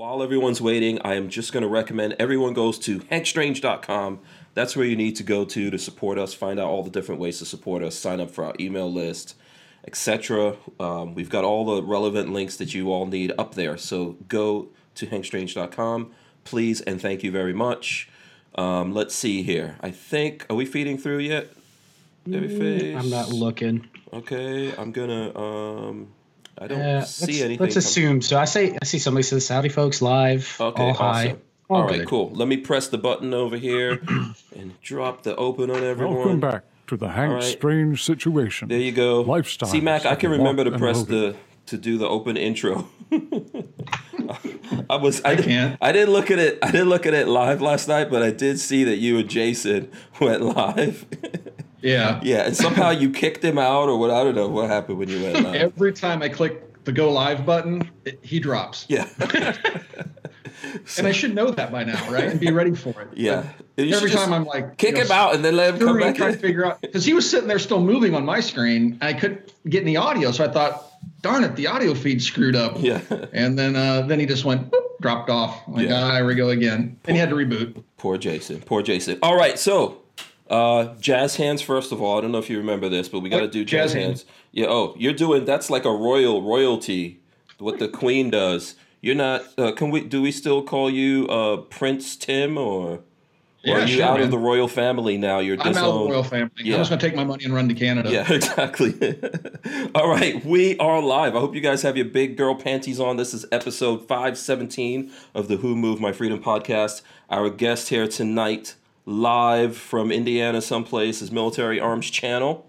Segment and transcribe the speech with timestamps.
[0.00, 4.20] While everyone's waiting, I am just going to recommend everyone goes to hankstrange.com.
[4.54, 7.20] That's where you need to go to to support us, find out all the different
[7.20, 9.36] ways to support us, sign up for our email list,
[9.86, 10.56] etc.
[10.80, 13.76] Um, we've got all the relevant links that you all need up there.
[13.76, 16.12] So go to hankstrange.com,
[16.44, 18.08] please, and thank you very much.
[18.54, 19.76] Um, let's see here.
[19.82, 21.48] I think, are we feeding through yet?
[22.26, 22.96] Babyface?
[22.98, 23.86] I'm not looking.
[24.14, 25.38] Okay, I'm gonna.
[25.38, 26.12] Um,
[26.60, 27.58] I don't Yeah, see let's, anything.
[27.64, 28.20] let's assume.
[28.22, 30.56] So I say I see somebody says Saudi folks live.
[30.60, 30.98] Okay, all awesome.
[31.30, 31.36] high.
[31.70, 32.08] All right, good.
[32.08, 32.30] cool.
[32.34, 34.02] Let me press the button over here
[34.56, 36.16] and drop the open on everyone.
[36.16, 37.42] Welcome back to the Hank right.
[37.42, 38.68] Strange situation.
[38.68, 39.24] There you go.
[39.24, 42.88] Lifestyles See, Mac, I can remember to press the to do the open intro.
[44.90, 45.78] I was I, I didn't- can't.
[45.80, 46.58] I didn't look at it.
[46.62, 49.28] I didn't look at it live last night, but I did see that you and
[49.30, 49.90] Jason
[50.20, 51.06] went live.
[51.82, 52.20] Yeah.
[52.22, 54.10] yeah, and somehow you kicked him out, or what?
[54.10, 55.54] I don't know what happened when you went live.
[55.54, 58.86] Every time I click the go live button, it, he drops.
[58.88, 59.08] Yeah,
[60.98, 62.24] And I should know that by now, right?
[62.24, 63.08] And be ready for it.
[63.14, 63.44] yeah.
[63.78, 66.16] Every time I'm like, kick you know, him out and then let him come back
[66.16, 68.92] trying to figure out because he was sitting there still moving on my screen.
[69.00, 70.84] And I couldn't get any audio, so I thought,
[71.22, 72.74] darn it, the audio feed screwed up.
[72.78, 73.00] Yeah.
[73.32, 75.62] And then uh, then he just went boop, dropped off.
[75.66, 76.04] Like, Yeah.
[76.04, 76.98] ah, here we go again.
[77.06, 77.82] And he had to reboot.
[77.96, 78.60] Poor Jason.
[78.60, 79.18] Poor Jason.
[79.22, 80.02] All right, so
[80.50, 82.18] uh, jazz hands first of all.
[82.18, 84.22] I don't know if you remember this, but we got to do jazz, Jazz hands.
[84.22, 84.24] hands?
[84.52, 84.66] Yeah.
[84.68, 87.20] Oh, you're doing that's like a royal royalty.
[87.58, 88.74] What the queen does.
[89.02, 89.42] You're not.
[89.56, 90.00] Uh, can we?
[90.02, 92.90] Do we still call you uh, Prince Tim or?
[92.92, 93.02] or
[93.62, 95.38] Yeah, are you sure, out of the royal family now?
[95.38, 96.50] You're I'm out of the royal family.
[96.58, 96.74] Yeah.
[96.76, 98.10] I'm just gonna take my money and run to Canada.
[98.10, 98.94] Yeah, exactly.
[99.94, 101.36] All right, we are live.
[101.36, 103.16] I hope you guys have your big girl panties on.
[103.18, 107.02] This is episode 517 of the Who Moved My Freedom podcast.
[107.28, 108.74] Our guest here tonight,
[109.10, 112.66] live from Indiana, someplace, is Military Arms Channel.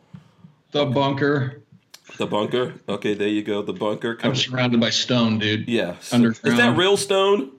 [0.72, 1.62] The bunker.
[2.18, 2.74] The bunker.
[2.90, 3.62] Okay, there you go.
[3.62, 4.18] The bunker.
[4.24, 5.68] I'm surrounded by stone, dude.
[5.70, 5.96] Yeah.
[6.00, 6.54] So- Underground.
[6.54, 7.52] is that real stone?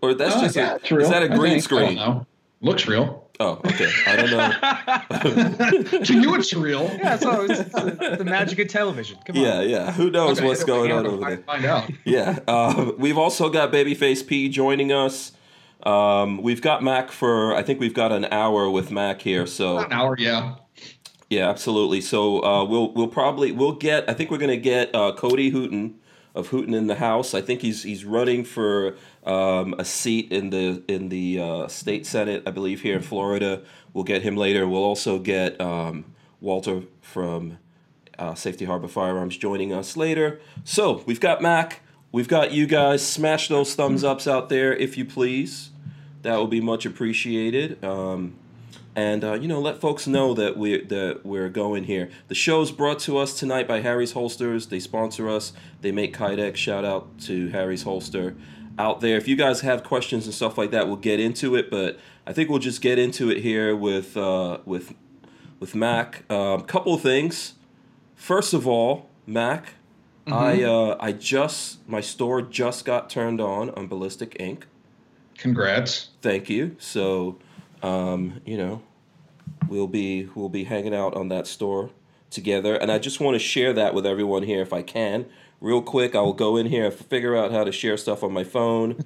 [0.00, 1.72] Or that's Oh, just yeah, a, it's real, is that a I green think.
[1.72, 1.94] I don't screen?
[1.96, 2.26] know.
[2.60, 3.28] Looks real.
[3.40, 3.90] Oh, okay.
[4.06, 5.98] I don't know.
[6.04, 6.84] to you, it's real.
[6.84, 9.18] Yeah, so it's, it's the, the magic of television.
[9.24, 9.42] Come on.
[9.42, 9.92] yeah, yeah.
[9.92, 11.38] Who knows Okay, what's going on over there?
[11.38, 11.90] Find out.
[12.04, 15.32] Yeah, uh, we've also got Babyface P joining us.
[15.82, 19.46] Um, we've got Mac for I think we've got an hour with Mac here.
[19.46, 20.56] So An hour, yeah.
[21.28, 22.00] yeah, absolutely.
[22.00, 25.94] So uh, we'll we'll probably we'll get I think we're gonna get uh, Cody Hooten
[26.34, 27.34] of Hooten in the House.
[27.34, 32.06] I think he's he's running for um, a seat in the in the uh, state
[32.06, 33.62] senate, I believe, here in Florida.
[33.92, 34.66] We'll get him later.
[34.66, 37.58] We'll also get um, Walter from
[38.18, 40.40] uh, Safety Harbor Firearms joining us later.
[40.64, 41.80] So we've got Mac,
[42.12, 43.06] we've got you guys.
[43.06, 45.71] Smash those thumbs ups out there if you please.
[46.22, 47.82] That would be much appreciated.
[47.84, 48.34] Um,
[48.94, 52.10] and uh, you know, let folks know that we that we're going here.
[52.28, 54.66] The show's brought to us tonight by Harry's Holsters.
[54.66, 55.52] They sponsor us.
[55.80, 56.56] They make Kydex.
[56.56, 58.36] Shout out to Harry's Holster
[58.78, 59.16] out there.
[59.16, 61.70] If you guys have questions and stuff like that, we'll get into it.
[61.70, 64.94] But I think we'll just get into it here with uh, with
[65.58, 66.24] with Mac.
[66.28, 67.54] A um, couple of things.
[68.14, 69.74] First of all, Mac,
[70.26, 74.66] I uh, I just my store just got turned on on Ballistic Ink.
[75.42, 76.10] Congrats.
[76.20, 76.76] Thank you.
[76.78, 77.36] So,
[77.82, 78.80] um, you know,
[79.68, 81.90] we'll be we'll be hanging out on that store
[82.30, 85.26] together, and I just want to share that with everyone here if I can.
[85.60, 88.32] Real quick, I will go in here and figure out how to share stuff on
[88.32, 89.04] my phone.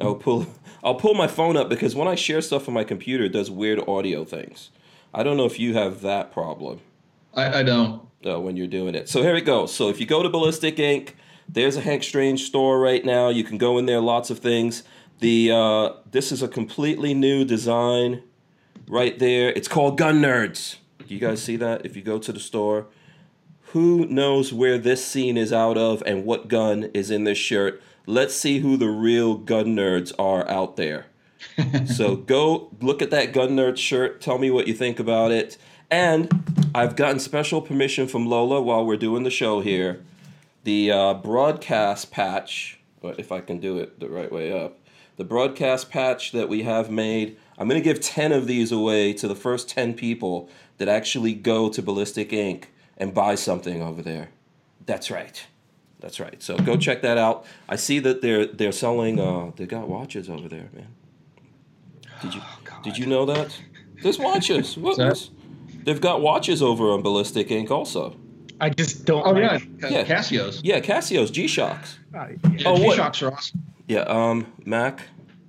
[0.00, 0.48] I'll pull
[0.82, 3.48] I'll pull my phone up because when I share stuff on my computer, it does
[3.48, 4.70] weird audio things.
[5.14, 6.80] I don't know if you have that problem
[7.32, 8.02] I, I don't.
[8.26, 9.08] uh, when you're doing it.
[9.08, 9.66] So here we go.
[9.66, 11.16] So if you go to Ballistic Ink,
[11.48, 13.28] there's a Hank Strange store right now.
[13.28, 14.82] You can go in there, lots of things.
[15.18, 18.22] The uh, this is a completely new design
[18.86, 19.50] right there.
[19.50, 20.76] It's called Gun Nerds.
[21.06, 21.86] Do you guys see that?
[21.86, 22.86] If you go to the store,
[23.72, 27.82] who knows where this scene is out of and what gun is in this shirt?
[28.06, 31.06] Let's see who the real gun nerds are out there.
[31.86, 34.20] so go look at that gun nerd shirt.
[34.20, 35.56] Tell me what you think about it.
[35.90, 40.02] And I've gotten special permission from Lola while we're doing the show here.
[40.64, 44.78] The uh, broadcast patch, but if I can do it the right way up,
[45.16, 47.36] the broadcast patch that we have made.
[47.58, 50.48] I'm going to give 10 of these away to the first 10 people
[50.78, 54.28] that actually go to Ballistic Ink and buy something over there.
[54.84, 55.46] That's right.
[56.00, 56.42] That's right.
[56.42, 57.46] So go check that out.
[57.68, 60.88] I see that they're they're selling uh they got watches over there, man.
[62.20, 62.42] Did you
[62.84, 63.58] did you know that?
[64.02, 64.76] There's watches.
[64.78, 65.28] What that-
[65.84, 68.16] They've got watches over on Ballistic Ink also.
[68.60, 69.24] I just don't.
[69.26, 69.88] Oh, like- yeah.
[69.88, 70.04] Yeah.
[70.04, 70.60] Casios.
[70.64, 71.98] Yeah, Casios, G-Shocks.
[72.14, 72.26] Uh,
[72.56, 73.62] Yeah, Oh, G-Shocks are awesome.
[73.88, 75.00] Yeah, um Mac,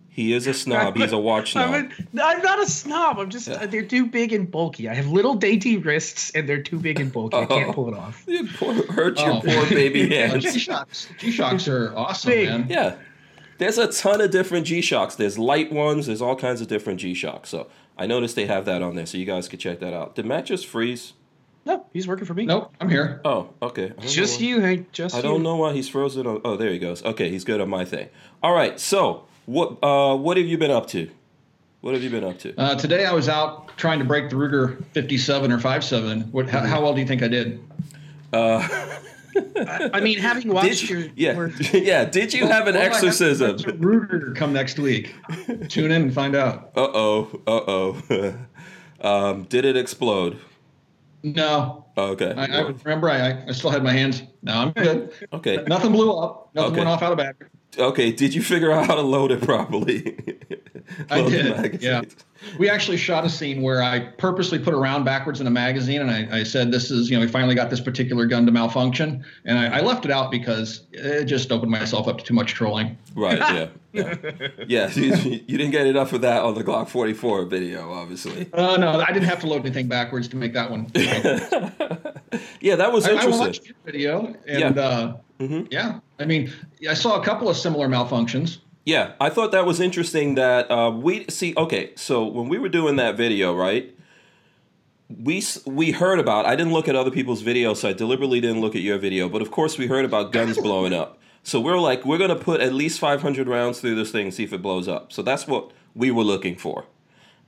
[0.10, 0.96] he is a snob.
[0.96, 1.74] He's a watch snob.
[1.74, 3.20] I'm, a, I'm not a snob.
[3.20, 3.66] I'm just Yeah.
[3.66, 4.90] they're too big and bulky.
[4.90, 7.38] I have little dainty wrists and they're too big and bulky.
[7.38, 7.48] I Oh.
[7.48, 8.24] can't pull it off.
[8.28, 9.42] You poor, hurt your Oh.
[9.42, 10.44] poor baby hands.
[10.44, 11.08] G-Shocks.
[11.20, 12.50] G-Shocks are awesome, Big.
[12.50, 12.68] man.
[12.70, 12.96] Yeah.
[13.60, 15.16] there's a ton of different G Shocks.
[15.16, 16.06] There's light ones.
[16.08, 17.50] There's all kinds of different G Shocks.
[17.50, 17.68] So
[17.98, 20.14] I noticed they have that on there, so you guys could check that out.
[20.16, 21.14] Did Matt just freeze?
[21.68, 22.46] No, he's working for me.
[22.46, 23.20] Nope, I'm here.
[23.26, 23.86] Oh, okay.
[23.86, 24.94] I don't Just you, Hank.
[24.94, 26.26] Just I don't know why he's frozen.
[26.26, 27.04] On, oh, there he goes.
[27.04, 28.08] Okay, he's good on my thing.
[28.42, 28.80] All right.
[28.80, 31.10] So what uh what have you been up to?
[31.82, 32.58] What have you been up to?
[32.58, 36.22] Uh, today I was out trying to break the Ruger 57 or 57.
[36.32, 36.50] What?
[36.50, 37.60] How, how well do you think I did?
[38.32, 38.66] Uh,
[39.92, 42.06] I mean, having watched Did your you, yeah, your- yeah.
[42.06, 43.58] Did you have an Well, I have to exorcism?
[43.58, 45.14] to Ruger come next week.
[45.68, 46.72] Tune in and find out.
[46.78, 47.42] Uh oh.
[47.46, 48.36] Uh oh.
[49.02, 50.40] um, did it explode?
[51.24, 52.34] No, Oh, okay.
[52.38, 54.22] I, I remember I, I still had my hands.
[54.44, 55.14] No, I'm good.
[55.34, 55.64] okay.
[55.68, 56.52] Nothing blew up.
[56.54, 56.78] Nothing Okay.
[56.82, 57.48] went off out of battery.
[57.78, 58.12] Okay.
[58.12, 60.18] Did you figure out how to load it properly?
[61.10, 61.82] I Load the did.
[61.82, 62.02] Yeah.
[62.60, 66.02] We actually shot a scene where I purposely put a round backwards in a magazine,
[66.02, 68.52] and I, I said, "This is, you know, we finally got this particular gun to
[68.52, 72.34] malfunction," and I, I left it out because it just opened myself up to too
[72.34, 72.98] much trolling.
[73.16, 73.38] Right.
[73.40, 73.68] Yeah.
[73.94, 74.14] Yeah.
[74.68, 78.48] yeah you, you didn't get enough of that on the Glock 44 video, obviously.
[78.54, 80.92] Uh, no, I didn't have to load anything backwards to make that one.
[82.62, 83.40] Yeah, that was I, I interesting.
[83.40, 84.82] watched your video, and Yeah.
[84.84, 85.68] uh, Mhm.
[85.72, 86.52] yeah, I mean,
[86.90, 88.58] I saw a couple of similar malfunctions.
[88.86, 91.54] Yeah, I thought that was interesting that uh, we see.
[91.58, 93.94] Okay, so when we were doing that video, right?
[95.10, 96.46] We we heard about.
[96.46, 99.30] I didn't look at other people's videos, so I deliberately didn't look at your video.
[99.30, 101.20] But of course, we heard about guns blowing up.
[101.44, 104.44] So we're like, we're gonna put at least 500 rounds through this thing and see
[104.44, 105.14] if it blows up.
[105.14, 106.86] So that's what we were looking for.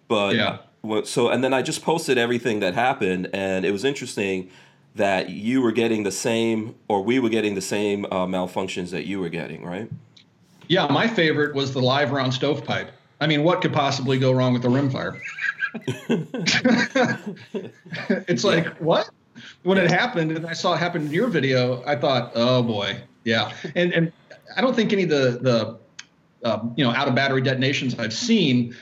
[0.08, 0.60] But Yeah.
[1.04, 4.50] so and then I just posted everything that happened, and it was interesting
[5.00, 9.06] that you were getting the same, or we were getting the same uh, malfunctions that
[9.06, 9.90] you were getting, right?
[10.68, 12.92] Yeah, my favorite was the live round stovepipe.
[13.22, 15.22] I mean, what could possibly go wrong with the rimfire?
[18.28, 19.10] it's like what?
[19.64, 23.02] When it happened, and I saw it happen in your video, I thought, oh boy,
[23.24, 23.54] yeah.
[23.76, 24.12] And and
[24.58, 28.14] I don't think any of the the uh, you know out of battery detonations I've
[28.14, 28.76] seen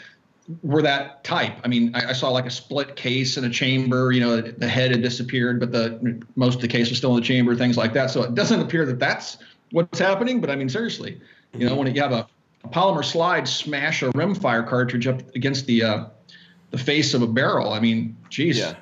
[0.64, 1.54] were that type.
[1.64, 4.12] I mean, I, I saw like a split case in a chamber.
[4.12, 7.22] You know, the head had disappeared, but the most of the case was still in
[7.22, 7.56] the chamber.
[7.56, 8.10] Things like that.
[8.12, 9.38] So it doesn't appear that that's
[9.72, 10.40] what's happening.
[10.42, 11.20] But I mean, seriously,
[11.54, 12.28] you know, when you have a,
[12.64, 16.06] a polymer slide smash a rimfire cartridge up against the uh,
[16.72, 17.72] the face of a barrel.
[17.74, 18.60] I mean, geez.
[18.60, 18.76] Yeah.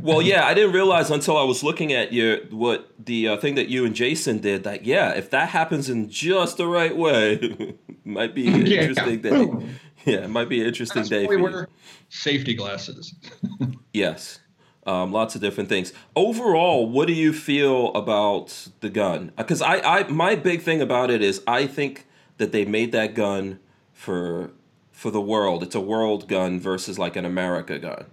[0.00, 3.54] well, yeah, I didn't realize until I was looking at your what the uh, thing
[3.56, 4.64] that you and Jason did.
[4.64, 8.82] That yeah, if that happens in just the right way, might be an Yeah.
[8.82, 9.68] interesting day.
[10.12, 11.68] Yeah, it might be an interesting day we wear
[12.08, 13.14] safety glasses.
[13.92, 14.40] Yes.
[14.86, 15.92] Um, lots of different things.
[16.14, 19.32] Overall, what do you feel about the gun?
[19.36, 22.06] Because I, I, my big thing about it is I think
[22.38, 23.58] that they made that gun
[23.92, 24.52] for
[24.92, 25.62] for the world.
[25.62, 28.06] It's a world gun versus like an America gun.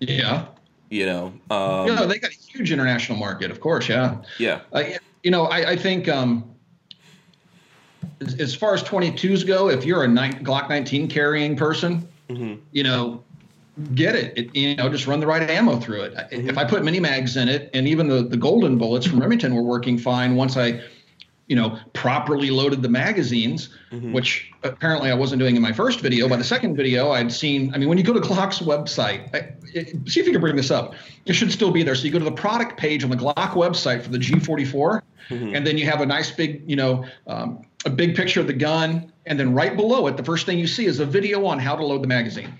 [0.00, 0.46] Yeah.
[0.90, 1.26] You know.
[1.50, 3.88] Um, know, they got a huge international market, of course.
[3.88, 4.16] Yeah.
[4.38, 4.60] yeah.
[4.72, 4.84] Uh,
[5.22, 6.51] you know, I, I think um,
[8.40, 12.60] as, far as 22s go, if you're a nine, Glock 19 carrying person, mm-hmm.
[12.72, 13.22] you know,
[13.94, 14.36] get it.
[14.36, 14.54] it.
[14.54, 16.14] You know, just run the right ammo through it.
[16.14, 16.48] Mm-hmm.
[16.48, 19.54] If I put mini mags in it, and even the the golden bullets from Remington
[19.54, 20.80] were working fine once I,
[21.46, 24.12] you know, properly loaded the magazines, mm-hmm.
[24.12, 26.28] which apparently I wasn't doing in my first video.
[26.28, 27.74] By the second video, I'd seen.
[27.74, 30.56] I mean, when you go to Glock's website, I, it, see if you can bring
[30.56, 30.94] this up.
[31.26, 31.94] It should still be there.
[31.94, 35.02] So you go to the product page on the Glock website for the G44,
[35.54, 38.52] and then you have a nice big, you know, um, a big picture of the
[38.52, 41.58] gun, and then right below it, the first thing you see is a video on
[41.58, 42.52] how to load the magazine.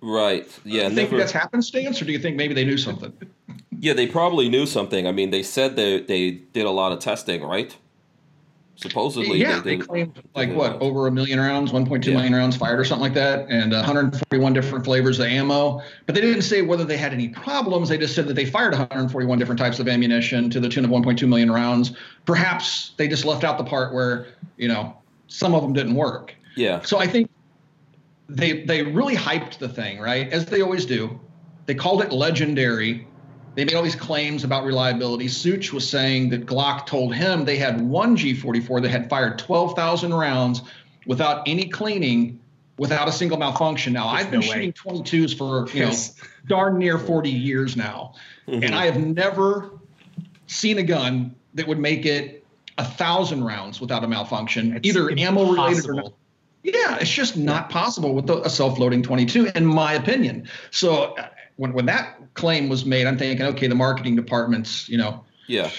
[0.00, 0.48] Right.
[0.64, 0.84] Yeah.
[0.84, 3.12] do you think never- that's happenstance, or do you think maybe they knew something?
[3.78, 5.08] Yeah, they probably knew something.
[5.08, 7.76] I mean, they said they they did a lot of testing, right?
[8.76, 9.86] Supposedly, yeah, they they did.
[9.88, 12.14] claimed like what over a million rounds, 1.2 Yeah.
[12.14, 15.80] million rounds fired or something like that, and 141 different flavors of ammo.
[16.06, 17.88] But they didn't say whether they had any problems.
[17.90, 20.90] They just said that they fired 141 different types of ammunition to the tune of
[20.90, 21.92] 1.2 million rounds.
[22.24, 24.26] Perhaps they just left out the part where
[24.56, 24.96] you know
[25.28, 26.34] some of them didn't work.
[26.56, 26.80] Yeah.
[26.80, 27.30] So I think
[28.28, 30.32] they they really hyped the thing, right?
[30.32, 31.20] As they always do.
[31.66, 33.06] They called it legendary.
[33.54, 35.28] They made all these claims about reliability.
[35.28, 40.14] Such was saying that Glock told him they had one G44 that had fired 12,000
[40.14, 40.62] rounds
[41.06, 42.40] without any cleaning,
[42.78, 43.92] without a single malfunction.
[43.92, 46.14] Now I've been no shooting 22s for you know Yes.
[46.46, 48.14] darn near 40 years now,
[48.46, 49.70] and I have never
[50.46, 52.44] seen a gun that would make it
[52.78, 56.12] a thousand rounds without a malfunction, It's either ammo related or not.
[56.62, 60.48] Yeah, it's just not possible with a self-loading 22, in my opinion.
[60.70, 61.16] So
[61.56, 65.70] when when that claim was made, I'm thinking, okay, the marketing department's you know Yeah.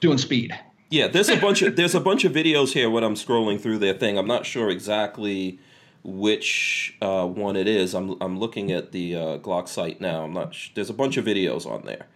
[0.00, 0.52] doing speed.
[0.90, 3.78] Yeah, there's a bunch of there's a bunch of videos here when I'm scrolling through
[3.78, 4.16] their thing.
[4.18, 5.58] I'm not sure exactly
[6.02, 7.94] which uh, one it is.
[7.94, 10.24] I'm I'm looking at the uh, Glock site now.
[10.24, 10.54] I'm not.
[10.54, 12.06] Sh- there's a bunch of videos on there.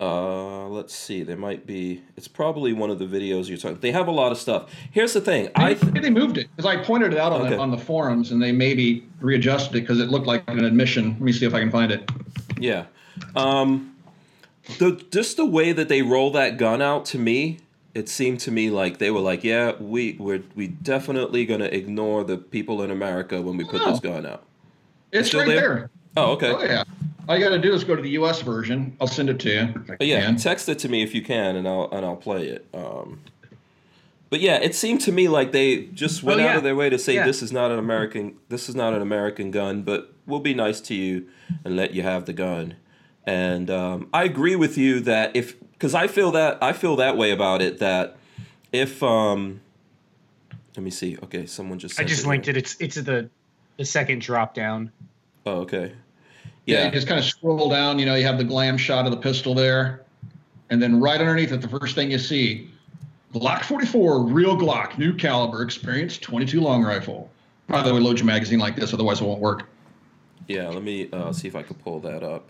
[0.00, 1.22] Uh, let's see.
[1.22, 2.02] There might be.
[2.16, 3.78] It's probably one of the videos you're talking.
[3.80, 4.70] They have a lot of stuff.
[4.90, 5.50] Here's the thing.
[5.54, 7.50] I th- Maybe they moved it because I pointed it out on, Okay.
[7.50, 11.10] the, on the forums and they maybe readjusted it because it looked like an admission.
[11.10, 12.10] Let me see if I can find it.
[12.58, 12.86] Yeah.
[13.36, 13.94] Um,
[14.78, 17.58] the just the way that they roll that gun out to me,
[17.94, 22.24] it seemed to me like they were like, yeah, we we're we definitely gonna ignore
[22.24, 24.44] the people in America when we put this gun out.
[25.12, 25.60] It's still right there?
[25.74, 25.90] there.
[26.16, 26.52] Oh, okay.
[26.52, 26.84] Oh yeah.
[27.30, 28.42] All you got to do is go to the U.S.
[28.42, 28.96] version.
[29.00, 29.84] I'll send it to you.
[29.86, 30.36] But yeah, can.
[30.36, 32.66] text it to me if you can, and I'll and I'll play it.
[32.74, 33.20] Um,
[34.30, 36.90] but yeah, it seemed to me like they just went Oh, out of their way
[36.90, 37.24] to say Yeah.
[37.24, 40.80] this is not an American this is not an American gun, but we'll be nice
[40.80, 41.28] to you
[41.64, 42.74] and let you have the gun.
[43.24, 47.16] And um, I agree with you that if because I feel that I feel that
[47.16, 48.16] way about it that
[48.72, 49.60] if um,
[50.76, 51.16] let me see.
[51.22, 52.30] Okay, someone just I just here.
[52.30, 52.56] linked it.
[52.56, 53.30] It's it's the
[53.76, 54.90] the second drop down.
[55.46, 55.92] Oh, okay.
[56.70, 56.90] Yeah, Yeah.
[56.90, 57.98] just kind of scroll down.
[57.98, 60.02] You know, you have the glam shot of the pistol there,
[60.70, 62.68] and then right underneath it, the first thing you see,
[63.34, 67.30] Glock 44, real Glock, new caliber, experience 22 long rifle.
[67.66, 69.68] By the way, load your magazine like this, otherwise it won't work.
[70.48, 72.48] Yeah, let me uh, see if I can pull that up.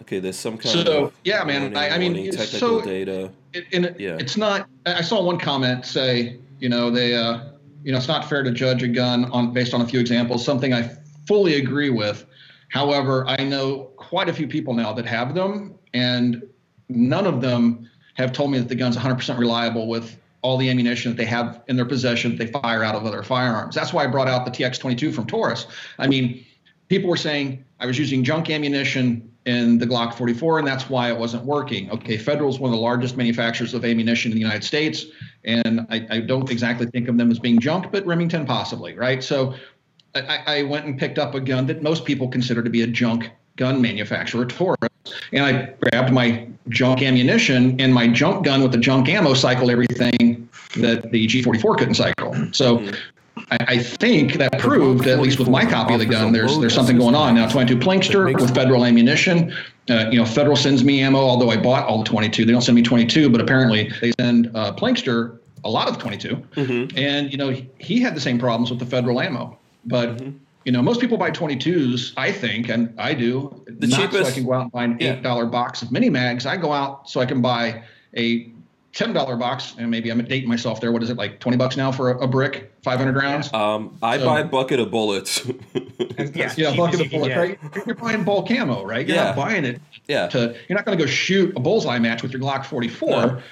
[0.00, 2.82] Okay, there's some kind So, of yeah, man, warning, I- I mean, warning, technical so-
[2.82, 3.30] data.
[3.52, 4.16] It, it, Yeah.
[4.18, 4.66] it's not.
[4.84, 7.38] I I saw one comment say, you know, they, uh,
[7.84, 10.44] you know, it's not fair to judge a gun on based on a few examples.
[10.44, 10.90] Something I
[11.26, 12.24] fully agree with.
[12.68, 16.42] However, I know quite a few people now that have them, and
[16.88, 21.10] none of them have told me that the gun's 100% reliable with all the ammunition
[21.10, 23.74] that they have in their possession that they fire out of other firearms.
[23.74, 25.66] That's why I brought out the TX22 from Taurus.
[25.98, 26.44] I mean,
[26.88, 31.10] people were saying I was using junk ammunition in the Glock 44, and that's why
[31.10, 31.90] it wasn't working.
[31.90, 35.06] Okay, Federal is one of the largest manufacturers of ammunition in the United States,
[35.44, 39.22] and I, I don't exactly think of them as being junk, but Remington possibly, right?
[39.22, 39.54] So
[40.20, 42.86] I, I went and picked up a gun that most people consider to be a
[42.86, 44.90] junk gun manufacturer, Taurus,
[45.32, 49.70] and I grabbed my junk ammunition, and my junk gun with the junk ammo cycled
[49.70, 52.34] everything that the G44 couldn't cycle.
[52.52, 52.90] So.
[53.50, 56.74] I, I think that proved, at least with my copy of the gun, there's there's
[56.74, 57.46] something going on now.
[57.46, 59.54] 22 Plinkster with Federal ammunition.
[59.90, 62.46] Uh, you know, Federal sends me ammo, although I bought all the 22.
[62.46, 66.42] They don't send me 22, but apparently they send uh, Plinkster a lot of 22.
[66.96, 69.58] And you know, he, he had the same problems with the Federal ammo.
[69.86, 70.22] But
[70.64, 74.30] you know, most people buy 22s, I think, and I do, The not so I
[74.32, 76.44] can go out and buy an eight dollar box of mini mags.
[76.44, 77.84] I go out so I can buy
[78.16, 78.50] a
[78.92, 80.90] ten dollar box, and maybe I'm dating myself there.
[80.90, 83.52] What is it like twenty bucks now for a, a brick, five hundred rounds?
[83.54, 85.46] Um, I So- buy a bucket of bullets.
[86.34, 87.36] Yeah, yeah, bucket of you can bullet, get.
[87.38, 87.86] right?
[87.86, 89.06] You're buying bulk ammo, right?
[89.06, 89.24] You're Yeah.
[89.24, 90.26] not buying it yeah.
[90.28, 90.56] to.
[90.66, 93.08] You're not going to go shoot a bullseye match with your Glock 44.
[93.10, 93.42] No.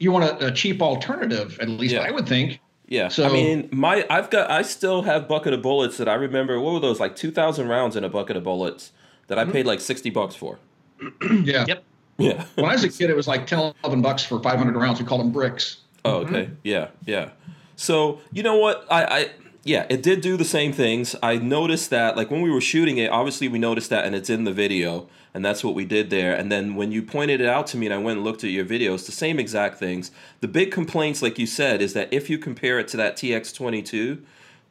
[0.00, 2.00] You want a, a cheap alternative, at least Yeah.
[2.00, 2.58] I would think.
[2.90, 6.14] Yeah, So- I mean, my I've got I still have bucket of bullets that I
[6.14, 6.60] remember.
[6.60, 8.92] What were those like two thousand rounds in a bucket of bullets
[9.28, 9.52] that I mm-hmm.
[9.52, 10.58] paid like sixty bucks for?
[11.30, 11.64] Yeah.
[11.66, 11.84] Yep.
[12.18, 12.44] Yeah.
[12.56, 15.00] When I was a kid, it was like 10, 11 bucks for 500 rounds.
[15.00, 15.78] We called them bricks.
[16.04, 16.44] Oh, okay.
[16.44, 16.54] Mm-hmm.
[16.64, 17.30] Yeah, yeah.
[17.76, 18.86] So you know what?
[18.90, 19.30] I, I
[19.64, 21.16] yeah, it did do the same things.
[21.22, 24.28] I noticed that like when we were shooting it, obviously we noticed that, and it's
[24.28, 26.34] in the video, and that's what we did there.
[26.34, 28.50] And then when you pointed it out to me, and I went and looked at
[28.50, 30.10] your videos, the same exact things.
[30.40, 33.54] The big complaints, like you said, is that if you compare it to that TX
[33.54, 34.22] twenty two.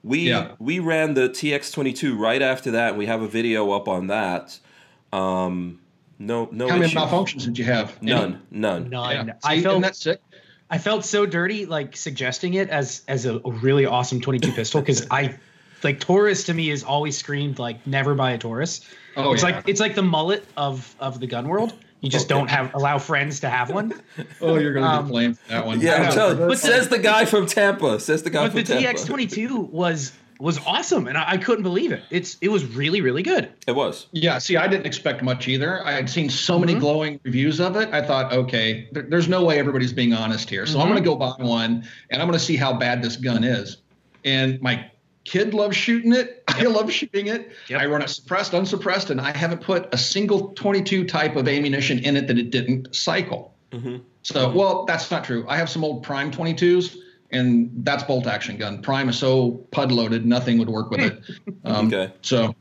[0.01, 0.51] We Yeah.
[0.60, 4.58] we ran the TX22 right after that, and we have a video up on that.
[5.12, 5.80] Um,
[6.18, 6.98] no no How many issues.
[7.01, 7.98] malfunctions did you have?
[8.01, 8.12] Any?
[8.13, 8.89] None, none.
[8.89, 9.28] None.
[9.28, 9.34] Yeah.
[9.44, 10.22] I See, felt isn't that sick?
[10.70, 14.80] I felt so dirty, like suggesting it as as a, a really awesome 22 pistol
[14.82, 15.36] because I
[15.83, 18.81] like Taurus to me is always screamed like never buy a Taurus.
[19.15, 19.50] Oh, it's yeah.
[19.55, 21.74] like it's like the mullet of of the gun world.
[22.01, 22.39] You just Okay.
[22.39, 23.93] don't have allow friends to have one.
[24.41, 25.81] Oh, you're going to Um, get blamed for that one.
[25.81, 26.12] Yeah, I I'm know.
[26.12, 26.48] telling you.
[26.48, 28.00] But- Says the guy from Tampa.
[28.00, 28.98] Says the guy But from the Tampa.
[29.00, 32.01] TX22 was was awesome, and I, I couldn't believe it.
[32.09, 33.50] It's it was really really good.
[33.67, 34.07] It was.
[34.13, 35.86] Yeah, see, I didn't expect much either.
[35.86, 36.79] I had seen so many Mm-hmm.
[36.79, 37.89] glowing reviews of it.
[37.91, 40.65] I thought, okay, there, there's no way everybody's being honest here.
[40.65, 40.93] So I'm Mm-hmm.
[40.93, 43.77] going to go buy one and I'm going to see how bad this gun is.
[44.24, 44.89] And my
[45.23, 46.43] kid loves shooting it.
[46.47, 47.51] I love shooting it.
[47.67, 47.81] Yep.
[47.81, 51.99] I run it suppressed, unsuppressed, and I haven't put a single 22 type of ammunition
[51.99, 53.53] in it that it didn't cycle.
[53.71, 53.97] Mm-hmm.
[54.23, 55.45] So, well, that's not true.
[55.47, 56.97] I have some old Prime 22s,
[57.31, 58.81] and that's bolt action gun.
[58.81, 61.21] Prime is so pud loaded, nothing would work with it.
[61.65, 62.11] Um, Okay.
[62.21, 62.55] So,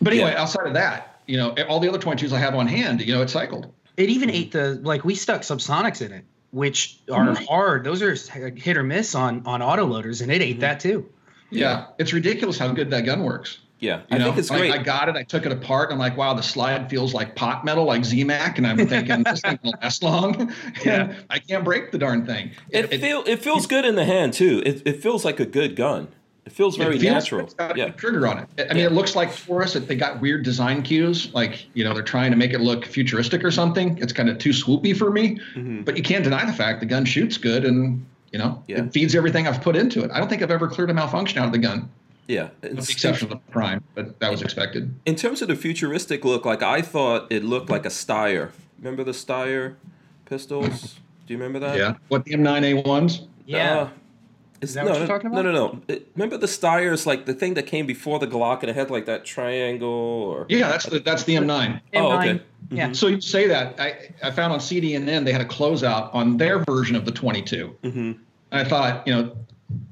[0.00, 0.42] but anyway, Yeah.
[0.42, 3.22] outside of that, you know, all the other 22s I have on hand, you know,
[3.22, 3.72] it cycled.
[3.96, 7.44] It even ate the like we stuck subsonics in it, which are Mm-hmm.
[7.44, 7.84] hard.
[7.84, 8.14] Those are
[8.50, 11.08] hit or miss on on autoloaders, and it ate that too.
[11.50, 11.86] Yeah.
[11.98, 13.58] It's ridiculous how good that gun works.
[13.80, 14.72] Yeah, You I know, think it's Like, great.
[14.72, 15.16] I got it.
[15.16, 15.92] I took it apart.
[15.92, 18.56] I'm like, wow, the slide feels like pot metal, like Zamak.
[18.56, 20.52] And I'm thinking, this thing will last long.
[20.84, 21.14] Yeah.
[21.28, 22.52] I can't break the darn thing.
[22.70, 24.62] it, feel it feels good in the hand too.
[24.64, 26.08] It it feels like a good gun.
[26.46, 27.44] It feels very it feels natural.
[27.44, 27.88] It's got yeah.
[27.90, 28.66] trigger on it.
[28.70, 29.72] I mean, it looks like Taurus.
[29.72, 32.84] That they got weird design cues, like you know they're trying to make it look
[32.84, 33.96] futuristic or something.
[33.98, 35.38] It's kind of too swoopy for me.
[35.54, 35.82] Mm-hmm.
[35.82, 38.78] But you can't deny the fact the gun shoots good, and you know Yeah.
[38.82, 40.10] it feeds everything I've put into it.
[40.12, 41.88] I don't think I've ever cleared a malfunction out of the gun,
[42.26, 42.48] Yeah.
[42.62, 44.92] with It's- the exception of the prime, but that was expected.
[45.06, 48.50] in terms of the futuristic look, like I thought it looked like a Steyr.
[48.80, 49.74] Remember the Steyr
[50.26, 50.96] pistols?
[51.28, 51.78] Do you remember that?
[51.78, 51.94] Yeah.
[52.08, 53.22] What the M9A ones?
[53.46, 53.78] Yeah.
[53.82, 53.88] Uh,
[54.60, 55.52] is, that no, what you're no, talking No, about?
[55.54, 55.80] no, no.
[55.86, 58.90] It- remember the Steyrs, like the thing that came before the Glock, and it had
[58.90, 61.80] like that triangle, or Yeah, that's the that's the M9.
[61.94, 62.18] Oh, M9.
[62.18, 62.42] okay.
[62.70, 62.92] Yeah.
[62.92, 66.58] So you say that I, I found on CDNN they had a closeout on their
[66.60, 67.76] version of the 22.
[67.82, 68.18] Mhm.
[68.52, 69.36] I thought, you know,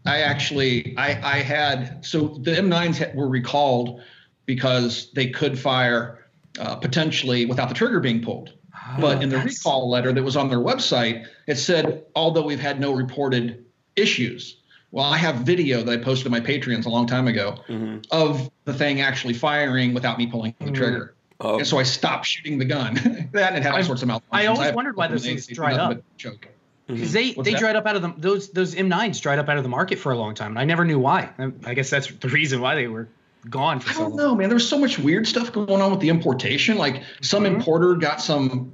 [0.07, 4.01] I actually I I had so the M9s were recalled
[4.47, 6.27] because they could fire
[6.61, 8.53] uh, potentially without the trigger being pulled.
[9.01, 12.61] But in the that's- recall letter that was on their website, it said although we've
[12.61, 13.65] had no reported
[13.97, 14.57] issues.
[14.91, 17.99] Well, I have video that I posted to my Patreons a long time ago Mm-hmm.
[18.11, 21.15] of the thing actually firing without me pulling the trigger.
[21.45, 21.59] Oh.
[21.59, 22.95] And so I stopped shooting the gun.
[23.33, 24.23] that and had all I- sorts of malfunctions.
[24.31, 25.91] I always have- wondered why those they- things dried up.
[25.97, 26.49] but Choke.
[26.87, 27.59] because they What's they that?
[27.61, 30.13] dried up out of the those those M9s dried up out of the market for
[30.13, 30.53] a long time.
[30.53, 31.31] and I never knew why.
[31.39, 33.09] I, I guess that's the reason why they were
[33.51, 34.17] gone for I so don't long.
[34.19, 34.49] know, man.
[34.49, 36.79] There was so much weird stuff going on with the importation.
[36.79, 37.57] Like some Mhm.
[37.57, 38.73] importer got some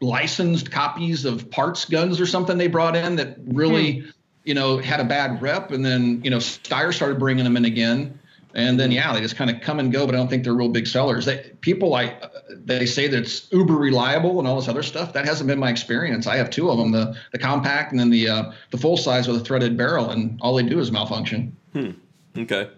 [0.00, 4.08] unlicensed copies of parts guns or something they brought in that really, Hmm.
[4.44, 5.70] you know, had a bad rep.
[5.70, 8.18] And then, you know, Steyr started bringing them in again.
[8.54, 10.54] And then, yeah, they just kind of come and go, but I don't think they're
[10.54, 11.24] real big sellers.
[11.24, 15.12] They, people like, they say that it's uber reliable and all this other stuff.
[15.12, 16.26] That hasn't been my experience.
[16.26, 19.26] I have two of them, the, the compact and then the, uh, the full size
[19.26, 21.56] with a threaded barrel, and all they do is malfunction.
[21.72, 21.90] Hmm.
[22.36, 22.68] Okay.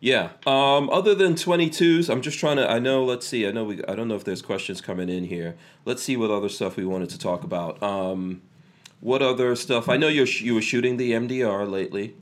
[0.00, 0.30] Yeah.
[0.46, 2.68] Um, other than 22s, I'm just trying to.
[2.68, 3.04] I know.
[3.04, 3.46] Let's see.
[3.46, 3.64] I know.
[3.64, 3.84] We.
[3.84, 5.56] I don't know if there's questions coming in here.
[5.84, 7.82] Let's see what other stuff we wanted to talk about.
[7.82, 8.40] Um,
[9.00, 9.90] what other stuff?
[9.90, 12.16] I know you you were shooting the MDR lately.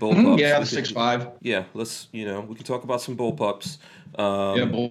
[0.00, 0.14] Bullpups.
[0.14, 0.38] Mm-hmm.
[0.38, 1.28] Yeah, the six five.
[1.40, 1.64] Yeah.
[1.74, 2.08] Let's.
[2.12, 3.78] You know, we can talk about some bullpups.
[4.18, 4.90] Um, Yeah, bull,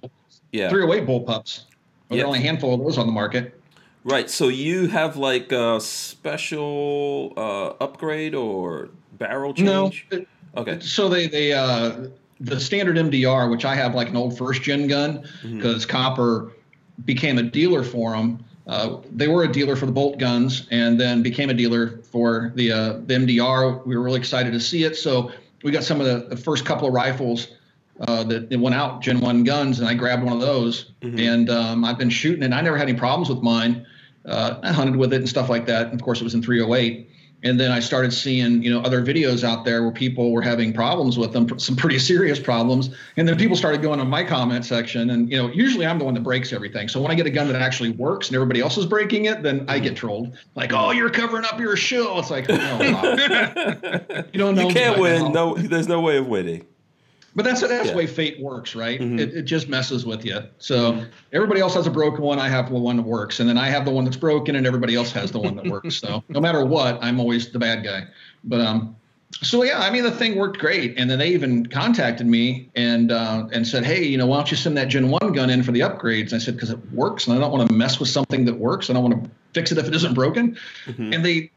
[0.52, 0.68] yeah.
[0.68, 1.64] 308 bull pups.
[2.08, 2.22] Well, Yeah.
[2.22, 3.60] There are only a handful of those on the market.
[4.04, 4.30] Right.
[4.30, 10.06] So you have like a special uh, upgrade or barrel change?
[10.10, 10.24] No.
[10.56, 10.80] Okay.
[10.80, 12.08] So they they uh,
[12.40, 16.52] the standard MDR, which I have like an old first gen gun, because Copper
[17.04, 18.44] became a dealer for them.
[18.68, 22.52] Uh, they were a dealer for the bolt guns, and then became a dealer for
[22.54, 23.84] the uh, the MDR.
[23.86, 24.94] We were really excited to see it.
[24.94, 27.48] So we got some of the, the first couple of rifles
[28.06, 31.84] uh, that, went out Gen One guns, and I grabbed one of those, and um,
[31.84, 32.52] I've been shooting it.
[32.52, 33.86] I never had any problems with mine.
[34.26, 35.92] Uh, I hunted with it and stuff like that.
[35.94, 37.07] Of course, it was in 308
[37.42, 40.72] and then I started seeing you know other videos out there where people were having
[40.72, 44.64] problems with them, some pretty serious problems, and then people started going on my comment
[44.64, 46.88] section, and you know usually I'm the one that breaks everything.
[46.88, 49.42] So when I get a gun that actually works and everybody else is breaking it,
[49.42, 52.18] then I get trolled like, oh, you're covering up your shill.
[52.18, 54.68] It's like, oh, no, you don't know.
[54.68, 55.32] You can't win.
[55.32, 56.66] No, there's no way of winning.
[57.34, 57.78] But that's that's Yeah.
[57.78, 57.90] Mm-hmm.
[57.90, 59.00] the way fate works, right?
[59.00, 60.40] It, it just messes with you.
[60.58, 62.38] So everybody else has a broken one.
[62.38, 64.66] I have the one that works, and then I have the one that's broken, and
[64.66, 65.96] everybody else has the one that works.
[65.96, 68.04] So no matter what, I'm always the bad guy.
[68.44, 68.96] But um,
[69.40, 73.12] so yeah, I mean the thing worked great, and then they even contacted me and
[73.12, 75.62] uh, and said, hey, you know, why don't you send that Gen One gun in
[75.62, 76.32] for the upgrades?
[76.32, 78.58] And I said because it works, and I don't want to mess with something that
[78.58, 78.90] works.
[78.90, 80.56] I don't want to fix it if it isn't broken.
[81.12, 81.50] And they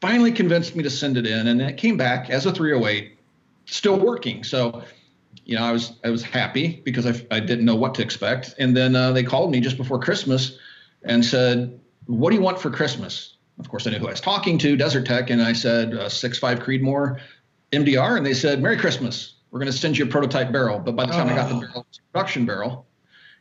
[0.00, 3.16] finally convinced me to send it in, and it came back as a 308,
[3.66, 4.44] still working.
[4.44, 4.82] So
[5.48, 8.54] you know, I was I was happy because I, I didn't know what to expect.
[8.58, 10.58] And then uh, they called me just before Christmas
[11.04, 14.20] and said, "What do you want for Christmas?" Of course, I knew who I was
[14.20, 17.18] talking to, Desert Tech, and I said uh, six five Creedmoor
[17.72, 19.34] MDR, and they said, "Merry Christmas.
[19.50, 21.54] We're going to send you a prototype barrel." But by the time I got the
[21.56, 21.60] Oh.
[21.60, 22.86] barrel, it was a production barrel,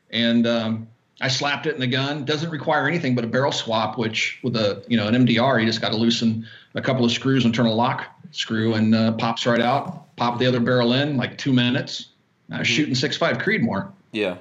[0.10, 0.88] and um,
[1.20, 2.24] I slapped it in the gun.
[2.24, 5.66] Doesn't require anything but a barrel swap, which with a you know an MDR, you
[5.66, 9.12] just got to loosen a couple of screws and turn a lock screw, and uh,
[9.12, 10.06] pops right out.
[10.18, 12.08] Pop the other barrel in like two minutes.
[12.52, 14.38] I was shooting six five Creedmoor, Yeah.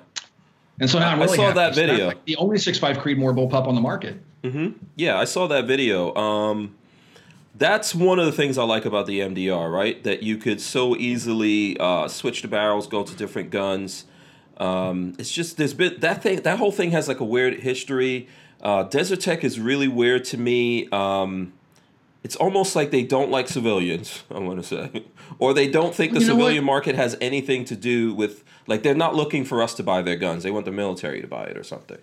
[0.80, 1.54] and so now I'm really I saw happy.
[1.56, 2.06] that So video.
[2.08, 4.16] like, the only six five Creedmoor bullpup on the market.
[4.94, 6.14] Yeah, I saw that video.
[6.14, 6.76] Um,
[7.56, 10.00] that's one of the things I like about the MDR, right?
[10.04, 14.04] That you could so easily uh, switch the barrels, go to different guns.
[14.58, 16.42] Um, it's just there's been that thing.
[16.42, 18.28] That whole thing has like a weird history.
[18.62, 20.88] Uh, Desert Tech is really weird to me.
[20.90, 21.52] Um,
[22.22, 24.22] it's almost like they don't like civilians.
[24.30, 25.04] I want to say,
[25.38, 26.40] or they don't think the You know what?
[26.40, 28.44] civilian market has anything to do with.
[28.66, 30.42] Like they're not looking for us to buy their guns.
[30.42, 31.98] They want the military to buy it or something.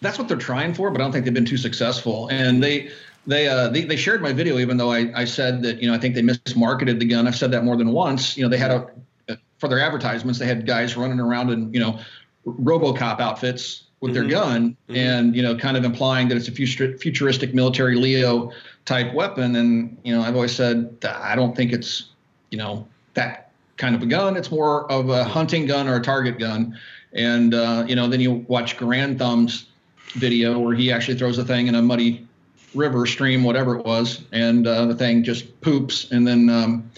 [0.00, 2.28] that's what they're trying for, but I don't think they've been too successful.
[2.28, 2.90] And they
[3.26, 5.94] they uh, they, they shared my video, even though I, I said that you know
[5.94, 7.26] I think they mismarketed the gun.
[7.26, 8.36] I've said that more than once.
[8.36, 8.88] You know they had a
[9.28, 12.00] uh, for their advertisements they had guys running around in you know
[12.46, 14.30] RoboCop outfits with their mm-hmm.
[14.30, 14.96] gun, mm-hmm.
[14.96, 18.52] and you know kind of implying that it's a futur- futuristic military Leo
[18.88, 19.56] type weapon.
[19.56, 22.08] And you know I've always said I don't think it's
[22.50, 24.36] you know, that kind of a gun.
[24.36, 26.78] It's more of a hunting gun or a target gun.
[27.12, 29.66] And uh, you know, then you watch Garand Thumb's
[30.12, 32.26] video where he actually throws the thing in a muddy
[32.74, 36.10] river, stream, whatever it was, and uh, the thing just poops.
[36.10, 36.90] And then, um,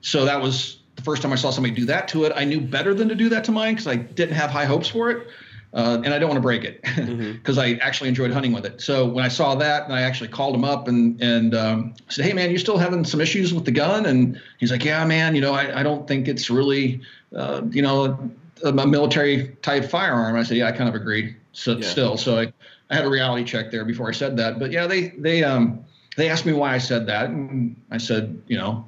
[0.00, 2.32] so that was the first time I saw somebody do that to it.
[2.34, 4.88] I knew better than to do that to mine because I didn't have high hopes
[4.88, 5.28] for it.
[5.72, 7.60] Uh, and I don't want to break it because mm-hmm.
[7.60, 8.80] I actually enjoyed hunting with it.
[8.80, 12.24] So when I saw that, and I actually called him up and and um, said,
[12.24, 15.36] "Hey man, you still having some issues with the gun?" And he's like, "Yeah, man.
[15.36, 17.00] You know, I, I don't think it's really,
[17.36, 18.32] uh, you know,
[18.64, 21.86] a, a, military type firearm." I said, "Yeah, I kind of agree." So yeah.
[21.86, 22.52] still, so I,
[22.90, 24.58] I had a reality check there before I said that.
[24.58, 25.84] But yeah, they they um
[26.16, 28.84] they asked me why I said that, and I said, you know,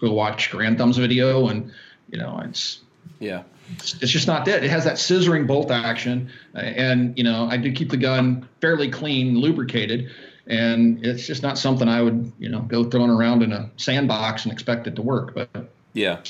[0.00, 1.70] go watch Garand Thumb's video, and
[2.10, 2.80] you know, it's
[3.20, 4.64] yeah it's just not it.
[4.64, 8.90] It has that scissoring bolt action, and you know I do keep the gun fairly
[8.90, 10.10] clean, lubricated,
[10.46, 14.44] and it's just not something I would you know go throwing around in a sandbox
[14.44, 15.34] and expect it to work.
[15.34, 16.20] But yeah,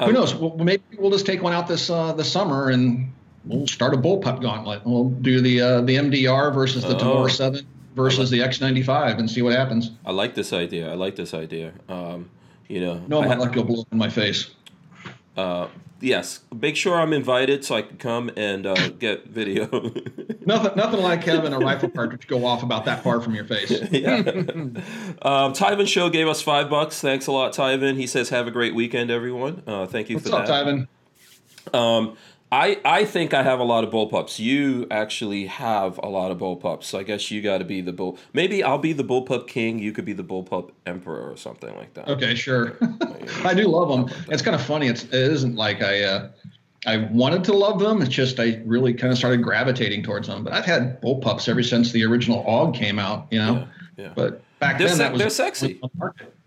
[0.00, 0.34] um, who knows?
[0.34, 3.12] Well, maybe we'll just take one out this uh, this summer and
[3.44, 4.82] we'll start a bullpup gauntlet.
[4.84, 7.26] We'll do the uh, the MDR versus the oh.
[7.28, 9.92] Seven versus the X95 and see what happens.
[10.04, 10.90] I like this idea.
[10.90, 11.72] I like this idea.
[11.88, 12.28] Um,
[12.68, 14.50] you know, no, I might let go blow in my face.
[15.36, 15.68] Uh,
[16.00, 19.66] yes, make sure I'm invited so I can come and uh, get video.
[20.46, 23.70] nothing, nothing like having a rifle cartridge go off about that far from your face.
[23.90, 24.18] yeah.
[24.18, 27.00] um, Tyven Show gave us five bucks.
[27.00, 27.96] Thanks a lot, Tyven.
[27.96, 30.66] He says, "Have a great weekend, everyone." Uh, thank you What's for up, that.
[30.66, 30.88] Tyven?
[31.72, 32.16] Um,
[32.52, 34.38] I, I think I have a lot of bullpups.
[34.38, 36.84] You actually have a lot of bullpups.
[36.84, 38.18] So I guess you got to be the bull.
[38.32, 39.78] Maybe I'll be the bullpup king.
[39.80, 42.08] You could be the bullpup emperor or something like that.
[42.08, 42.76] Okay, sure.
[43.44, 44.16] I do love them.
[44.28, 44.86] It's kind of funny.
[44.86, 46.30] It's it isn't like I uh,
[46.86, 48.02] I wanted to love them.
[48.02, 50.44] It's just I really kind of started gravitating towards them.
[50.44, 53.26] But I've had bullpups ever since the original AUG came out.
[53.30, 53.68] You know.
[53.96, 54.04] Yeah.
[54.04, 54.12] yeah.
[54.14, 55.80] But back they're then, se- that was they're sexy.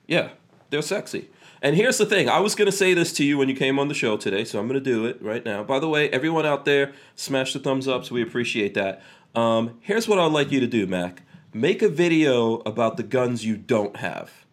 [0.08, 0.30] Yeah,
[0.70, 1.30] they're sexy.
[1.62, 3.80] And here's the thing I was going to say this to you when you came
[3.80, 5.64] on the show today, so I'm going to do it right now.
[5.64, 9.02] By the way, everyone out there, smash the thumbs up, so we appreciate that.
[9.36, 11.22] Um, here's what I'd like you to do, Mac
[11.54, 14.46] make a video about the guns you don't have.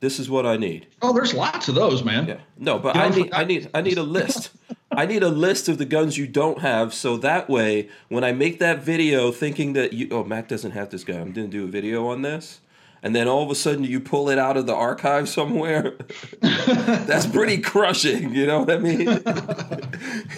[0.00, 0.86] This is what I need.
[1.02, 2.26] Oh, there's lots of those, man.
[2.26, 2.38] Yeah.
[2.56, 4.50] No, but I need, I need I need a list.
[4.90, 8.32] I need a list of the guns you don't have, so that way, when I
[8.32, 11.64] make that video, thinking that you, oh, Mac doesn't have this gun, I'm gonna do
[11.64, 12.60] a video on this
[13.02, 15.96] and then all of a sudden you pull it out of the archive somewhere.
[16.40, 19.00] That's pretty crushing, you know what I mean?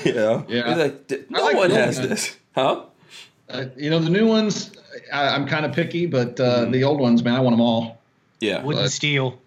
[0.05, 0.45] you know?
[0.49, 0.75] Yeah.
[0.75, 2.85] Like, no like one has this, huh?
[3.49, 4.73] Uh, you know the new ones.
[5.13, 6.71] I, am kind of picky, but uh, mm-hmm.
[6.73, 8.01] the old ones, man, I want them all.
[8.41, 9.39] Yeah, wooden steel.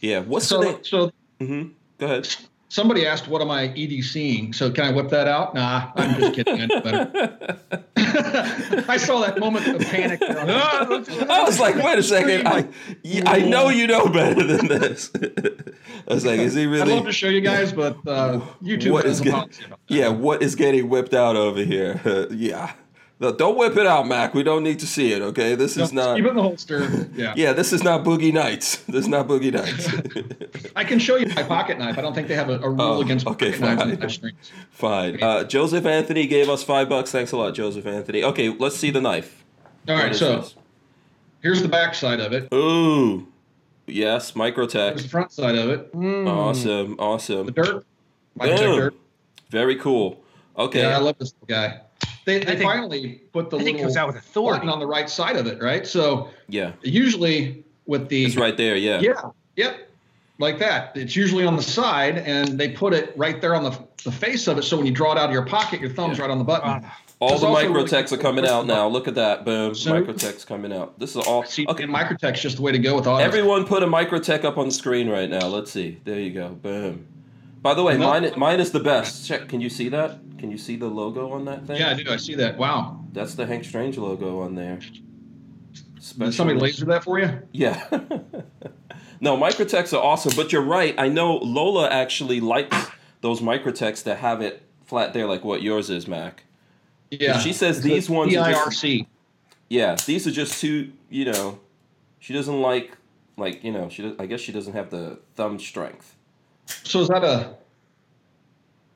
[0.00, 0.60] Yeah, what's so?
[0.60, 1.68] The so, mm-hmm.
[1.98, 2.28] go ahead.
[2.68, 5.54] Somebody asked, "What am I EDCing?" So can I whip that out?
[5.54, 6.60] Nah, I'm just kidding.
[6.60, 7.60] I know better.
[8.88, 10.20] I saw that moment of panic.
[10.22, 12.46] I was like, "Wait a second!
[12.48, 12.68] I,
[13.24, 17.06] I know you know better than this." I was like, "Is he really?" I'd love
[17.06, 21.14] to show you guys, but uh, YouTube what is get, Yeah, what is getting whipped
[21.14, 22.00] out over here?
[22.30, 22.72] yeah.
[23.18, 24.34] No, don't whip it out, Mac.
[24.34, 25.22] We don't need to see it.
[25.22, 26.16] Okay, this is not.
[26.16, 27.08] Keep it in the holster.
[27.14, 27.32] Yeah.
[27.34, 28.76] yeah, this is not Boogie Nights.
[28.86, 30.70] This is not Boogie Nights.
[30.76, 31.96] I can show you my pocket knife.
[31.96, 34.18] I don't think they have a, a rule oh, against okay, pocket knives.
[34.18, 34.34] Okay,
[34.70, 35.22] fine.
[35.22, 37.10] Uh, Joseph Anthony gave us five bucks.
[37.10, 38.22] Thanks a lot, Joseph Anthony.
[38.22, 39.44] Okay, let's see the knife.
[39.88, 40.54] All right, so this?
[41.42, 42.52] here's the back side of it.
[42.52, 43.26] Ooh,
[43.86, 44.90] yes, Microtech.
[44.90, 45.92] Here's the front side of it.
[45.94, 46.28] Mm.
[46.28, 47.46] Awesome, awesome.
[47.46, 47.86] The dirt.
[48.38, 48.94] Microtech dirt.
[49.50, 50.22] Very cool.
[50.58, 50.82] Okay.
[50.82, 51.80] Yeah, I love this guy.
[52.26, 54.58] They, they think, finally put the I little comes out with authority.
[54.58, 55.86] button on the right side of it, right?
[55.86, 59.88] So yeah, usually with the it's right there, yeah, yeah, yep,
[60.38, 60.96] like that.
[60.96, 64.48] It's usually on the side, and they put it right there on the, the face
[64.48, 64.62] of it.
[64.62, 66.24] So when you draw it out of your pocket, your thumb's yeah.
[66.24, 66.68] right on the button.
[66.68, 68.88] Uh, all the microtechs really are coming out now.
[68.88, 69.44] Look at that.
[69.44, 69.76] Boom.
[69.76, 70.98] So, microtechs coming out.
[70.98, 71.44] This is all.
[71.44, 71.84] See, okay.
[71.84, 74.74] Microtech's just the way to go with all Everyone put a microtech up on the
[74.74, 75.46] screen right now.
[75.46, 76.00] Let's see.
[76.02, 76.48] There you go.
[76.48, 77.06] Boom.
[77.62, 79.28] By the way, mine mine is the best.
[79.28, 79.48] Check.
[79.48, 80.18] Can you see that?
[80.38, 81.76] Can you see the logo on that thing?
[81.76, 82.10] Yeah, I do.
[82.10, 82.58] I see that.
[82.58, 83.04] Wow.
[83.12, 84.78] That's the Hank Strange logo on there.
[86.18, 87.42] Did somebody laser that for you?
[87.52, 87.84] Yeah.
[89.20, 90.94] no, Microtechs are awesome, but you're right.
[90.98, 92.76] I know Lola actually likes
[93.22, 96.44] those Microtechs that have it flat there, like what yours is, Mac.
[97.10, 97.38] Yeah.
[97.38, 98.32] She says these ones.
[98.32, 98.98] PIRC.
[98.98, 99.10] Just,
[99.68, 100.92] yeah, these are just too.
[101.10, 101.58] You know,
[102.18, 102.96] she doesn't like
[103.36, 104.02] like you know she.
[104.02, 106.16] Does, I guess she doesn't have the thumb strength.
[106.66, 107.54] So is that a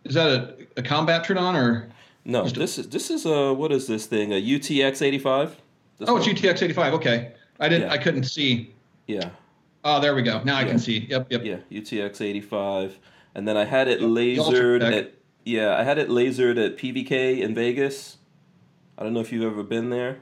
[0.04, 1.88] is that a, a combat Troodon or
[2.24, 2.48] no?
[2.48, 4.32] This is this is a what is this thing?
[4.32, 5.56] A UTX eighty five.
[6.00, 6.94] Oh, it's UTX eighty five.
[6.94, 7.88] Okay, I didn't.
[7.88, 7.92] Yeah.
[7.92, 8.74] I couldn't see.
[9.06, 9.30] Yeah.
[9.84, 10.42] Oh, there we go.
[10.44, 11.06] Now I can see.
[11.08, 11.44] Yep, yep.
[11.44, 12.98] Yeah, UTX eighty five,
[13.34, 15.14] and then I had it lasered at.
[15.44, 18.18] Yeah, I had it lasered at PVK in Vegas.
[18.98, 20.18] I don't know if you've ever been there.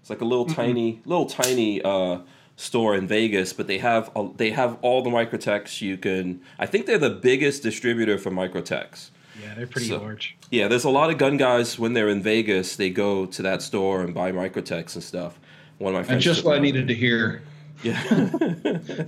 [0.00, 0.54] It's like a little mm-hmm.
[0.54, 2.20] tiny, little tiny uh,
[2.56, 6.40] store in Vegas, but they have a, they have all the Microtechs you can.
[6.58, 9.10] I think they're the biggest distributor for Microtechs.
[9.42, 10.36] Yeah, they're pretty So- large.
[10.50, 13.62] Yeah, there's a lot of gun guys when they're in Vegas, they go to that
[13.62, 15.38] store and buy Microtechs and stuff.
[15.78, 16.24] One of my And friends.
[16.24, 17.42] just took what I needed to hear.
[17.82, 18.00] Yeah.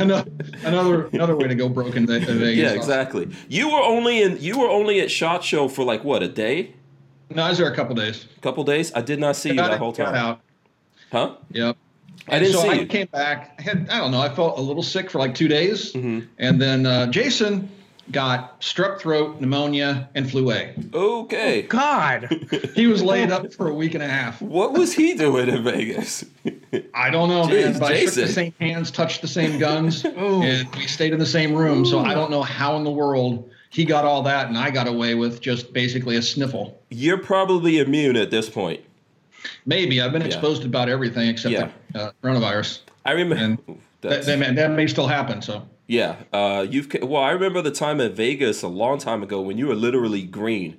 [0.01, 0.25] Another
[0.65, 2.57] another another way to go broken Ve- Vegas.
[2.57, 3.29] yeah, exactly.
[3.49, 6.73] You were only in you were only at Shot Show for like what a day,
[7.35, 8.27] No, I was there a couple days.
[8.37, 8.93] a couple days.
[8.95, 10.15] I did not see you Got, that whole got time.
[10.17, 10.41] out.
[11.13, 11.37] Huh?
[11.53, 11.77] Yep.
[12.29, 12.87] I didn't so see I you.
[12.87, 13.55] came back.
[13.59, 14.21] I had I don't know.
[14.21, 16.27] I felt a little sick for like two days, Mm-hmm.
[16.39, 17.71] and then uh, Jason
[18.13, 20.75] got strep throat, pneumonia, and flu A.
[20.95, 21.63] Okay.
[21.63, 22.29] God.
[22.75, 24.41] He was laid up for a week and a half.
[24.41, 26.25] What was he doing in Vegas?
[26.95, 27.79] I don't know, Jeez, man.
[27.79, 31.27] But I shook the same hands, touched the same guns, and we stayed in the
[31.27, 31.85] same room.
[31.85, 34.87] So I don't know how in the world he got all that, and I got
[34.87, 36.81] away with just basically a sniffle.
[36.91, 38.81] You're probably immune at this point.
[39.65, 40.29] Maybe I've been Yeah.
[40.29, 41.69] exposed to about everything except Yeah.
[41.93, 42.81] the uh, coronavirus.
[43.05, 43.37] I remember.
[43.43, 45.43] And That, that, may, that may still happen.
[45.43, 47.23] So yeah, uh, you've well.
[47.23, 50.77] I remember the time at Vegas a long time ago when you were literally green.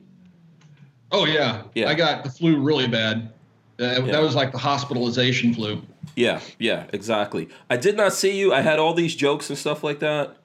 [1.12, 1.88] Oh yeah, Yeah.
[1.90, 3.32] I got the flu really bad.
[3.80, 4.00] Uh, Yeah.
[4.12, 5.82] That was like the hospitalization flu.
[6.16, 7.48] Yeah, yeah, exactly.
[7.70, 8.54] I did not see you.
[8.54, 10.36] I had all these jokes and stuff like that.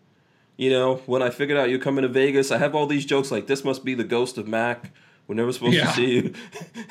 [0.59, 3.31] You know, when I figured out you're coming to Vegas, I have all these jokes
[3.33, 4.93] like this must be the ghost of Mac.
[5.27, 5.87] We're never supposed Yeah.
[5.87, 6.35] to see you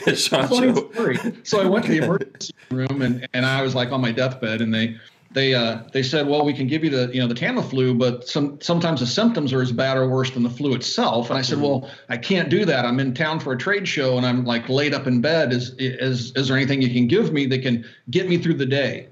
[0.16, 1.18] Funny story.
[1.44, 4.62] So I went to the emergency room and, and I was like on my deathbed
[4.62, 4.98] and they
[5.34, 8.28] they uh, they said, well, we can give you the you know the Tamiflu, but
[8.28, 11.30] some sometimes the symptoms are as bad or worse than the flu itself.
[11.30, 12.86] And I said, well, I can't do that.
[12.86, 15.54] I'm in town for a trade show and I'm like laid up in bed.
[15.54, 18.66] Is is is there anything you can give me that can get me through the
[18.66, 19.08] day?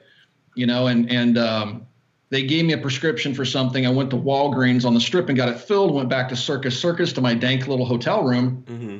[0.55, 1.87] You know, and and um,
[2.29, 3.87] they gave me a prescription for something.
[3.87, 5.93] I went to Walgreens on the strip and got it filled.
[5.93, 8.63] Went back to Circus Circus to my dank little hotel room.
[8.67, 8.99] Mm-hmm.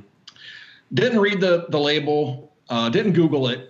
[0.93, 2.53] Didn't read the the label.
[2.69, 3.68] Uh, didn't Google it.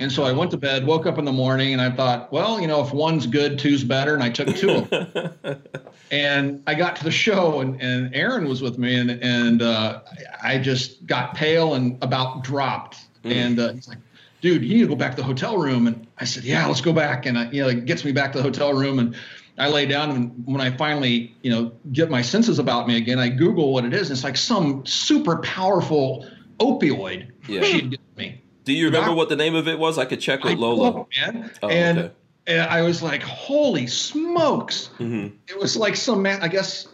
[0.00, 2.58] And so I went to bed, woke up in the morning, and I thought, well,
[2.58, 4.14] you know, if one's good, two's better.
[4.14, 5.62] And I took two of them.
[6.10, 10.00] and I got to the show, and, and Aaron was with me, and and uh,
[10.42, 12.96] I just got pale and about dropped.
[13.24, 13.98] And uh, he's like,
[14.40, 15.86] dude, you need to go back to the hotel room.
[15.86, 17.26] And I said, yeah, let's go back.
[17.26, 19.14] And I, you know, it gets me back to the hotel room, and
[19.58, 23.18] I lay down, and when I finally, you know, get my senses about me again,
[23.18, 24.08] I Google what it is.
[24.08, 26.26] And it's like some super powerful
[26.58, 27.62] opioid Yeah.
[27.62, 28.39] she'd given me.
[28.64, 29.98] Do you remember what the name of it was?
[29.98, 31.06] I could check with Lola.
[31.18, 31.50] man.
[31.62, 32.12] Oh, and, okay.
[32.46, 34.90] and I was like, holy smokes.
[34.98, 35.32] Mhm.
[35.48, 36.88] It was like some, man, I guess,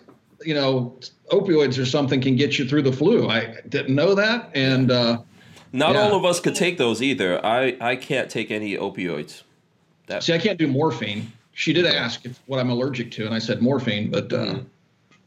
[0.44, 0.98] you know,
[1.32, 3.28] opioids or something can get you through the flu.
[3.28, 4.50] I didn't know that.
[4.54, 5.18] And uh,
[5.72, 6.02] Not Yeah.
[6.02, 7.44] all of us could take those either.
[7.44, 9.42] I, I can't take any opioids.
[10.06, 11.32] That, see, I can't do morphine.
[11.52, 14.10] She did ask if, what I'm allergic to, and I said morphine.
[14.10, 14.60] But uh,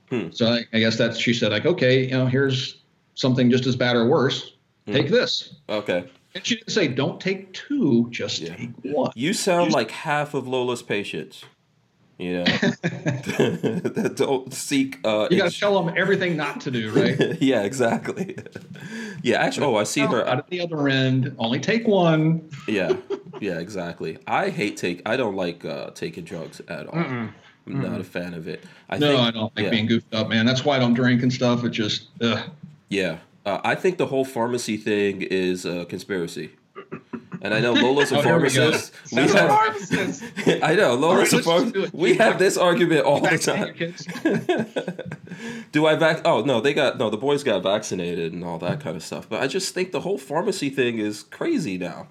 [0.09, 0.29] Hmm.
[0.31, 2.77] so I, I guess that's, she said, like, okay, you know, here's
[3.13, 4.53] something just as bad or worse.
[4.87, 4.93] Hmm.
[4.93, 5.53] Take this.
[5.67, 6.05] okay.
[6.39, 8.55] And she didn't say, don't take two, just Yeah.
[8.55, 9.11] take one.
[9.13, 11.43] You sound like half of Lola's patients.
[12.17, 14.99] You know, that don't seek.
[15.05, 17.37] Uh, You got ex- to tell them everything not to do, right?
[17.41, 18.37] yeah, exactly.
[19.23, 20.25] yeah, actually, oh, I see her.
[20.27, 21.33] out at the other end.
[21.39, 22.49] Only take one.
[22.67, 22.93] Yeah,
[23.39, 24.17] yeah, exactly.
[24.27, 25.01] I hate take.
[25.05, 26.95] I don't like uh, taking drugs at all.
[26.99, 27.33] I'm
[27.65, 28.63] not a fan of it.
[28.89, 30.45] I No, think, I don't like yeah, being goofed up, man.
[30.45, 31.63] That's why I don't drink and stuff.
[31.63, 32.49] It just, ugh.
[32.89, 36.51] Yeah, uh, I think the whole pharmacy thing is a conspiracy.
[37.41, 38.93] And I know Lola's a Oh, we pharmacist.
[39.11, 40.23] We That's have- Pharmacist.
[40.63, 41.93] I know Lola's a let's just do pharmacist.
[41.93, 43.75] We have this argument all the time.
[45.71, 46.21] Do I vac?
[46.25, 47.09] Oh no, they got no.
[47.09, 49.29] The boys got vaccinated and all that kind of stuff.
[49.29, 52.07] But I just think the whole pharmacy thing is crazy now.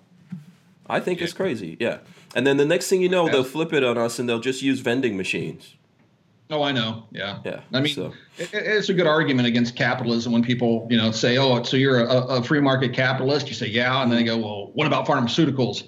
[0.88, 1.77] I think it's crazy.
[1.79, 1.98] Yeah.
[2.35, 4.62] And then the next thing you know, they'll flip it on us and they'll just
[4.62, 5.74] use vending machines.
[6.50, 7.04] Oh, I know.
[7.11, 7.40] Yeah.
[7.44, 11.11] Yeah, I mean, so- it, it's a good argument against capitalism when people, you know,
[11.11, 14.24] say, "Oh, so you're a, a free market capitalist?" You say, "Yeah," and then they
[14.24, 15.84] go, "Well, what about pharmaceuticals?"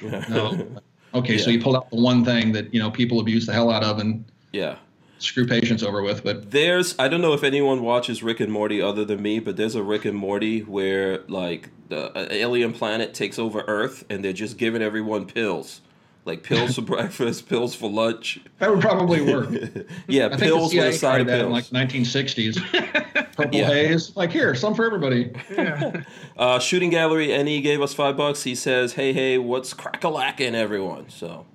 [0.30, 0.66] No.
[1.14, 3.70] Okay, so you pulled out the one thing that you know people abuse the hell
[3.70, 4.76] out of and Yeah.
[5.18, 6.22] screw patients over with.
[6.22, 9.56] But There's I don't know if anyone watches Rick and Morty other than me, but
[9.56, 14.32] there's a Rick and Morty where like the alien planet takes over Earth and they're
[14.34, 15.80] just giving everyone pills.
[16.28, 18.38] Like pills for breakfast, pills for lunch.
[18.58, 19.48] that would probably work.
[20.06, 21.72] Yeah, I pills the with a side tried of that in pills.
[21.72, 23.32] like 1960s.
[23.36, 23.66] Purple Yeah.
[23.68, 25.32] haze, like here, some for everybody.
[25.50, 26.02] Yeah.
[26.36, 28.42] Uh, Shooting Gallery NE gave us five bucks.
[28.42, 31.46] He says, "Hey, hey, what's crack-a-lackin', everyone?" So,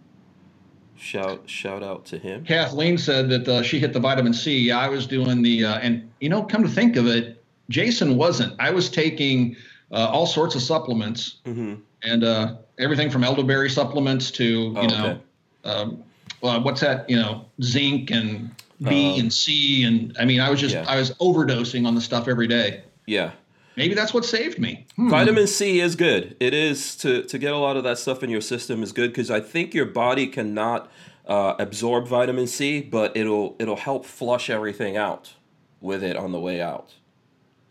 [0.98, 2.44] shout shout out to him.
[2.46, 4.58] Kathleen said that uh, she hit the vitamin C.
[4.60, 8.16] Yeah, I was doing the, uh, and you know, come to think of it, Jason
[8.18, 8.56] wasn't.
[8.60, 9.56] I was taking
[9.92, 14.86] uh, all sorts of supplements hmm and uh, everything from elderberry supplements to, you Oh,
[14.88, 15.20] know, okay.
[15.66, 16.04] um,
[16.42, 17.10] well, what's that?
[17.10, 18.50] You know, zinc and
[18.82, 20.86] B Um, and C, and I mean, I was just, yeah.
[20.88, 22.84] I was overdosing on the stuff every day.
[23.06, 23.32] Yeah.
[23.76, 24.86] maybe that's what saved me.
[24.96, 25.10] Hmm.
[25.10, 26.36] Vitamin C is good.
[26.40, 29.10] It is to to get a lot of that stuff in your system is good
[29.12, 30.92] because I think your body cannot
[31.28, 35.34] uh, absorb vitamin C, but it'll it'll help flush everything out
[35.82, 36.94] with it on the way out.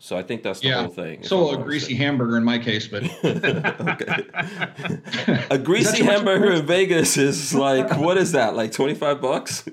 [0.03, 0.81] So I think that's the yeah.
[0.81, 1.23] whole thing.
[1.23, 3.03] So a greasy hamburger in my case, but
[5.49, 8.53] A greasy hamburger in Vegas is like what is that?
[8.53, 9.63] Like twenty five bucks?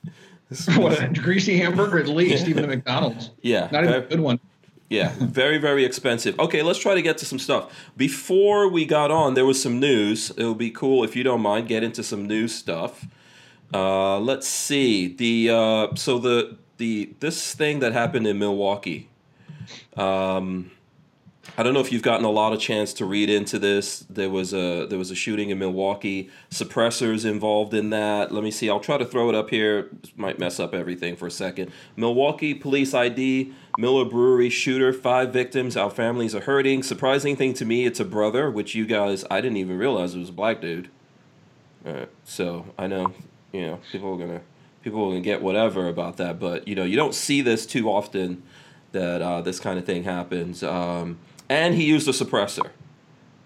[0.76, 3.32] what a greasy hamburger at least, even at McDonald's.
[3.42, 4.40] Yeah, Not even a good one.
[4.88, 6.40] Yeah, very, very expensive.
[6.40, 7.70] Okay, let's try to get to some stuff.
[7.98, 10.30] Before we got on, there was some news.
[10.38, 13.06] It would be cool if you don't mind get into some news stuff.
[13.74, 19.10] Uh, let's see the uh, so the the this thing that happened in Milwaukee.
[19.96, 20.70] Um,
[21.56, 24.00] I don't know if you've gotten a lot of chance to read into this.
[24.10, 26.28] There was a there was a shooting in Milwaukee.
[26.50, 28.32] Suppressors involved in that.
[28.32, 28.68] Let me see.
[28.68, 29.90] I'll try to throw it up here.
[30.16, 31.70] Might mess up everything for a second.
[31.96, 33.52] Milwaukee police ID.
[33.78, 34.92] Miller Brewery shooter.
[34.92, 35.76] Five victims.
[35.76, 36.82] Our families are hurting.
[36.82, 40.18] Surprising thing to me, it's a brother, which you guys I didn't even realize it
[40.18, 40.90] was a black dude.
[41.86, 43.14] Alright, so I know
[43.52, 44.40] you know people are gonna
[44.82, 47.88] people are gonna get whatever about that, but you know you don't see this too
[47.88, 48.42] often
[48.96, 50.62] that uh, this kind of thing happens.
[50.62, 52.70] Um, and he used a suppressor.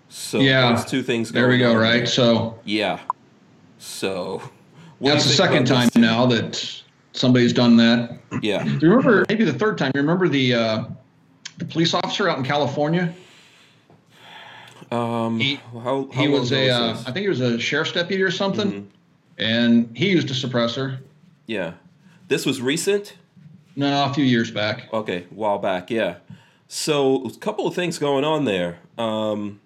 [0.08, 0.68] So Yeah.
[0.72, 1.30] there's two things.
[1.32, 1.74] There we go.
[1.74, 1.98] Right.
[1.98, 2.06] there.
[2.06, 3.00] So Yeah.
[3.78, 4.42] So
[5.00, 6.82] that's the second time now that
[7.12, 8.18] somebody's done that.
[8.42, 8.62] Yeah.
[8.64, 9.92] Do you remember maybe the third time?
[9.94, 10.84] You remember the uh,
[11.58, 13.12] the police officer out in California?
[14.90, 16.90] Um, He- how, how He was a, uh.
[17.06, 18.86] I think he was a sheriff's deputy or something, Mm-hmm.
[19.38, 20.98] and he used a suppressor.
[21.46, 21.72] yeah.
[22.28, 23.14] This was recent.
[23.76, 24.88] No, a few years back.
[24.92, 26.16] Okay, a while back, yeah.
[26.68, 28.78] So a couple of things going on there.
[28.98, 29.60] Um,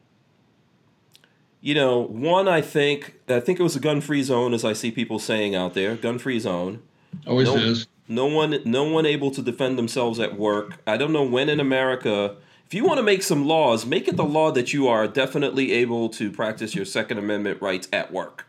[1.60, 4.90] you know, one, I think I think it was a gun-free zone, as I see
[4.90, 6.82] people saying out there, gun-free zone.
[7.26, 7.86] Always No- is.
[8.06, 10.76] No one, no one able to defend themselves at work.
[10.86, 12.36] I don't know when in America.
[12.66, 15.72] If you want to make some laws, make it the law that you are definitely
[15.72, 18.46] able to practice your Second Amendment rights at work.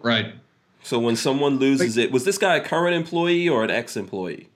[0.00, 0.34] Right.
[0.82, 4.48] So when someone loses it, was this guy a current employee or an ex-employee?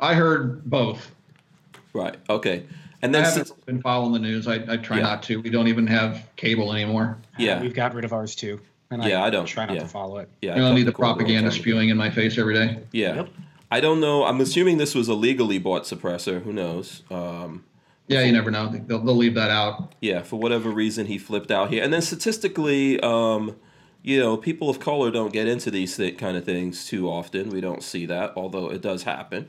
[0.00, 1.10] I heard both.
[1.92, 2.16] Right.
[2.28, 2.64] Okay.
[3.02, 4.46] And I then haven't since, been following the news.
[4.46, 5.02] I, I try Yeah.
[5.04, 5.40] not to.
[5.40, 7.18] We don't even have cable anymore.
[7.38, 8.60] yeah, We've got rid of ours too.
[8.90, 9.82] And Yeah, I don't- try not yeah.
[9.82, 10.28] to follow it.
[10.42, 12.54] yeah, I don't cut need the cord a long propaganda spewing in my face every
[12.54, 12.78] day.
[12.92, 13.16] Yeah.
[13.16, 13.28] Yep.
[13.70, 14.24] I don't know.
[14.24, 16.42] I'm assuming this was a legally bought suppressor.
[16.42, 17.02] Who knows?
[17.10, 17.64] Um,
[18.06, 18.68] Yeah, you never know.
[18.86, 19.94] They'll, they'll leave that out.
[20.00, 21.84] yeah, for whatever reason, he flipped out here.
[21.84, 23.56] And then statistically, um,
[24.02, 27.50] you know, people of color don't get into these th- kind of things too often.
[27.50, 29.48] We don't see that, although it does happen,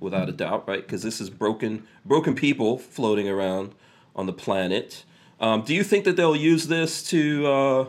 [0.00, 0.80] without a doubt, right?
[0.84, 3.72] Because this is broken, broken people floating around
[4.14, 5.04] on the planet.
[5.40, 7.84] Um, do you think that they'll use this to, uh,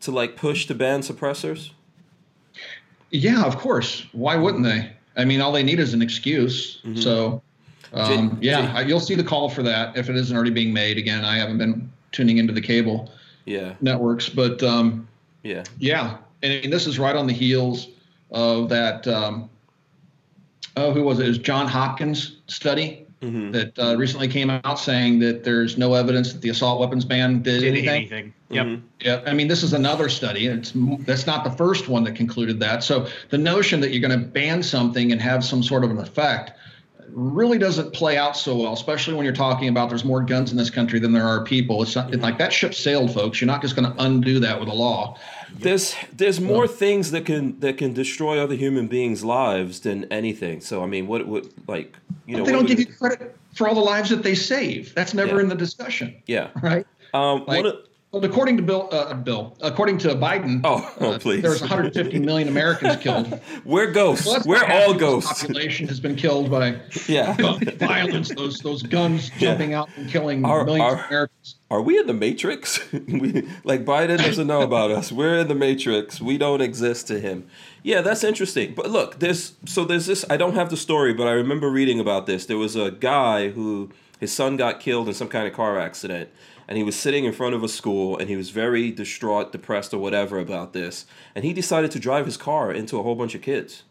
[0.00, 1.70] to like push to ban suppressors?
[3.10, 4.06] Yeah, of course.
[4.12, 4.92] Why wouldn't they?
[5.16, 6.80] I mean, all they need is an excuse.
[6.94, 7.42] So,
[7.92, 10.72] um, Jay- yeah, I- you'll see the call for that if it isn't already being
[10.72, 10.96] made.
[10.96, 13.10] Again, I haven't been tuning into the cable
[13.46, 15.08] Yeah, networks, but um,
[15.42, 17.88] yeah, yeah, and, and this is right on the heels
[18.30, 19.06] of that.
[20.80, 21.26] Oh, who was it?
[21.26, 23.52] It was John Hopkins study Mhm.
[23.52, 27.42] that uh, recently came out saying that there's no evidence that the assault weapons ban
[27.42, 27.88] did, Did anything.
[27.88, 28.32] anything.
[28.48, 28.66] Yep.
[28.66, 28.80] Mhm.
[29.04, 30.46] Yeah, I mean, this is another study.
[30.46, 32.82] It's that's not the first one that concluded that.
[32.82, 35.98] So the notion that you're going to ban something and have some sort of an
[35.98, 36.52] effect
[37.12, 40.56] really doesn't play out so well, especially when you're talking about there's more guns in
[40.56, 41.82] this country than there are people.
[41.82, 43.40] It's not it's like that ship sailed, folks.
[43.40, 45.16] You're not just going to undo that with a law.
[45.58, 50.60] There's there's more things that can that can destroy other human beings' lives than anything.
[50.60, 51.96] So I mean, what would like
[52.26, 52.44] you know?
[52.44, 54.94] they don't give you credit for all the lives that they save.
[54.94, 55.42] That's never Yeah.
[55.42, 56.48] in the discussion, Yeah.
[56.62, 56.86] right?
[57.14, 57.44] Um.
[57.46, 57.76] Like- one of,
[58.12, 61.42] Well, according to Bill, uh, Bill, according to Biden, Oh, oh, uh, please.
[61.42, 63.40] there's 150 million Americans killed.
[63.64, 64.24] we're ghosts.
[64.32, 65.42] That's we're all ghosts.
[65.42, 67.34] Population has been killed by Yeah.
[67.78, 68.34] violence.
[68.34, 71.54] Those those guns jumping out and killing Our- millions our- of Americans.
[71.70, 72.80] Are we in the Matrix?
[72.92, 75.12] we like Biden doesn't know about us.
[75.12, 76.20] We're in the Matrix.
[76.20, 77.46] We don't exist to him.
[77.84, 78.74] Yeah, that's interesting.
[78.74, 80.24] But look, there's so there's this.
[80.28, 82.46] I don't have the story, but I remember reading about this.
[82.46, 86.28] There was a guy who his son got killed in some kind of car accident,
[86.70, 89.92] and he was sitting in front of a school, and he was very distraught, depressed,
[89.92, 91.04] or whatever about this,
[91.34, 93.82] and he decided to drive his car into a whole bunch of kids.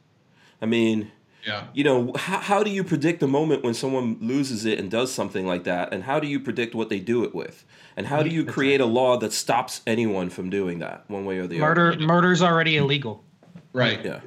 [0.61, 1.11] I mean,
[1.45, 1.65] Yeah.
[1.73, 5.11] you know, how, how do you predict the moment when someone loses it and does
[5.11, 5.93] something like that?
[5.93, 7.65] And how do you predict what they do it with?
[7.97, 11.37] And how do you create a law that stops anyone from doing that one way
[11.39, 11.67] or the other?
[11.67, 11.99] Murder other?
[12.05, 13.23] murder's already illegal.
[13.73, 14.03] Right.
[14.05, 14.21] Yeah.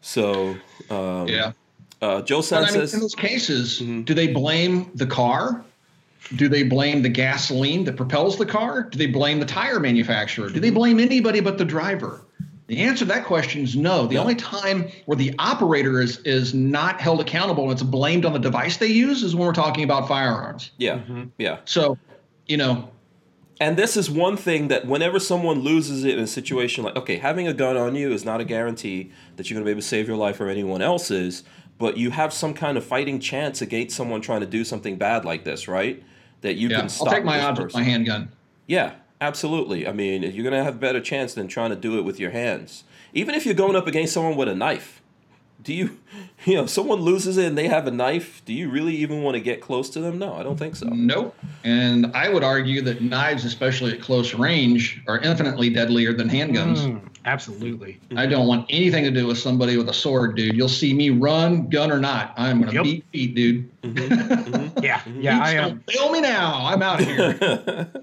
[0.00, 0.56] So,
[0.90, 1.52] um, Yeah.
[2.00, 4.02] uh, Joe But San I mean, says, in those cases, Mm-hmm.
[4.02, 5.64] do they blame the car?
[6.36, 8.84] Do they blame the gasoline that propels the car?
[8.84, 10.48] Do they blame the tire manufacturer?
[10.48, 10.74] Do they Mm-hmm.
[10.74, 12.26] blame anybody but the driver?
[12.68, 14.06] The answer to that question is no.
[14.06, 14.22] The No.
[14.22, 18.38] only time where the operator is is not held accountable and it's blamed on the
[18.38, 20.70] device they use is when we're talking about firearms.
[20.78, 21.00] Yeah,
[21.38, 21.58] yeah.
[21.66, 21.98] So,
[22.46, 22.88] you know,
[23.60, 27.16] And this is one thing that whenever someone loses it in a situation like, okay,
[27.16, 29.82] having a gun on you is not a guarantee that you're going to be able
[29.82, 31.44] to save your life or anyone else's,
[31.78, 35.24] but you have some kind of fighting chance against someone trying to do something bad
[35.24, 36.02] like this, right?
[36.42, 38.30] That you yeah, can I'll stop take my this odds with my handgun.
[38.66, 39.86] Yeah, absolutely.
[39.86, 42.20] I mean, you're going to have a better chance than trying to do it with
[42.20, 42.84] your hands.
[43.14, 45.00] Even if you're going up against someone with a knife.
[45.62, 45.98] Do you,
[46.44, 49.36] you know, someone loses it and they have a knife, do you really even want
[49.36, 50.18] to get close to them?
[50.18, 50.88] No, I don't think so.
[50.88, 51.36] Nope.
[51.62, 56.78] And I would argue that knives, especially at close range, are infinitely deadlier than handguns.
[56.78, 57.98] Mm, absolutely.
[58.16, 60.56] I don't want anything to do with somebody with a sword, dude.
[60.56, 62.34] You'll see me run, gun or not.
[62.36, 62.84] I'm gonna Yep.
[62.84, 63.70] beat feet, dude.
[64.82, 65.68] Yeah, yeah, I am.
[65.68, 66.64] Don't fail me now.
[66.66, 67.88] I'm out of here.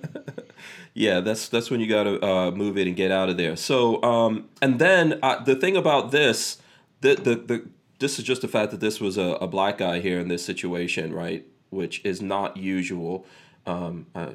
[0.96, 3.56] Yeah, that's that's when you got to uh, move it and get out of there.
[3.56, 6.58] So, um, and then uh, the thing about this,
[7.02, 10.00] the, the the this is just the fact that this was a, a black guy
[10.02, 11.46] here in this situation, right?
[11.70, 13.26] Which is not usual.
[13.66, 14.32] Um, uh,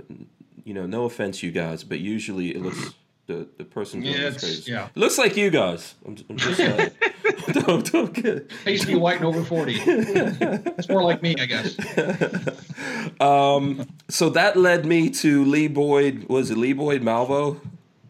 [0.64, 2.94] you know, no offense, you guys, but usually it looks
[3.26, 4.72] the the person doing Yeah, this crazy.
[4.72, 4.88] yeah.
[4.94, 5.94] looks like you guys.
[6.06, 6.90] I'm, I'm just saying.
[7.52, 8.50] don't don't get.
[8.66, 9.74] I used to be white and over 40.
[9.86, 11.76] it's more like me, I guess.
[13.20, 16.24] Um, so that led me to Lee Boyd.
[16.28, 17.60] Was it Lee Boyd Malvo?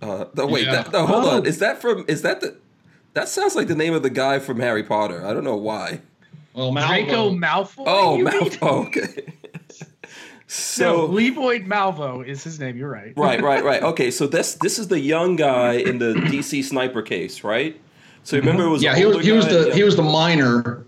[0.00, 0.82] Uh, no, wait, Yeah.
[0.82, 1.40] that, no, hold on.
[1.40, 1.42] Oh.
[1.44, 2.04] Is that from?
[2.08, 2.56] Is that the?
[3.12, 5.24] That sounds like the name of the guy from Harry Potter.
[5.26, 6.00] I don't know why.
[6.54, 7.84] Well, Draco Malvo, Malfoy.
[7.86, 8.34] Oh, you mean?
[8.50, 8.86] Malvo.
[8.86, 9.32] Okay.
[10.78, 12.76] No, So Lee Boyd Malvo is his name.
[12.76, 13.12] You're right.
[13.16, 13.82] right, right, right.
[13.92, 17.80] Okay, so this this is the young guy in the DC sniper case, right?
[18.22, 19.74] So remember it was yeah, he was he was the Yeah.
[19.74, 20.84] he was the minor.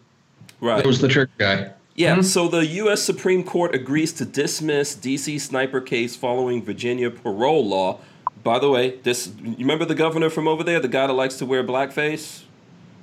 [0.61, 0.81] right.
[0.81, 1.73] It was the trick guy.
[1.97, 2.23] Yeah, mm-hmm.
[2.23, 3.03] so the U.S.
[3.03, 5.39] Supreme Court agrees to dismiss D.C.
[5.39, 7.99] sniper case following Virginia parole law.
[8.45, 11.37] By the way, this you remember the governor from over there, the guy that likes
[11.37, 12.43] to wear blackface?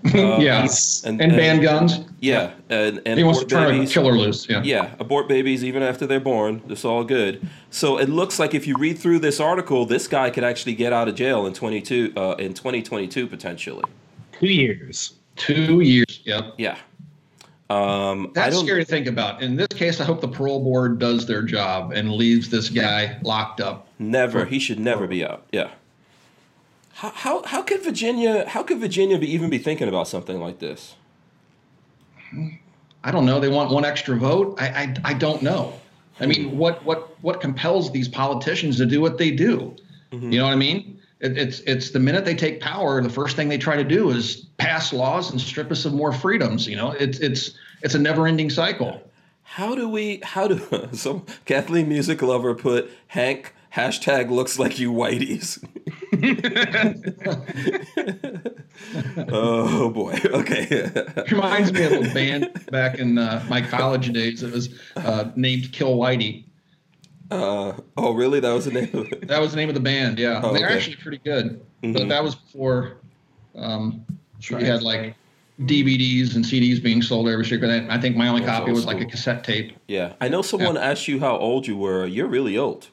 [0.05, 1.99] Uh, yeah, He's- and, and banned guns.
[2.19, 4.47] Yeah, and and He wants to abort turn a killer loose.
[4.49, 4.61] Yeah.
[4.63, 6.61] Yeah, abort babies even after they're born.
[6.67, 7.47] It's all good.
[7.69, 10.91] So it looks like if you read through this article, this guy could actually get
[10.93, 13.83] out of jail in 22 uh, in 2022 potentially.
[14.39, 15.13] Two years.
[15.35, 16.19] Two years.
[16.25, 16.55] Yep.
[16.57, 16.77] Yeah.
[17.69, 18.65] Um, I That's don't.
[18.65, 19.41] scary to think about.
[19.41, 23.17] In this case, I hope the parole board does their job and leaves this guy
[23.23, 23.87] locked up.
[23.99, 24.45] Never.
[24.45, 25.45] He should never be out.
[25.51, 25.71] Yeah.
[26.93, 30.59] How, how how could Virginia how could Virginia be even be thinking about something like
[30.59, 30.95] this?
[33.03, 33.39] I don't know.
[33.39, 34.55] They want one extra vote.
[34.59, 35.73] I I, I don't know.
[36.19, 39.75] I mean, what what what compels these politicians to do what they do?
[40.11, 40.31] Mm-hmm.
[40.31, 40.99] You know what I mean?
[41.19, 44.11] It, it's it's the minute they take power, the first thing they try to do
[44.11, 46.67] is pass laws and strip us of more freedoms.
[46.67, 49.01] You know, it's it's it's a never-ending cycle.
[49.41, 54.91] How do we how do some Kathleen music lover put Hank hashtag looks like you
[54.91, 55.63] whiteys?
[59.31, 60.17] oh boy.
[60.25, 60.91] Okay.
[61.31, 64.43] Reminds me of a band back in uh, my college days.
[64.43, 66.45] It was uh, named Kill Whitey.
[67.31, 68.39] Uh, oh really?
[68.39, 69.27] That was the name of it.
[69.27, 70.19] That was the name of the band.
[70.19, 70.75] Yeah, Oh, they're okay.
[70.75, 71.61] actually pretty good.
[71.81, 71.93] Mhm.
[71.93, 72.97] But that was before
[73.55, 74.05] um,
[74.49, 74.65] we Right.
[74.65, 75.15] had like
[75.61, 77.63] DVDs and CDs being sold every street.
[77.63, 79.75] I think my only That's copy was like a cassette tape.
[79.87, 80.13] Yeah.
[80.19, 82.05] I know someone asked you how old you were.
[82.05, 82.89] You're really old.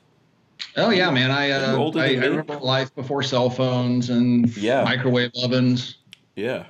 [0.77, 1.31] Oh yeah, man!
[1.31, 2.27] I uh, older I, I than me.
[2.29, 4.85] remember life before cell phones and Yeah.
[4.85, 5.97] microwave ovens.
[6.37, 6.65] Yeah.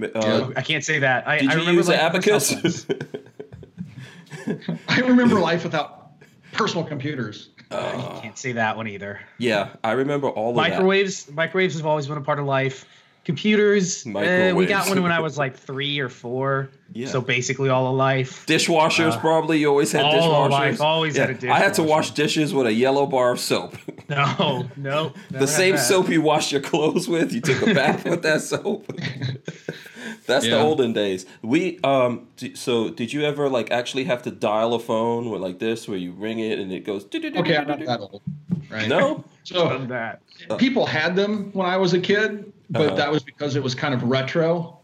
[0.00, 0.48] Uh, Yeah.
[0.56, 1.26] I can't say that.
[1.26, 2.86] I, Did I you remember use like, abacus?
[4.88, 6.12] I remember life without
[6.52, 7.50] personal computers.
[7.70, 9.20] I can't say that one either.
[9.38, 10.56] yeah, I remember all of.
[10.56, 11.30] Microwaves.
[11.30, 12.86] Microwaves have always been a part of life.
[13.24, 14.06] Computers.
[14.06, 16.70] eh, we got one when I was like three or four.
[16.94, 17.08] Yeah.
[17.08, 18.46] So basically all of life.
[18.46, 19.58] Dishwashers, Uh, probably.
[19.58, 20.44] You always had all dishwashers.
[20.46, 23.40] of life, always had a I had to wash dishes with a yellow bar of
[23.40, 23.76] soap.
[24.08, 25.12] No, no.
[25.30, 27.30] the same soap you wash your clothes with.
[27.34, 28.90] You took a bath with that soap.
[30.26, 31.26] That's the olden days.
[31.42, 32.26] We um.
[32.38, 35.86] d- So did you ever like actually have to dial a phone with like this,
[35.86, 37.04] where you ring it and it goes?
[37.14, 38.22] Okay, I'm not that old.
[38.70, 38.88] Right.
[38.88, 39.24] No.
[39.44, 40.22] So that.
[40.56, 42.94] people had them when I was a kid, but Uh-huh.
[42.96, 44.78] that was because it was kind of retro.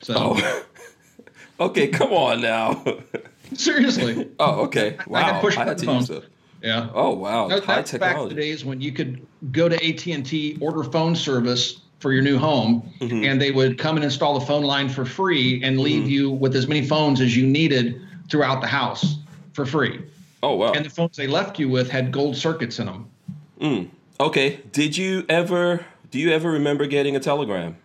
[0.00, 0.64] So Oh.
[1.60, 2.84] okay, come on now.
[3.54, 4.96] seriously, oh, okay.
[4.98, 5.40] I Wow.
[5.40, 6.22] push I had to button use
[6.62, 6.90] yeah.
[6.94, 10.06] Oh wow, That- high that's back in the days when you could go to AT
[10.12, 13.24] and T, order phone service for your new home, Mm-hmm.
[13.24, 16.10] and they would come and install the phone line for free and leave Mm-hmm.
[16.10, 18.00] you with as many phones as you needed
[18.30, 19.16] throughout the house
[19.54, 20.00] for free.
[20.42, 20.72] Oh wow.
[20.72, 23.06] And the phones they left you with had gold circuits in them.
[23.60, 23.88] Mm.
[24.18, 24.60] Okay.
[24.72, 25.84] Did you ever?
[26.10, 27.76] Do you ever remember getting a telegram?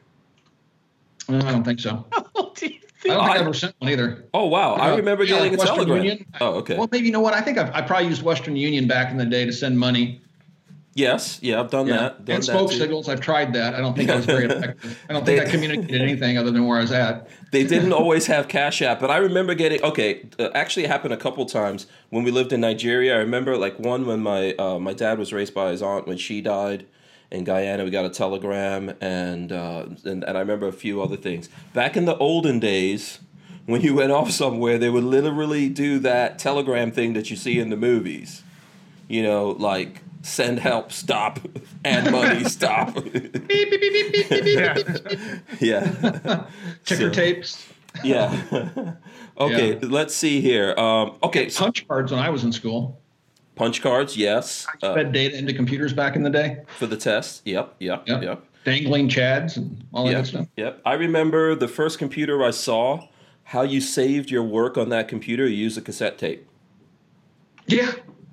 [1.29, 2.05] I don't think so.
[2.13, 2.81] I What do you don't think?
[2.99, 4.25] think I I- ever sent one either.
[4.33, 6.03] Oh wow, I Uh, remember yeah, getting a Western telegram.
[6.05, 6.25] Union.
[6.41, 6.77] Oh okay.
[6.77, 7.33] Well, maybe you know what?
[7.33, 10.21] I think I've, I probably used Western Union back in the day to send money.
[10.97, 12.23] Yes, yeah, I've done that.
[12.23, 12.77] Done and that smoke too.
[12.77, 13.09] signals.
[13.09, 13.75] I've tried that.
[13.75, 14.97] I don't think I was very effective.
[15.09, 17.27] I don't think They- I communicated anything other than where I was at.
[17.51, 20.27] They didn't always have Cash App, but I remember getting okay.
[20.39, 23.15] Uh, actually, it happened a couple times when we lived in Nigeria.
[23.15, 26.17] I remember like one when my uh, my dad was raised by his aunt when
[26.17, 26.85] she died
[27.31, 27.83] in Guyana.
[27.83, 31.49] We got a telegram, and uh, and and I remember a few other things.
[31.73, 33.19] Back in the olden days,
[33.65, 37.59] when you went off somewhere, they would literally do that telegram thing that you see
[37.59, 38.43] in the movies.
[39.07, 41.39] You know, like send help, stop,
[41.85, 42.95] and money, stop.
[42.95, 44.73] Beep, beep, beep, beep, beep, beep, beep, Yeah.
[44.73, 45.61] beep, beep.
[45.61, 46.45] yeah.
[46.85, 47.67] Ticker So- tapes,
[48.03, 48.93] Yeah.
[49.37, 49.79] okay, Yeah.
[49.83, 50.73] let's see here.
[50.77, 52.99] Um, okay, punch cards when I was in school.
[53.55, 54.65] Punch cards, yes.
[54.81, 56.61] Uh, Fed data into computers back in the day.
[56.77, 57.41] for the test.
[57.45, 58.23] Yep, yep, Yep.
[58.23, 58.45] yep.
[58.65, 60.47] Dangling chads and all that Yep, good stuff.
[60.57, 60.81] yep.
[60.85, 63.07] I remember the first computer I saw,
[63.43, 66.47] how you saved your work on that computer, you used a cassette tape.
[67.67, 67.91] Yeah.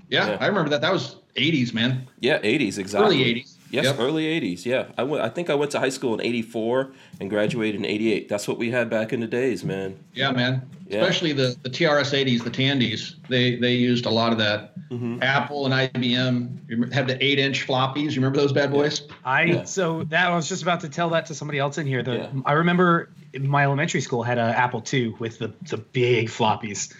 [0.09, 0.29] yeah.
[0.31, 0.37] Yeah.
[0.41, 0.81] I remember that.
[0.81, 2.07] That was 80s, man.
[2.21, 3.17] Yeah, 80s, exactly.
[3.23, 3.52] Early 80s.
[3.73, 3.97] Yes, Yep.
[4.01, 4.67] early 80s.
[4.67, 4.85] Yeah.
[4.99, 8.29] I went I think I went to high school in 84 and graduated in 88.
[8.29, 9.99] That's what we had back in the days, man.
[10.13, 10.63] Yeah, man.
[10.87, 11.01] Yeah.
[11.01, 13.15] Especially the, the TRS 80s, the Tandies.
[13.31, 14.75] They they used a lot of that.
[14.91, 15.23] Mm-hmm.
[15.23, 18.11] Apple and IBM had the eight inch floppies.
[18.11, 19.09] You remember those bad boys?
[19.25, 19.65] I Yeah.
[19.65, 22.03] so that I was just about to tell that to somebody else in here.
[22.03, 22.29] The Yeah.
[22.45, 23.09] I remember
[23.41, 26.93] my elementary school had an Apple II with the the big floppies.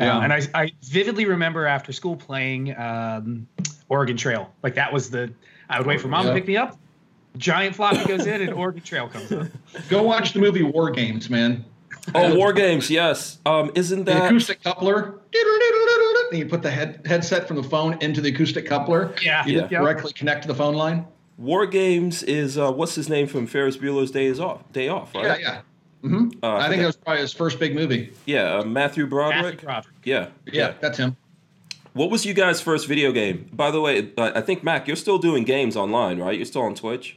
[0.00, 0.16] Yeah.
[0.16, 3.46] Um, and I, I vividly remember after school playing um,
[3.90, 4.50] Oregon Trail.
[4.62, 5.30] Like that was the
[5.68, 6.32] I would wait for mom Yeah.
[6.32, 6.78] to pick me up.
[7.36, 9.48] Giant floppy goes in and Oregon Trail comes up.
[9.88, 11.64] Go watch the movie War Games, man.
[12.14, 13.38] Oh, War Games, yes.
[13.44, 15.18] Um, isn't The that acoustic coupler.
[16.30, 19.14] And you put the head, headset from the phone into the acoustic coupler.
[19.22, 19.44] Yeah.
[19.46, 19.66] You Yeah.
[19.68, 21.06] directly connect to the phone line.
[21.38, 25.14] War Games is uh, what's his name from Ferris Bueller's Day is off Day Off,
[25.14, 25.24] right?
[25.24, 25.60] Yeah, yeah.
[26.00, 28.12] hmm Uh, I think that was probably his first big movie.
[28.24, 29.42] Yeah, uh, Matthew Broderick.
[29.42, 29.94] Matthew Broderick.
[30.04, 31.16] Yeah, Yeah, that's him.
[31.96, 33.48] What was you guys' first video game?
[33.54, 36.36] By the way, I think Mac, you're still doing games online, right?
[36.36, 37.16] You're still on Twitch.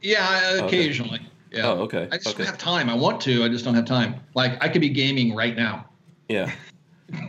[0.00, 1.20] Yeah, I- occasionally.
[1.52, 1.66] Yeah.
[1.66, 2.38] Oh, okay, I just okay.
[2.38, 2.88] don't have time.
[2.88, 3.44] I want to.
[3.44, 4.14] I just don't have time.
[4.34, 5.84] Like I could be gaming right now.
[6.30, 6.50] Yeah.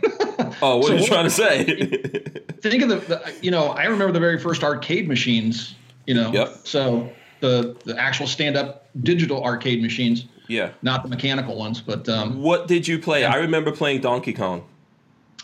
[0.62, 1.64] oh, what So are you trying to say?
[2.62, 5.74] Think of the, the, you know, I remember the very first arcade machines.
[6.06, 6.32] You know.
[6.32, 6.60] Yep.
[6.64, 10.70] So the the actual stand up digital arcade machines, yeah.
[10.80, 11.82] not the mechanical ones.
[11.82, 13.26] But um, What did you play?
[13.26, 14.64] I remember playing Donkey Kong.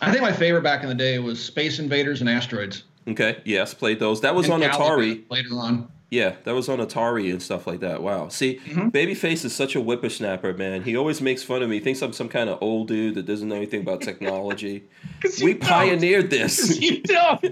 [0.01, 2.85] I think my favorite back in the day was Space Invaders and Asteroids.
[3.07, 3.41] Okay.
[3.45, 4.21] Yes, played those.
[4.21, 5.25] That was And on Atari.
[5.31, 5.89] later on.
[6.11, 8.03] Yeah, that was on Atari and stuff like that.
[8.03, 8.29] Wow.
[8.29, 8.89] See, Mm-hmm.
[8.89, 10.83] Babyface is such a whippersnapper, man.
[10.83, 11.77] He always makes fun of me.
[11.77, 14.85] He thinks I'm some kind of old dude that doesn't know anything about technology.
[15.43, 16.81] we pioneered this.
[16.81, 17.45] You don't.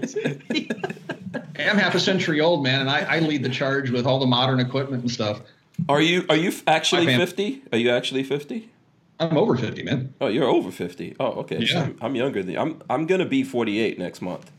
[1.59, 4.25] I'm half a century old, man, and I, I lead the charge with all the
[4.25, 5.41] modern equipment and stuff.
[5.87, 7.61] Are you are you actually 50?
[7.71, 8.69] Are you actually 50?
[9.19, 10.13] I'm over 50, man.
[10.21, 11.15] Oh, you're over 50.
[11.19, 11.65] Oh, okay.
[11.65, 11.83] So Yeah.
[11.85, 14.51] I'm, I'm younger than I'm I'm going to be 48 next month.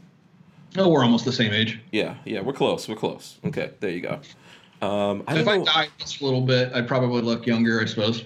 [0.76, 1.80] Oh, we're almost the same age.
[1.92, 2.88] Yeah, yeah, we're close.
[2.88, 3.38] We're close.
[3.46, 4.20] Okay, there you go.
[4.86, 5.64] Um, I So if I know.
[5.64, 8.24] died just a little bit, I'd probably look younger, I suppose.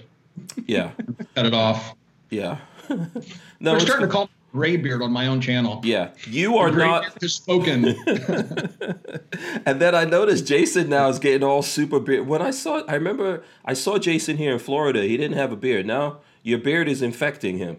[0.67, 0.91] Yeah,
[1.35, 1.95] Cut it off.
[2.29, 2.57] yeah.
[2.89, 3.99] no, it's starting good.
[4.01, 5.81] to call Graybeard on my own channel.
[5.83, 7.01] Yeah, you are not.
[7.01, 7.95] Graybeard has spoken.
[9.65, 12.27] And then I noticed Jason now is getting all super beard.
[12.27, 15.03] When I saw, I remember I saw Jason here in Florida.
[15.03, 15.85] He didn't have a beard.
[15.85, 17.77] Now your beard is infecting him.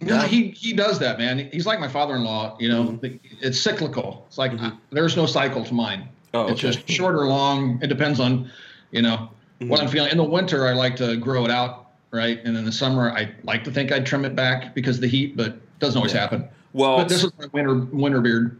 [0.00, 1.48] No, he he does that, man.
[1.52, 2.56] He's like my father-in-law.
[2.58, 3.16] You know, Mm-hmm.
[3.40, 4.24] it's cyclical.
[4.28, 6.08] It's like uh, there's no cycle to mine.
[6.32, 7.78] Oh, It's just short or long.
[7.82, 8.50] It depends on,
[8.90, 9.30] you know,
[9.60, 9.68] Mm-hmm.
[9.68, 10.10] what I'm feeling.
[10.10, 12.40] In the winter, I like to grow it out, right?
[12.44, 15.08] And in the summer, I like to think I'd trim it back because of the
[15.08, 16.48] heat, but it doesn't always happen.
[16.72, 18.58] Well, But this is my winter winter beard.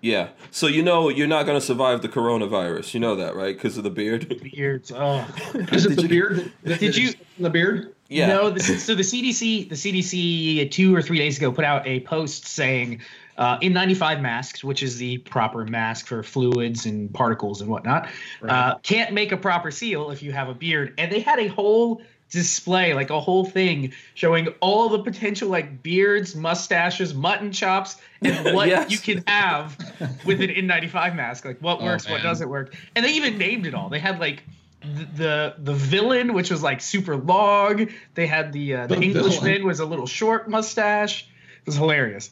[0.00, 0.28] yeah.
[0.50, 2.94] So you know you're not going to survive the coronavirus.
[2.94, 3.54] You know that, right?
[3.56, 4.40] Because of the beard.
[4.52, 4.90] Beards.
[4.94, 5.26] Oh.
[5.54, 6.36] Is it Did the you- beard?
[6.38, 7.94] That, that, Did you- the beard?
[8.08, 8.26] Yeah.
[8.26, 12.00] No, the, so the CDC, the CDC, two or three days ago, put out a
[12.00, 13.00] post saying
[13.38, 18.08] uh, N95 masks, which is the proper mask for fluids and particles and whatnot,
[18.46, 20.92] uh, can't make a proper seal if you have a beard.
[20.98, 22.02] And they had a whole
[22.32, 28.54] display, like a whole thing, showing all the potential like beards, mustaches, mutton chops, and
[28.56, 28.90] what Yes.
[28.90, 29.76] you can have
[30.24, 31.44] with an N95 mask.
[31.44, 32.74] Like what Oh, works, what doesn't work.
[32.96, 33.88] And they even named it all.
[33.88, 34.42] They had like
[34.82, 37.88] the the, the villain, which was like super long.
[38.14, 39.66] They had the uh, the, The Englishman villain.
[39.66, 41.22] was a little short mustache.
[41.60, 42.30] It was hilarious.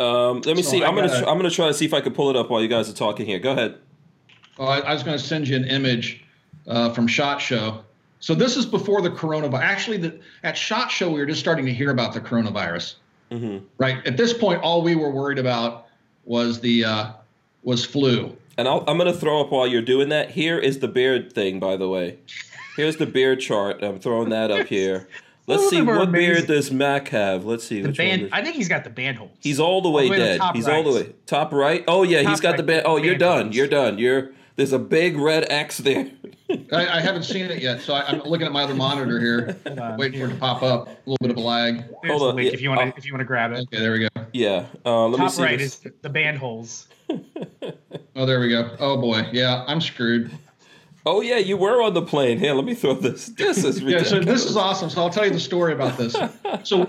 [0.00, 0.82] Um, let me So see.
[0.82, 2.50] I I'm gonna gotta- I'm gonna try to see if I can pull it up
[2.50, 3.38] while you guys are talking here.
[3.38, 3.76] Go ahead.
[4.58, 6.24] Oh, I, I was going to send you an image
[6.68, 7.80] uh, from Shot Show.
[8.24, 9.60] So this is before the coronavirus.
[9.60, 12.94] Actually, the, at Shot Show, we were just starting to hear about the coronavirus.
[13.30, 13.66] Mm-hmm.
[13.76, 15.88] Right at this point, all we were worried about
[16.24, 17.12] was the uh,
[17.64, 18.34] was flu.
[18.56, 20.30] And I'll, I'm gonna throw up while you're doing that.
[20.30, 22.18] Here is the beard thing, by the way.
[22.78, 23.82] Here's the beard chart.
[23.84, 25.06] I'm throwing that up here.
[25.46, 27.44] Let's see of them are what beard does Mac have.
[27.44, 28.08] Let's see The which one.
[28.08, 28.22] band.
[28.22, 29.34] is- I think he's got the band holds.
[29.40, 30.38] He's all the way All the way to dead.
[30.38, 31.84] top He's all the way top right.
[31.86, 32.82] Oh yeah, he's got the right, band.
[32.86, 33.42] Oh, you're done.
[33.42, 33.56] holds.
[33.58, 33.98] You're done.
[33.98, 36.10] You're there's a big red X there.
[36.72, 39.56] I, I haven't seen it yet, so I, I'm looking at my other monitor here,
[39.66, 40.86] on, waiting for it to pop up.
[40.88, 41.76] A little bit of a lag.
[42.02, 43.52] There's Hold the on, link yeah, if you want to if you want to grab
[43.52, 43.60] it.
[43.60, 44.08] Okay, there we go.
[44.32, 44.66] yeah.
[44.84, 45.42] Uh, let me Top see.
[45.42, 45.84] right this.
[45.84, 46.88] is the band holes.
[48.16, 48.76] Oh, there we go.
[48.78, 50.30] Oh boy, yeah, I'm screwed.
[51.04, 52.38] Oh yeah, you were on the plane.
[52.38, 53.26] Here, let me throw this.
[53.26, 53.82] This is ridiculous.
[53.82, 54.10] Yeah, ridiculous.
[54.10, 54.88] so this is awesome.
[54.88, 56.14] So I'll tell you the story about this.
[56.62, 56.88] So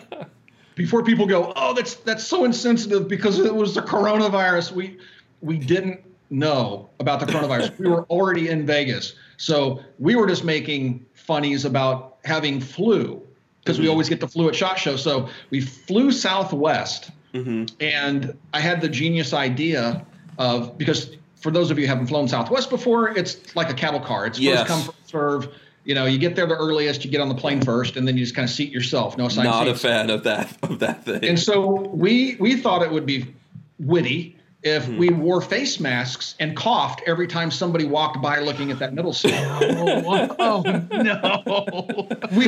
[0.75, 4.71] before people go, oh, that's that's so insensitive because it was the coronavirus.
[4.73, 4.99] We
[5.41, 7.77] we didn't know about the coronavirus.
[7.79, 13.21] we were already in Vegas, so we were just making funnies about having flu
[13.63, 13.91] because we mm-hmm.
[13.91, 14.95] always get the flu at Shot Show.
[14.95, 17.65] So we flew Southwest, mm-hmm.
[17.79, 20.05] and I had the genius idea
[20.37, 21.15] of because
[21.45, 24.25] for those of you who haven't flown Southwest before, it's like a cattle car.
[24.25, 24.59] It's Yes.
[24.59, 25.53] first come first serve.
[25.83, 28.17] You know, you get there the earliest, you get on the plane first, and then
[28.17, 29.17] you just kind of seat yourself.
[29.19, 31.23] No assigned Not a fan of that of that thing.
[31.23, 33.33] And so we we thought it would be
[33.79, 34.35] witty
[34.65, 34.97] if hmm.
[34.97, 39.13] we wore face masks and coughed every time somebody walked by looking at that middle
[39.13, 39.33] seat.
[39.67, 40.61] Oh, oh
[40.91, 42.07] no!
[42.35, 42.47] we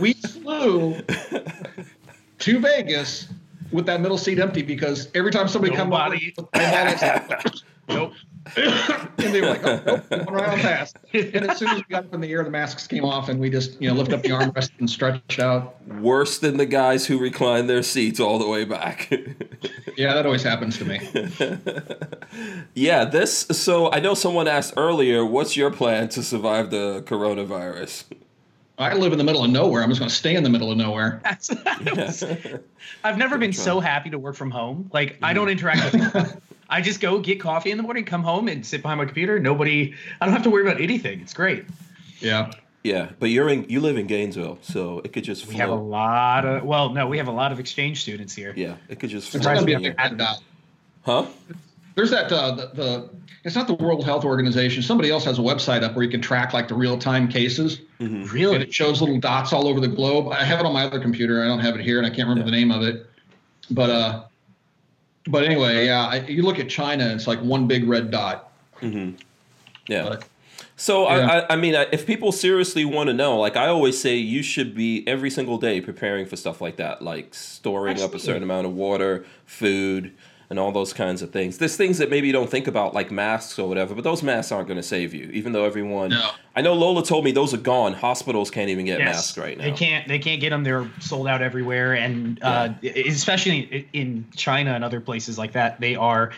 [0.00, 1.00] we flew
[2.38, 3.28] to Vegas
[3.70, 6.34] with that middle seat empty because every time somebody come by, Nobody-
[7.88, 8.12] Nope.
[8.56, 11.84] and they were like, "Oh, nope, going right on past." And as soon as we
[11.88, 14.12] got up in the air, the masks came off, and we just you know lift
[14.12, 15.80] up the armrest and stretch out.
[15.86, 19.12] Worse than the guys who recline their seats all the way back.
[19.94, 21.00] Yeah, that always happens to me.
[22.74, 23.40] yeah, this.
[23.50, 28.04] So I know someone asked earlier, "What's your plan to survive the coronavirus?"
[28.78, 29.82] I live in the middle of nowhere.
[29.82, 31.20] I'm just going to stay in the middle of nowhere.
[33.04, 34.90] I've never been so happy to work from home.
[34.92, 35.34] Like I mm-hmm.
[35.36, 36.42] don't interact with people.
[36.72, 39.38] I just go get coffee in the morning, come home, and sit behind my computer.
[39.38, 39.94] Nobody.
[40.20, 41.20] I don't have to worry about anything.
[41.20, 41.66] It's great.
[42.20, 42.50] Yeah.
[42.82, 43.68] Yeah, but you're in.
[43.68, 46.64] You live in Gainesville, so it could just We have a lot of.
[46.64, 48.52] Well, no, we have a lot of exchange students here.
[48.56, 49.54] Yeah, it could just It's flow.
[49.54, 50.20] going to be a me big.
[51.04, 51.26] Huh?
[51.94, 53.10] There's that uh, the, the
[53.44, 54.82] it's not the World Health Organization.
[54.82, 57.82] Somebody else has a website up where you can track like the real time cases,
[58.00, 58.56] and Really?
[58.62, 60.32] it shows little dots all over the globe.
[60.32, 61.42] I have it on my other computer.
[61.42, 63.06] I don't have it here, and I can't remember the name of it.
[63.70, 64.24] But uh,
[65.26, 66.06] but anyway, yeah.
[66.06, 68.52] I, you look at China, it's like one big red dot.
[68.80, 69.16] Mm-hmm.
[69.88, 70.04] Yeah.
[70.04, 70.24] But
[70.76, 71.26] So Yeah.
[71.26, 74.42] I, I, I mean, if people seriously want to know, like I always say, you
[74.42, 78.42] should be every single day preparing for stuff like that, like storing up a certain
[78.42, 80.12] amount of water, food,
[80.52, 81.56] and all those kinds of things.
[81.56, 84.52] There's things that maybe you don't think about, like masks or whatever, but those masks
[84.52, 85.30] aren't going to save you.
[85.32, 86.30] Even though everyone, No.
[86.54, 87.94] I know Lola told me those are gone.
[87.94, 89.14] Hospitals can't even get Yes.
[89.16, 89.64] masks right now.
[89.64, 90.06] They can't.
[90.06, 90.62] They can't get them.
[90.62, 95.80] They're sold out everywhere, and uh, especially in- in China and other places like that,
[95.80, 96.32] they are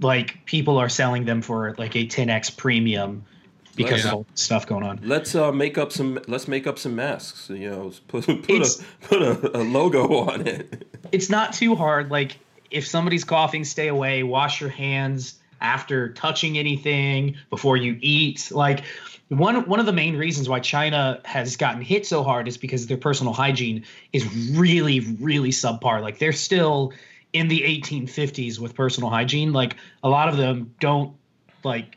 [0.00, 3.22] like people are selling them for like a 10x premium
[3.76, 4.08] because Yeah.
[4.12, 4.98] of all the stuff going on.
[5.02, 6.18] Let's uh, make up some.
[6.26, 7.50] Let's make up some masks.
[7.50, 10.86] You know, put put It's- a put a, a logo on it.
[11.12, 12.10] It's not too hard.
[12.10, 12.38] Like
[12.72, 14.22] if somebody's coughing, stay away.
[14.22, 18.50] Wash your hands after touching anything before you eat.
[18.50, 18.84] Like
[19.28, 22.86] one one of the main reasons why China has gotten hit so hard is because
[22.86, 26.02] their personal hygiene is really really subpar.
[26.02, 26.92] Like they're still
[27.32, 29.52] in the 1850s with personal hygiene.
[29.52, 31.14] Like a lot of them don't
[31.64, 31.96] like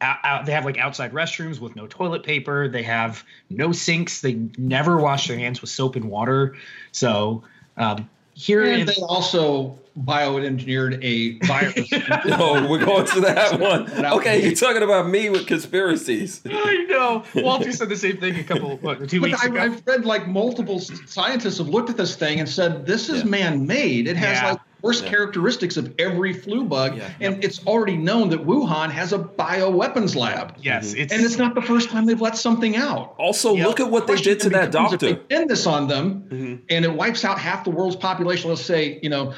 [0.00, 2.68] out, they have like outside restrooms with no toilet paper.
[2.68, 4.20] They have no sinks.
[4.20, 6.56] They never wash their hands with soap and water.
[6.90, 7.44] So
[7.76, 8.08] um,
[8.40, 11.90] here in and they also bioengineered a virus.
[12.38, 13.90] Oh, we're going to that one.
[14.18, 16.40] Okay, you're talking about me with conspiracies.
[16.48, 17.24] I know.
[17.36, 19.60] Walter said the same thing a couple, what, two But weeks I, ago.
[19.60, 23.30] I've read like multiple scientists have looked at this thing and said this is Yeah.
[23.30, 24.08] man-made.
[24.08, 24.50] It has Yeah.
[24.52, 25.10] like worst Yeah.
[25.10, 27.08] characteristics of every flu bug, Yeah.
[27.20, 30.54] and it's already known that Wuhan has a bioweapons lab.
[30.62, 31.00] yes, mm-hmm.
[31.02, 33.14] it's, And it's not the first time they've let something out.
[33.18, 33.66] Also, Yeah.
[33.66, 34.94] look at what they did to that doctor.
[34.94, 36.54] If they pin this on them, mm-hmm.
[36.68, 38.50] and it wipes out half the world's population.
[38.50, 39.34] Let's say you know.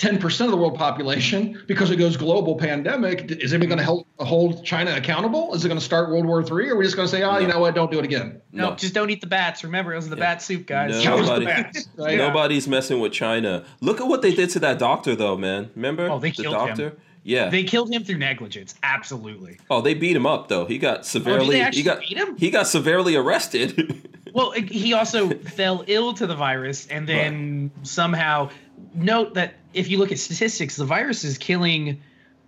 [0.00, 4.08] 10% of the world population because it goes global pandemic is it going to help
[4.18, 6.96] hold china accountable is it going to start world war three or are we just
[6.96, 8.76] going to say oh you know what don't do it again no, No.
[8.76, 9.62] just don't eat the bats.
[9.62, 11.04] Remember, it was the bat soup, guys.
[11.04, 11.16] No.
[11.16, 12.18] Was the Nobody- best, right?
[12.18, 13.64] Nobody's messing with China.
[13.80, 15.70] Look at what they did to that doctor, though, man.
[15.76, 16.08] Remember?
[16.10, 16.96] Oh, they the killed him.
[17.22, 17.48] Yeah.
[17.48, 18.74] They killed him through negligence.
[18.82, 19.58] Absolutely.
[19.70, 20.64] oh, they beat him up though.
[20.64, 21.48] He got oh, severely.
[21.48, 22.36] Oh, he actually got beat him?
[22.36, 24.06] he got severely arrested.
[24.32, 28.50] Well, he also fell ill to the virus, and then somehow
[28.94, 32.00] note that if you look at statistics, the virus is killing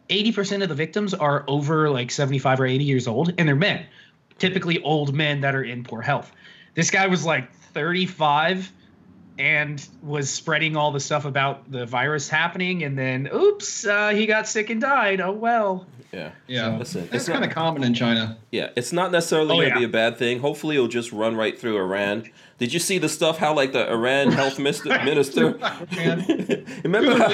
[0.09, 3.87] 80% of the victims are over like 75 or 80 years old, and they're men,
[4.39, 6.33] typically old men that are in poor health.
[6.75, 8.71] This guy was like 35,
[9.39, 14.27] and was spreading all the stuff about the virus happening, and then oops, uh, he
[14.27, 15.21] got sick and died.
[15.21, 15.87] Oh well.
[16.13, 16.33] Yeah.
[16.47, 18.37] Yeah, Listen, that's it's kind of common in China.
[18.51, 19.79] yeah, it's not necessarily Oh, going to yeah.
[19.79, 20.41] be a bad thing.
[20.41, 22.31] Hopefully, it'll just run right through Iran.
[22.59, 23.39] Did you see the stuff?
[23.39, 24.91] How like the Iran health minister?
[25.97, 26.67] Man.
[26.85, 27.17] Remember?
[27.17, 27.29] How,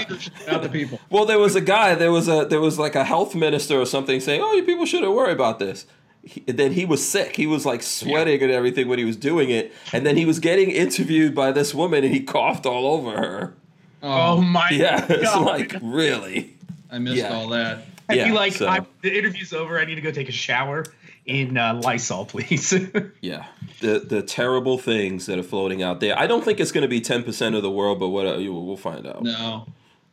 [0.53, 1.01] not the people.
[1.11, 1.97] well, there was a guy.
[1.97, 4.87] There was a there was like a health minister or something saying, "Oh, you people
[4.87, 5.85] shouldn't worry about this."
[6.29, 7.37] He, then he was sick.
[7.37, 9.73] He was like sweating and everything when he was doing it.
[9.93, 13.55] And then he was getting interviewed by this woman, and he coughed all over her.
[14.03, 15.45] Oh, my Yeah, it's god!
[15.47, 16.55] like really.
[16.91, 17.35] I missed Yeah.
[17.35, 17.79] all that.
[18.09, 19.79] I'd yeah, be like, so- I'm, the interview's over.
[19.79, 20.85] I need to go take a shower
[21.27, 22.73] in uh, Lysol, please.
[23.21, 23.47] Yeah,
[23.81, 26.19] the the terrible things that are floating out there.
[26.19, 28.39] I don't think it's going to be ten percent of the world, but what uh,
[28.39, 29.23] we'll find out.
[29.23, 29.67] No,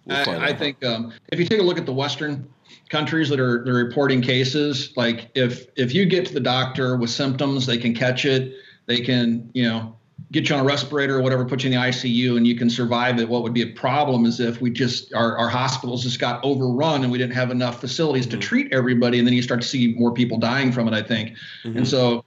[0.06, 0.60] We'll find I, I out.
[0.60, 2.48] think um, if you take a look at the Western
[2.90, 7.66] countries that are reporting cases, like if if you get to the doctor with symptoms,
[7.66, 8.54] they can catch it.
[8.86, 9.96] They can you know
[10.32, 12.70] get you on a respirator or whatever, put you in the ICU, and you can
[12.70, 13.28] survive it.
[13.28, 17.04] What would be a problem is if we just our our hospitals just got overrun
[17.04, 18.40] and we didn't have enough facilities Mm-hmm.
[18.40, 20.94] to treat everybody, and then you start to see more people dying from it.
[20.94, 21.78] I think, Mm-hmm.
[21.78, 22.24] and so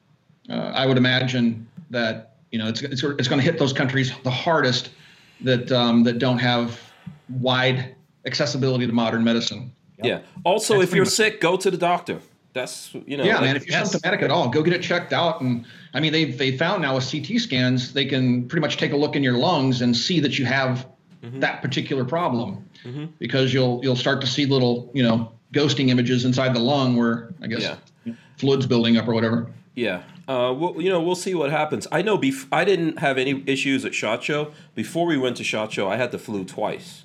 [0.50, 4.12] uh, I would imagine that you know it's it's, it's going to hit those countries
[4.24, 4.90] the hardest
[5.42, 6.80] that um, that don't have
[7.28, 7.94] wide
[8.26, 9.72] accessibility to modern medicine.
[10.02, 10.20] Yeah.
[10.44, 12.20] Also, That's if you're sick, go to the doctor.
[12.52, 13.24] That's you know.
[13.24, 13.56] Yeah, like- man.
[13.56, 13.90] If you're yes.
[13.92, 15.40] symptomatic at all, go get it checked out.
[15.40, 18.92] And I mean, they've they found now with CT scans, they can pretty much take
[18.92, 20.86] a look in your lungs and see that you have
[21.20, 21.40] Mm-hmm.
[21.40, 22.64] that particular problem,
[23.18, 27.34] because you'll you'll start to see little you know ghosting images inside the lung where
[27.42, 27.62] I guess
[28.04, 28.12] Yeah.
[28.36, 29.50] fluids building up or whatever.
[29.74, 30.02] Yeah.
[30.28, 31.88] Uh, well, you know, we'll see what happens.
[31.90, 32.16] I know.
[32.16, 34.52] Bef- I didn't have any issues at Shot Show.
[34.76, 37.02] Before we went to Shot Show, I had the flu twice,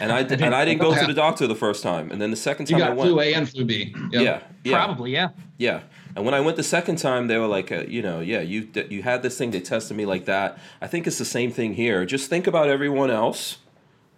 [0.00, 2.30] and I did, and I didn't go to the doctor the first time, and then
[2.30, 3.94] the second You time I got went, flu A and flu B.
[4.12, 4.22] Yep.
[4.22, 5.28] yeah, yeah, Probably, yeah.
[5.58, 5.80] yeah.
[6.14, 8.68] And when I went the second time, they were like, uh, you know, yeah, you
[8.90, 9.50] you had this thing.
[9.50, 10.58] They tested me like that.
[10.80, 12.04] I think it's the same thing here.
[12.04, 13.58] Just think about everyone else.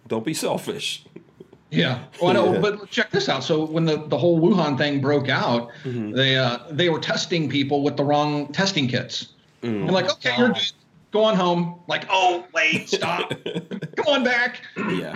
[0.07, 1.05] Don't be selfish.
[1.71, 2.03] Yeah.
[2.21, 2.59] Well, I know, Yeah.
[2.59, 3.43] but check this out.
[3.43, 6.11] So when the, the whole Wuhan thing broke out, Mm-hmm.
[6.11, 9.29] they uh, they were testing people with the wrong testing kits.
[9.63, 9.83] Mm.
[9.83, 10.71] And like, okay, you're good.
[11.11, 11.79] Go on home.
[11.87, 13.29] Like, oh wait, stop.
[13.95, 14.61] Come on back.
[14.77, 15.15] Yeah.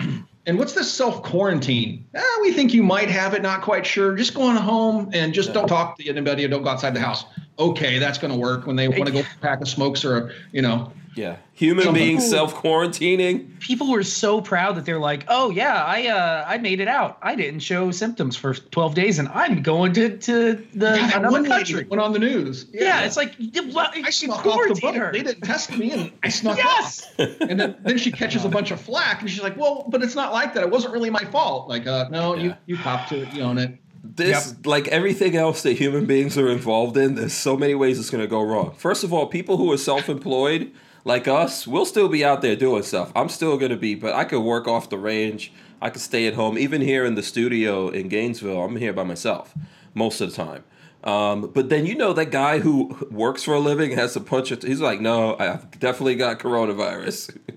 [0.50, 2.04] And what's this self quarantine?
[2.16, 3.40] Ah, we think you might have it.
[3.42, 4.16] Not quite sure.
[4.16, 6.44] Just go on home and just don't talk to anybody.
[6.44, 7.24] or Don't go outside the house.
[7.60, 10.16] Okay, that's going to work when they want to go a pack of smokes or
[10.18, 10.92] a, you know.
[11.20, 11.36] Yeah.
[11.54, 13.58] Human Some beings self quarantining.
[13.60, 17.18] People were so proud that they're like, "Oh yeah, I uh, I made it out.
[17.22, 21.16] I didn't show symptoms for 12 days, and I'm going to to the God, that
[21.16, 22.66] another one country." went on the news.
[22.72, 23.34] Yeah, it's like
[23.74, 24.94] well, I snuck off the boat.
[24.94, 25.12] her.
[25.12, 27.06] They didn't test me, and I snuck Yes.
[27.18, 27.40] off.
[27.42, 30.14] And then, then she catches a bunch of flack, and she's like, "Well, but it's
[30.14, 30.62] not like that.
[30.62, 32.42] It wasn't really my fault." Like, uh, no, Yeah.
[32.42, 33.34] you you copped to it.
[33.34, 33.76] You own it.
[34.02, 38.08] This, like everything else that human beings are involved in, there's so many ways it's
[38.08, 38.72] going to go wrong.
[38.76, 40.72] First of all, people who are self employed,
[41.04, 43.12] like us, we'll still be out there doing stuff.
[43.14, 45.52] I'm still going to be, but I could work off the range.
[45.82, 46.58] I could stay at home.
[46.58, 49.54] Even here in the studio in Gainesville, I'm here by myself
[49.94, 50.64] most of the time.
[51.02, 54.50] Um, but then you know that guy who works for a living has a bunch
[54.50, 54.62] of.
[54.62, 57.38] He's like, no, I've definitely got coronavirus.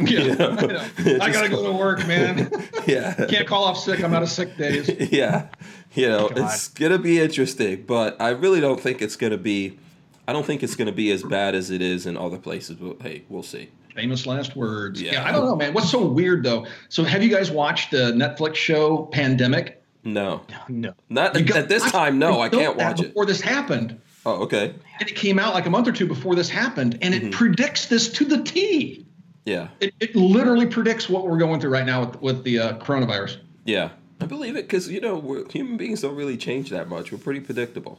[0.00, 0.84] Yeah, I, know.
[1.20, 2.50] I gotta go to work, man.
[2.84, 3.26] yeah.
[3.28, 4.02] Can't call off sick.
[4.02, 4.90] I'm out of sick days.
[5.12, 5.46] yeah,
[5.92, 6.38] you know, God.
[6.38, 9.78] it's gonna be interesting, but I really don't think it's gonna be.
[10.26, 12.76] I don't think it's gonna be as bad as it is in other places.
[12.76, 13.68] But hey, we'll see.
[13.94, 15.00] Famous last words.
[15.00, 15.12] Yeah.
[15.12, 15.24] Yeah.
[15.24, 15.72] I don't know, man.
[15.74, 16.66] What's so weird though?
[16.88, 19.80] So, have you guys watched the Netflix show Pandemic?
[20.02, 20.92] No, no.
[21.08, 22.18] not You got- at this time.
[22.18, 23.08] No, I built can't that watch it.
[23.08, 24.74] Before this happened, Oh, okay.
[25.00, 27.26] and it came out like a month or two before this happened, and Mm-hmm.
[27.28, 29.06] it predicts this to the T.
[29.46, 32.78] Yeah, It, it literally predicts what we're going through right now with with the uh,
[32.78, 33.36] coronavirus.
[33.64, 33.90] yeah.
[34.20, 37.10] I believe it because you know we're, human beings don't really change that much.
[37.12, 37.98] We're pretty predictable.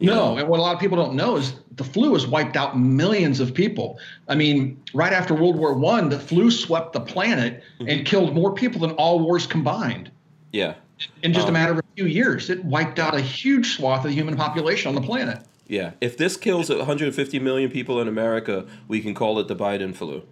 [0.00, 0.38] You No, know?
[0.38, 3.38] and what a lot of people don't know is the flu has wiped out millions
[3.38, 3.98] of people.
[4.28, 7.88] I mean, right after World War One, the flu swept the planet Mm-hmm.
[7.88, 10.10] and killed more people than all wars combined.
[10.52, 10.74] Yeah,
[11.22, 14.04] In just Um, a matter of a few years, it wiped out a huge swath
[14.04, 15.38] of the human population on the planet.
[15.68, 15.92] yeah.
[16.00, 20.22] If this kills 150 million people in America, we can call it the Biden flu.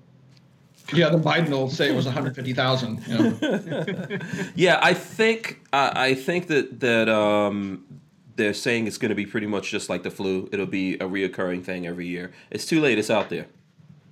[0.93, 3.03] Yeah, the Biden will say it was 150,000.
[3.07, 4.19] You know?
[4.57, 7.85] Yeah, I think I I think that that um,
[8.39, 10.49] they're saying it's going to be pretty much just like the flu.
[10.51, 12.32] It'll be a reoccurring thing every year.
[12.51, 12.99] It's too late.
[12.99, 13.47] It's out there.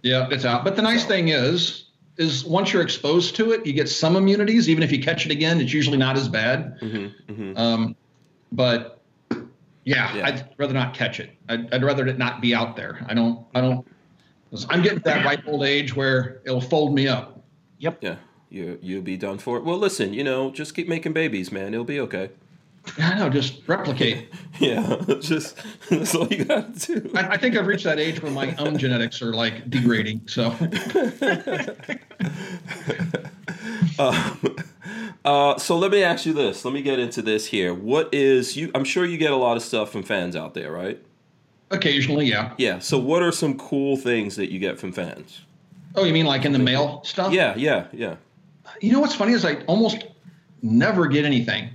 [0.03, 0.63] yeah, it's out.
[0.65, 1.85] But the nice So- thing is,
[2.19, 4.69] is once you're exposed to it, you get some immunities.
[4.69, 6.79] Even if you catch it again, it's usually not as bad.
[7.57, 7.97] Um,
[8.53, 9.01] but
[9.85, 10.27] yeah, Yeah.
[10.27, 11.31] I'd rather not catch it.
[11.49, 13.05] I'd, I'd rather it not be out there.
[13.09, 13.45] I don't.
[13.55, 13.87] I don't.
[14.71, 17.43] I'm getting to that ripe old age where it'll fold me up.
[17.79, 17.99] Yep.
[18.01, 18.17] Yeah,
[18.49, 19.65] you you'll be done for it.
[19.65, 21.75] Well, listen, you know, just keep making babies, man.
[21.75, 22.31] It'll be okay.
[22.99, 24.29] I know, just replicate.
[24.59, 25.59] Yeah, just
[25.91, 27.11] that's all you got to do.
[27.15, 30.23] I, I think I've reached that age where my own genetics are like degrading.
[30.29, 30.47] So
[33.99, 34.57] Um,
[35.27, 36.65] uh, so let me ask you this.
[36.65, 37.75] Let me get into this here.
[37.75, 38.71] What is you?
[38.75, 40.99] I'm sure you get a lot of stuff from fans out there, right?
[41.71, 42.55] occasionally, yeah.
[42.59, 42.79] Yeah.
[42.79, 45.43] So what are some cool things that you get from fans?
[45.95, 47.33] Oh, you mean like in the mail stuff?
[47.33, 48.17] Yeah, yeah, yeah.
[48.81, 50.05] You know what's funny is I almost
[50.63, 51.71] never get anything.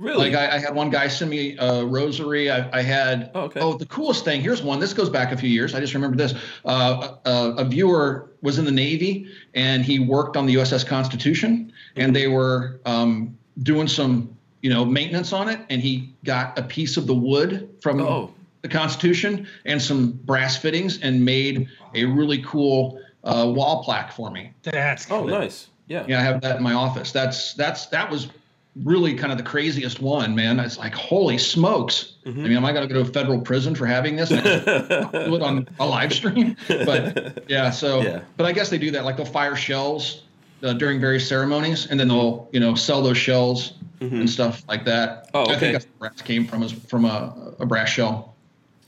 [0.00, 0.30] Really?
[0.30, 2.50] Like I, I had one guy send me a rosary.
[2.50, 3.60] I, I had Oh, okay.
[3.60, 4.40] oh the coolest thing.
[4.40, 4.80] Here's one.
[4.80, 5.74] This goes back a few years.
[5.74, 6.32] I just remember this.
[6.64, 11.70] Uh, a, a viewer was in the Navy and he worked on the USS Constitution,
[11.96, 16.62] and they were um, doing some you know maintenance on it, and he got a
[16.62, 18.32] piece of the wood from Oh.
[18.62, 24.30] the Constitution and some brass fittings and made a really cool uh, wall plaque for
[24.30, 24.52] me.
[24.62, 25.28] That's oh, cool.
[25.28, 25.68] nice.
[25.88, 26.06] Yeah.
[26.08, 27.12] Yeah, I have that in my office.
[27.12, 28.28] That's that's that was
[28.76, 30.60] really kind of the craziest one, man.
[30.60, 32.14] It's like holy smokes.
[32.24, 32.40] Mm-hmm.
[32.40, 34.30] I mean, am I going to go to federal prison for having this?
[34.30, 37.70] I do it on a live stream, but yeah.
[37.70, 38.20] So, Yeah.
[38.36, 39.04] but I guess they do that.
[39.04, 40.22] Like they'll fire shells
[40.62, 44.84] uh, during various ceremonies, and then they'll you know sell those shells and stuff like
[44.86, 45.28] that.
[45.34, 45.58] Oh, I okay.
[45.60, 48.34] think that's where brass came from is from a, a brass shell.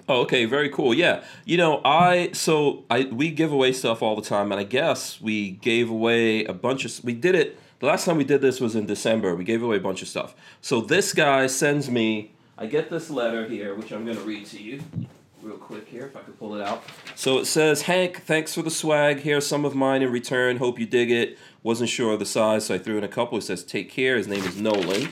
[0.08, 0.94] Oh, okay, very cool.
[0.94, 4.64] Yeah, you know, I so I we give away stuff all the time, and I
[4.64, 7.04] guess we gave away a bunch of.
[7.04, 7.58] We did it.
[7.82, 9.34] The last time we did this was in December.
[9.34, 10.36] We gave away a bunch of stuff.
[10.60, 12.30] So this guy sends me.
[12.56, 14.84] I get this letter here, which I'm going to read to you
[15.42, 16.84] real quick here, if I could pull it out.
[17.16, 19.22] So it says, Hank, thanks for the swag.
[19.22, 20.58] Here's some of mine in return.
[20.58, 21.36] Hope you dig it.
[21.64, 23.36] Wasn't sure of the size, so I threw in a couple.
[23.38, 24.16] It says, take care.
[24.16, 25.08] His name is Nolan.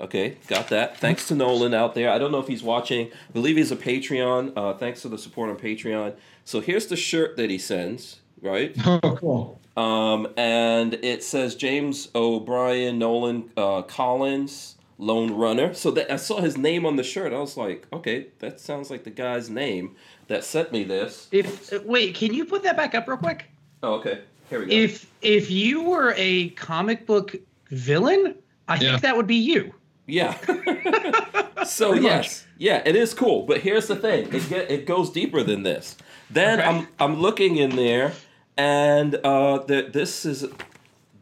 [0.00, 0.98] Okay, got that.
[0.98, 2.12] Thanks to Nolan out there.
[2.12, 3.08] I don't know if he's watching.
[3.08, 4.52] I believe he's a Patreon.
[4.56, 6.14] Uh, thanks for the support on Patreon.
[6.44, 8.76] So here's the shirt that he sends, right?
[8.86, 9.57] Oh, cool.
[9.78, 15.72] Um, and it says James O'Brien Nolan uh, Collins Lone Runner.
[15.72, 17.32] So that I saw his name on the shirt.
[17.32, 19.94] I was like, okay, that sounds like the guy's name
[20.26, 21.28] that sent me this.
[21.30, 23.44] If wait, can you put that back up real quick?
[23.82, 24.22] Oh, okay.
[24.50, 24.72] Here we go.
[24.72, 27.36] If if you were a comic book
[27.70, 28.34] villain,
[28.66, 28.90] I Yeah.
[28.90, 29.72] think that would be you.
[30.06, 30.32] Yeah.
[31.64, 33.42] so Pretty yes, yeah, it is cool.
[33.46, 35.96] But here's the thing: it get it goes deeper than this.
[36.30, 36.68] Then Okay.
[36.68, 38.12] I'm I'm looking in there,
[38.58, 40.44] and uh, the, this is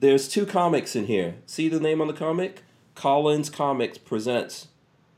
[0.00, 1.36] there's two comics in here.
[1.46, 2.62] See the name on the comic?
[2.94, 4.68] Collins Comics presents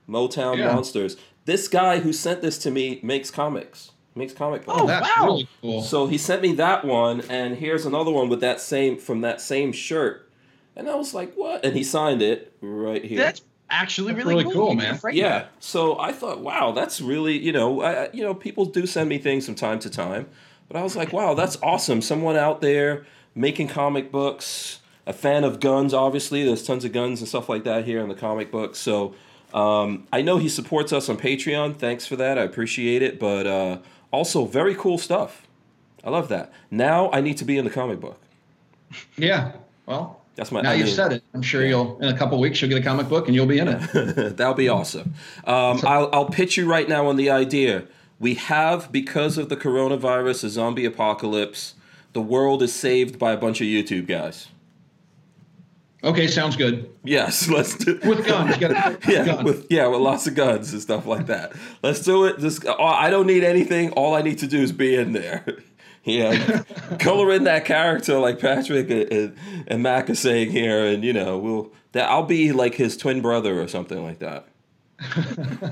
[0.08, 0.74] Motown Yeah.
[0.74, 1.16] Monsters.
[1.46, 3.92] This guy who sent this to me makes comics.
[4.14, 4.80] Makes comic books.
[4.82, 5.24] Oh, That's wow.
[5.26, 5.80] really cool.
[5.82, 9.40] So he sent me that one, and here's another one with that same from that
[9.40, 10.28] same shirt.
[10.74, 13.18] And I was like, "What?" And he signed it right here.
[13.18, 14.98] That's actually That's really, really cool, cool, man.
[15.12, 15.28] Yeah.
[15.40, 15.50] that.
[15.60, 19.08] So I thought, wow, that's really, you know, I, I- you know, people do send
[19.08, 20.26] me things from time to time,
[20.68, 22.02] but I was like, wow, that's awesome.
[22.02, 25.94] Someone out there making comic books, a fan of guns.
[25.94, 28.78] Obviously, there's tons of guns and stuff like that here in the comic books.
[28.78, 29.14] So
[29.54, 31.76] um, I know he supports us on Patreon.
[31.76, 32.38] Thanks for that.
[32.38, 33.18] I appreciate it.
[33.18, 33.78] But uh,
[34.10, 35.46] also, very cool stuff.
[36.04, 36.52] I love that.
[36.70, 38.20] Now I need to be in the comic book.
[39.16, 39.52] Yeah.
[39.86, 40.60] Well, That's my.
[40.62, 41.22] now I you've mean- said it.
[41.34, 43.58] I'm sure you'll in a couple weeks you'll get a comic book and you'll be
[43.58, 44.36] in it.
[44.36, 45.14] That'll be awesome.
[45.44, 47.84] Um, I'll, I'll pitch you right now on the idea.
[48.18, 51.74] We have, because of the coronavirus, a zombie apocalypse.
[52.14, 54.48] The world is saved by a bunch of YouTube guys.
[56.02, 56.90] Okay, sounds good.
[57.04, 57.98] Yes, let's do.
[58.04, 59.44] With guns, got to Yeah, guns.
[59.44, 61.52] with yeah, with lots of guns and stuff like that.
[61.82, 62.38] Let's do it.
[62.38, 63.90] Just oh, I don't need anything.
[63.92, 65.44] All I need to do is be in there.
[66.04, 66.62] Yeah,
[67.00, 71.12] color in that character like Patrick and, and, and Mac are saying here, and you
[71.12, 74.46] know we'll that I'll be like his twin brother or something like that.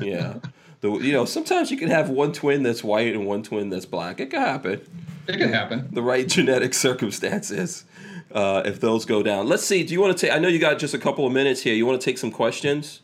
[0.03, 0.35] yeah,
[0.81, 3.87] the you know sometimes you can have one twin that's white and one twin that's
[3.87, 4.21] black.
[4.21, 4.81] It can happen.
[5.27, 5.89] it can happen.
[5.93, 7.85] The right genetic circumstances.
[8.33, 9.83] Uh, if those go down, let's see.
[9.85, 10.35] Do you want to take?
[10.35, 11.75] I know you got just a couple of minutes here.
[11.75, 13.01] You want to take some questions?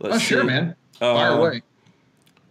[0.00, 0.46] Let's Oh, sure, see.
[0.48, 0.74] man.
[0.98, 1.62] Fire Uh, away.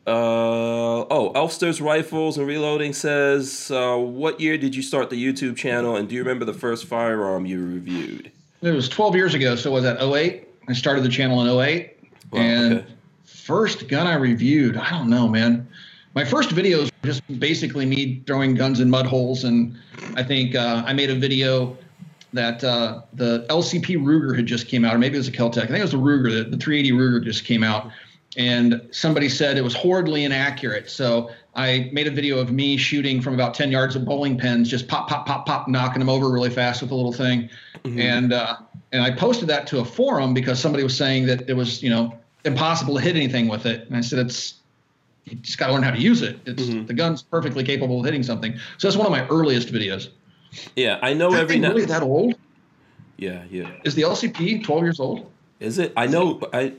[0.08, 5.56] Uh, oh, Elster's Rifles and Reloading says, uh, What year did you start the YouTube
[5.56, 8.32] channel and do you remember the first firearm you reviewed?
[8.62, 10.48] It was 12 years ago, so was that 08?
[10.68, 11.98] I started the channel in 08.
[12.32, 12.86] Wow, and okay.
[13.50, 15.68] First gun I reviewed, I don't know, man.
[16.14, 19.44] My first videos were just basically me throwing guns in mud holes.
[19.44, 19.76] And
[20.16, 21.76] I think uh, I made a video
[22.32, 25.64] that uh, the LCP Ruger had just came out, or maybe it was a Keltec.
[25.64, 27.90] I think it was the Ruger, the, the 380 Ruger just came out.
[28.38, 30.88] And somebody said it was horridly inaccurate.
[30.88, 34.70] So I made a video of me shooting from about 10 yards of bowling pins,
[34.70, 37.50] just pop, pop, pop, pop, knocking them over really fast with a little thing.
[37.84, 38.58] And uh,
[38.92, 41.90] and I posted that to a forum because somebody was saying that it was, you
[41.90, 42.14] know,
[42.46, 43.88] impossible to hit anything with it.
[43.88, 44.56] And I said, it's
[45.26, 46.40] you just got to learn how to use it.
[46.46, 48.54] It's the gun's perfectly capable of hitting something.
[48.78, 50.10] So that's one of my earliest videos.
[50.76, 51.70] Yeah, I know That every now.
[51.70, 52.36] really that old?
[53.18, 53.70] Yeah, yeah.
[53.84, 55.30] Is the LCP 12 years old?
[55.60, 55.94] Is it?
[55.98, 56.42] I know.
[56.54, 56.74] I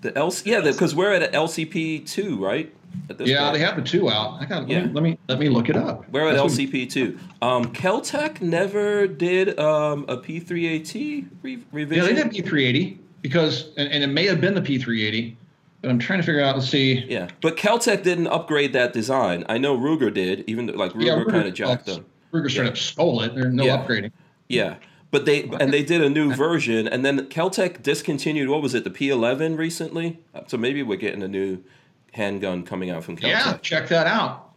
[0.00, 2.74] The LC, yeah, because we're at LCP two, right?
[3.10, 3.54] At this Yeah, point.
[3.54, 4.40] they have the two out.
[4.40, 4.68] I got.
[4.68, 4.78] Yeah.
[4.78, 6.08] Let, me, let me let me look it up.
[6.10, 7.18] We're at That's LCP two.
[7.42, 12.14] Um, Keltec never did um, a P three AT re- Yeah, revision.
[12.16, 15.34] they did P380 because, and, and it may have been the P380,
[15.80, 16.56] but I'm trying to figure out.
[16.56, 17.06] Let's see.
[17.08, 19.44] Yeah, but Keltec didn't upgrade that design.
[19.48, 22.04] I know Ruger did, even though, like Ruger kind of jacked them.
[22.34, 23.34] Ruger straight up stole it.
[23.34, 23.78] There's no Yeah.
[23.78, 24.12] upgrading.
[24.50, 24.76] Yeah,
[25.10, 28.50] but they and they did a new version, and then Keltec discontinued.
[28.50, 30.20] What was it, the P11 recently?
[30.48, 31.64] So maybe we're getting a new
[32.12, 33.22] handgun coming out from Keltec.
[33.28, 34.52] Yeah, check that out.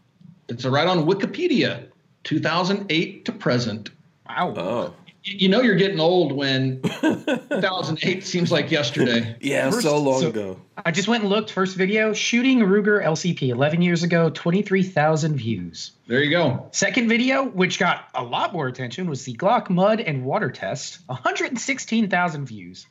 [0.49, 1.85] It's right on Wikipedia,
[2.25, 3.91] 2008 to present.
[4.29, 4.53] Wow.
[4.57, 4.93] Oh,
[5.29, 9.35] You know you're getting old when 2008 seems like yesterday.
[9.41, 10.61] yeah, First- so long so- ago.
[10.85, 11.51] I just went and looked.
[11.51, 15.91] First video, shooting Ruger LCP 11 years ago, 23,000 views.
[16.05, 16.69] There you go.
[16.71, 20.99] Second video, which got a lot more attention, was the Glock mud and water test,
[21.07, 22.85] 116,000 views.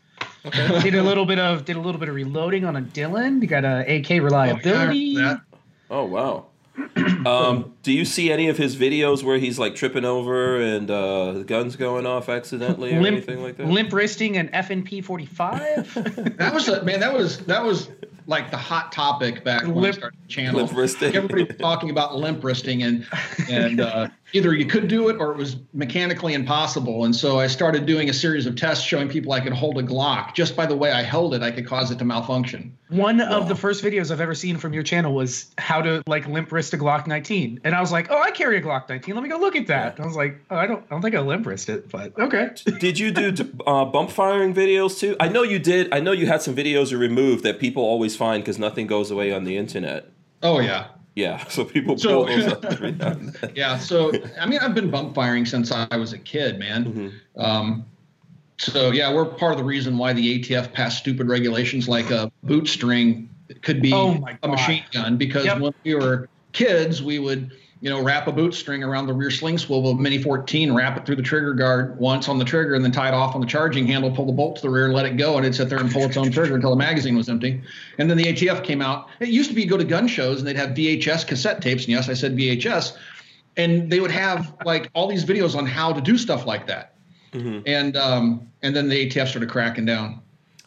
[0.83, 3.41] did a little bit of did a little bit of reloading on a Dillon.
[3.41, 5.17] You got a AK oh, reliability.
[5.17, 5.37] Oh, yeah,
[5.91, 6.47] Oh wow.
[7.27, 11.33] Um, do you see any of his videos where he's like tripping over and uh,
[11.33, 13.67] the guns going off accidentally or limp, anything like that?
[13.67, 16.37] limp wristing an FNP 45.
[16.37, 17.01] That was a, man.
[17.01, 17.89] That was that was
[18.27, 20.57] like the hot topic back when I Limp- started the channel.
[20.61, 21.15] Limp wristing.
[21.15, 23.07] Everybody was talking about limp wristing, and
[23.51, 27.05] and uh, either you could do it or it was mechanically impossible.
[27.05, 29.83] And so I started doing a series of tests showing people I could hold a
[29.83, 30.35] Glock.
[30.35, 32.77] Just by the way I held it, I could cause it to malfunction.
[32.89, 36.29] One of the first videos I've ever seen from your channel was how to like
[36.29, 39.13] limp wrist a Glock 19, and I was like, "Oh, I carry a Glock 19.
[39.13, 41.03] Let me go look at that." And I was like, "Oh, I don't, I don't
[41.03, 43.35] think I limp wrist it, but okay." Did you do
[43.67, 45.17] uh, bump firing videos too?
[45.19, 45.93] I know you did.
[45.93, 49.11] I know you had some videos you removed that people always find because nothing goes
[49.11, 50.09] away on the internet.
[50.45, 53.53] Oh yeah, Yeah, so people So- pull those up every now and then.
[53.57, 53.79] yeah.
[53.79, 56.85] So I mean, I've been bump firing since I was a kid, man.
[56.85, 57.41] Mm-hmm.
[57.41, 57.85] Um,
[58.59, 62.31] so yeah, we're part of the reason why the ATF passed stupid regulations like a
[62.45, 63.29] boot string
[63.63, 65.59] could be Oh, a machine gun because Yep.
[65.61, 69.31] when we were kids, we would you know wrap a boot string around the rear
[69.31, 72.75] sling swivel of Mini 14, wrap it through the trigger guard once on the trigger,
[72.75, 74.93] and then tie it off on the charging handle, pull the bolt to the rear,
[74.93, 77.17] let it go, and it'd sit there and pull its own trigger until the magazine
[77.17, 77.61] was empty.
[77.99, 79.09] And then the ATF came out.
[79.21, 81.85] It used to be you go to gun shows and they'd have VHS cassette tapes,
[81.85, 82.97] and yes, I said VHS,
[83.57, 86.95] and they would have like all these videos on how to do stuff like that.
[87.67, 90.23] And um, and then the ATF started cracking down.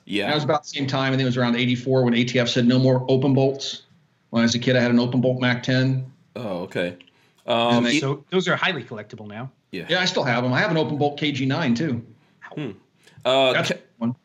[0.05, 0.27] Yeah.
[0.27, 1.13] That was about the same time.
[1.13, 3.83] I think it was around '84 when ATF said no more open bolts.
[4.29, 6.05] When I was a kid, I had an open bolt Mac 10.
[6.41, 6.97] Oh, okay.
[7.45, 9.51] Um, they- So those are highly collectible now.
[9.71, 9.85] yeah.
[9.89, 10.53] Yeah, I still have them.
[10.53, 12.01] I have an open bolt KG9 too.
[13.25, 14.15] Uh, That's Ke- one.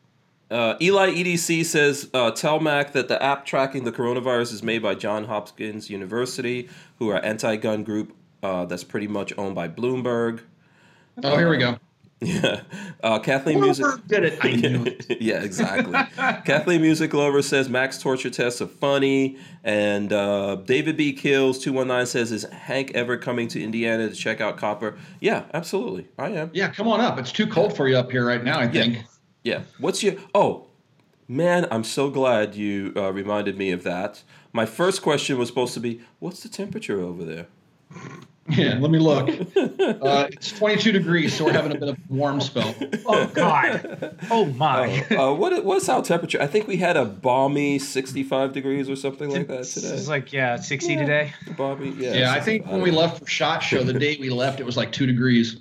[0.49, 4.81] uh, Eli EDC says, uh, tell Mac that the app tracking the coronavirus is made
[4.81, 10.41] by John Hopkins University, who are anti-gun group uh, that's pretty much owned by Bloomberg.
[11.23, 11.77] Oh, here we go.
[12.25, 12.61] Yeah.
[13.03, 13.85] Uh, Kathleen Music.
[14.07, 14.39] Did it.
[14.43, 15.21] I knew it.
[15.21, 15.93] yeah, exactly.
[16.43, 21.71] Kathleen Music Lover says Mac's torture tests are funny, and uh, David B Kills two
[21.73, 24.97] one nine says is Hank ever coming to Indiana to check out Copper?
[25.19, 26.49] Yeah, absolutely, I am.
[26.53, 27.19] Yeah, come on up.
[27.19, 28.59] It's too cold for you up here right now.
[28.59, 29.03] I think.
[29.43, 29.61] Yeah.
[29.79, 30.15] What's your?
[30.33, 30.67] Oh,
[31.27, 34.23] man, I'm so glad you uh, reminded me of that.
[34.51, 37.47] My first question was supposed to be, what's the temperature over there?
[38.49, 39.29] Yeah, let me look.
[39.85, 42.73] Uh, it's 22 degrees, so we're having a bit of a warm spell.
[43.07, 44.17] Oh God.
[44.31, 45.03] Oh my.
[45.11, 46.41] uh, what what's our temperature?
[46.41, 49.87] I think we had a balmy 65 degrees or something like that today.
[49.89, 51.33] It's like yeah, 60 today.
[51.57, 52.13] Bobby, yeah.
[52.13, 54.65] Yeah, I something- think when we left for Shot Show, the day we left, it
[54.65, 55.57] was like two degrees.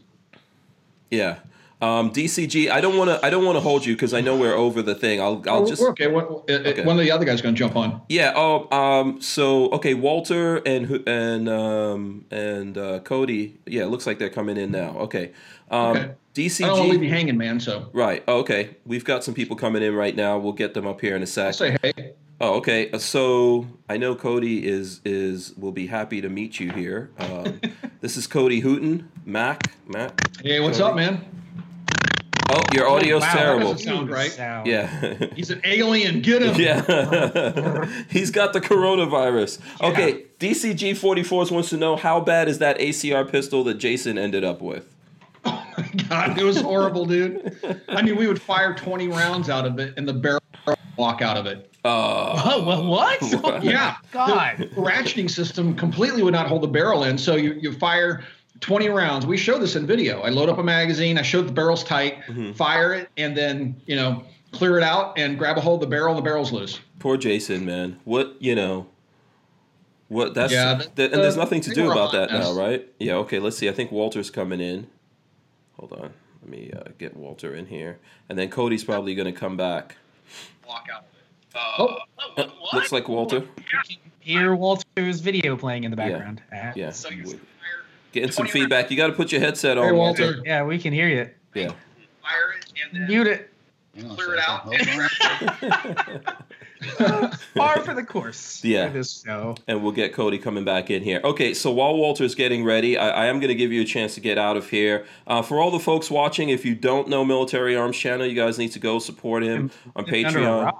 [1.11, 1.39] Yeah.
[1.81, 3.25] Um, DCG, I don't want to.
[3.27, 5.21] I don't want to hold you because I know we're over the thing.
[5.21, 5.43] I'll.
[5.49, 5.83] I'll just.
[5.83, 6.07] we're okay.
[6.07, 6.85] What, uh, Okay.
[6.85, 8.01] One of the other guys going to jump on.
[8.09, 8.33] Yeah.
[8.37, 8.69] Oh.
[8.75, 9.21] Um.
[9.21, 13.59] So okay, Walter and who- and um and uh, Cody.
[13.67, 14.97] Yeah, it looks like they're coming in now.
[15.01, 15.33] Okay.
[15.71, 16.01] Um, Okay.
[16.37, 17.13] I don't want to leave you DCG.
[17.13, 17.61] hanging, man.
[17.61, 18.25] So Right.
[18.27, 18.77] Oh, okay.
[18.85, 20.37] We've got some people coming in right now.
[20.39, 21.55] We'll get them up here in a I'll sec.
[21.55, 22.15] say hey.
[22.41, 22.91] Oh, okay.
[22.91, 27.11] Uh, So I know Cody is is will be happy to meet you here.
[27.19, 27.61] Um,
[28.01, 30.21] this is Cody Hooten, Mac, Matt.
[30.43, 31.25] Hey, what's up, man?
[32.51, 33.73] Oh, your audio's Wow, that terrible.
[33.73, 34.31] doesn't sound right.
[34.31, 34.67] Sound.
[34.67, 35.15] Yeah.
[35.37, 36.21] He's an alien.
[36.21, 36.55] Get him.
[36.61, 37.87] Yeah.
[38.11, 39.61] He's got the coronavirus.
[39.83, 44.45] Okay, DCG 44s wants to know how bad is that ACR pistol that Jason ended
[44.45, 44.91] up with?
[45.47, 47.59] Oh my god, it was horrible, dude.
[47.89, 51.21] I mean, we would fire 20 rounds out of it, and the barrel would walk
[51.21, 51.69] out of it.
[51.85, 53.21] Uh, Oh, well, what?
[53.65, 53.97] Yeah.
[54.13, 54.59] God.
[54.59, 57.19] The ratcheting system completely would not hold the barrel in.
[57.19, 58.23] So you, you fire
[58.61, 59.27] 20 rounds.
[59.27, 60.21] We show this in video.
[60.23, 62.23] I load up a magazine, I show the barrel's tight,
[62.55, 65.95] fire it, and then, you know, clear it out and grab a hold of the
[65.95, 66.81] barrel, and the barrel's loose.
[67.01, 67.99] poor Jason, man.
[68.05, 68.87] What, you know,
[70.09, 72.87] what that's Yeah, th- the- and there's nothing to do about hot that now, right?
[72.99, 73.69] Yeah, okay, let's see.
[73.69, 74.87] I think Walter's coming in.
[75.79, 76.13] Hold on.
[76.43, 77.99] Let me uh, get Walter in here.
[78.29, 79.97] And then Cody's probably going to come back.
[80.69, 82.01] Walk out of it.
[82.37, 82.47] Oh, Uh,
[82.77, 83.45] looks like Walter.
[84.21, 86.43] Hear Walter's video playing in the background.
[86.53, 86.91] Ah, Yeah.
[88.15, 88.93] Getting some feedback.
[88.93, 90.25] You got to put your headset on, hey, Walter.
[90.27, 90.43] Walter.
[90.45, 91.29] Yeah, we can hear you.
[91.53, 91.73] Yeah.
[92.23, 93.51] fire it and then Mute it.
[93.97, 94.61] Hang on a Clear it out.
[94.61, 94.81] Hold
[96.23, 97.31] on.
[97.57, 98.63] Par for the course.
[98.65, 98.89] Yeah.
[98.89, 99.57] This show.
[99.67, 101.21] and we'll get Cody coming back in here.
[101.25, 104.15] Okay, so while Walter's getting ready, I, I am going to give you a chance
[104.15, 105.07] to get out of here.
[105.27, 108.59] Uh, for all the folks watching, if you don't know Military Arms Channel, you guys
[108.59, 110.73] need to go support him on Under a Patreon.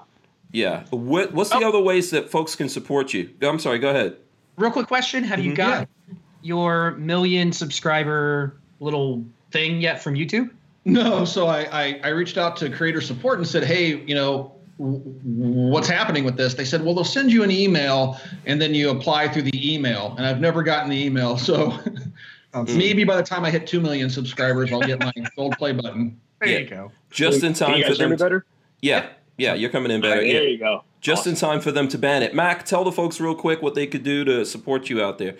[0.53, 0.85] Yeah.
[0.91, 1.67] What, what's the Oh.
[1.67, 3.29] other ways that folks can support you?
[3.41, 3.79] I'm sorry.
[3.79, 4.15] Go ahead.
[4.55, 5.55] Real quick question: Have you Mhm.
[5.57, 5.89] got
[6.45, 10.51] your million subscriber little thing yet from YouTube?
[10.85, 14.53] No, so I, I, I reached out to creator support and said, hey, you know,
[14.77, 16.53] w- what's happening with this?
[16.53, 20.13] They said, well, they'll send you an email and then you apply through the email.
[20.17, 21.39] And I've never gotten the email.
[22.55, 25.73] So maybe by the time I hit 2 million subscribers, I'll get my gold play
[25.73, 26.17] button.
[26.39, 26.59] There Yeah.
[26.59, 26.91] you go.
[27.09, 28.11] Just in time for them.
[28.11, 28.45] me better?
[28.81, 29.07] Yeah.
[29.37, 30.21] Yeah, you're coming in better.
[30.21, 30.33] right, Yeah.
[30.35, 30.83] there you go.
[31.01, 32.33] Just in time for them to ban it.
[32.33, 35.35] Mac, tell the folks real quick what they could do to support you out there.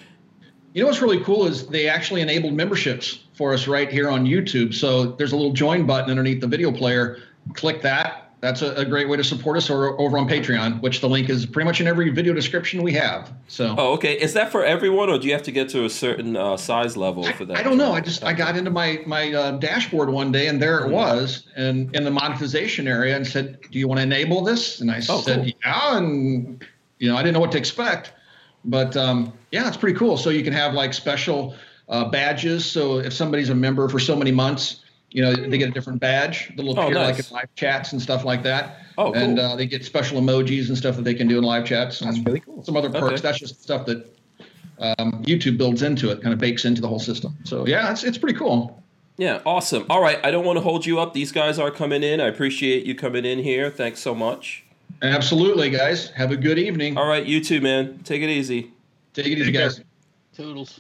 [0.76, 4.26] You know what's really cool is they actually enabled memberships for us right here on
[4.26, 4.74] YouTube.
[4.74, 7.20] So there's a little join button underneath the video player.
[7.54, 8.34] Click that.
[8.42, 11.30] That's a, a great way to support us or over on Patreon, which the link
[11.30, 13.32] is pretty much in every video description we have.
[13.48, 14.20] So Oh, okay.
[14.20, 16.98] Is that for everyone, or do you have to get to a certain uh, size
[16.98, 17.56] level for that?
[17.56, 17.94] I don't know.
[17.94, 21.48] I just I got into my my uh, dashboard one day and there it was,
[21.56, 24.98] and in the monetization area, and said, "Do you want to enable this?" And I
[25.08, 25.52] Oh, said, cool.
[25.64, 26.66] "Yeah." And
[27.00, 28.12] you know, I didn't know what to expect,
[28.66, 30.18] but um, yeah, it's pretty cool.
[30.18, 31.56] So you can have like special
[31.90, 32.66] uh, badges.
[32.66, 36.00] So if somebody's a member for so many months, you know, they get a different
[36.02, 36.52] badge.
[36.58, 38.80] They'll Oh, appear like in live chats and stuff like that.
[38.98, 39.16] Oh, cool.
[39.22, 42.02] And uh, they get special emojis and stuff that they can do in live chats.
[42.02, 42.64] And That's really cool.
[42.64, 43.06] Some other perks.
[43.14, 43.22] Okay.
[43.22, 44.06] That's just stuff that
[44.80, 47.38] um, YouTube builds into it, kind of bakes into the whole system.
[47.46, 48.82] So yeah, it's it's pretty cool.
[49.18, 49.86] Yeah, awesome.
[49.90, 51.14] All right, I don't want to hold you up.
[51.14, 52.20] These guys are coming in.
[52.20, 53.70] I appreciate you coming in here.
[53.70, 54.65] Thanks so much.
[55.02, 56.10] Absolutely, guys.
[56.12, 56.98] Have a good evening.
[56.98, 58.00] All right, you too, man.
[58.04, 58.72] Take it easy.
[59.14, 59.82] Take it easy, Take guys.
[60.36, 60.80] Toodles.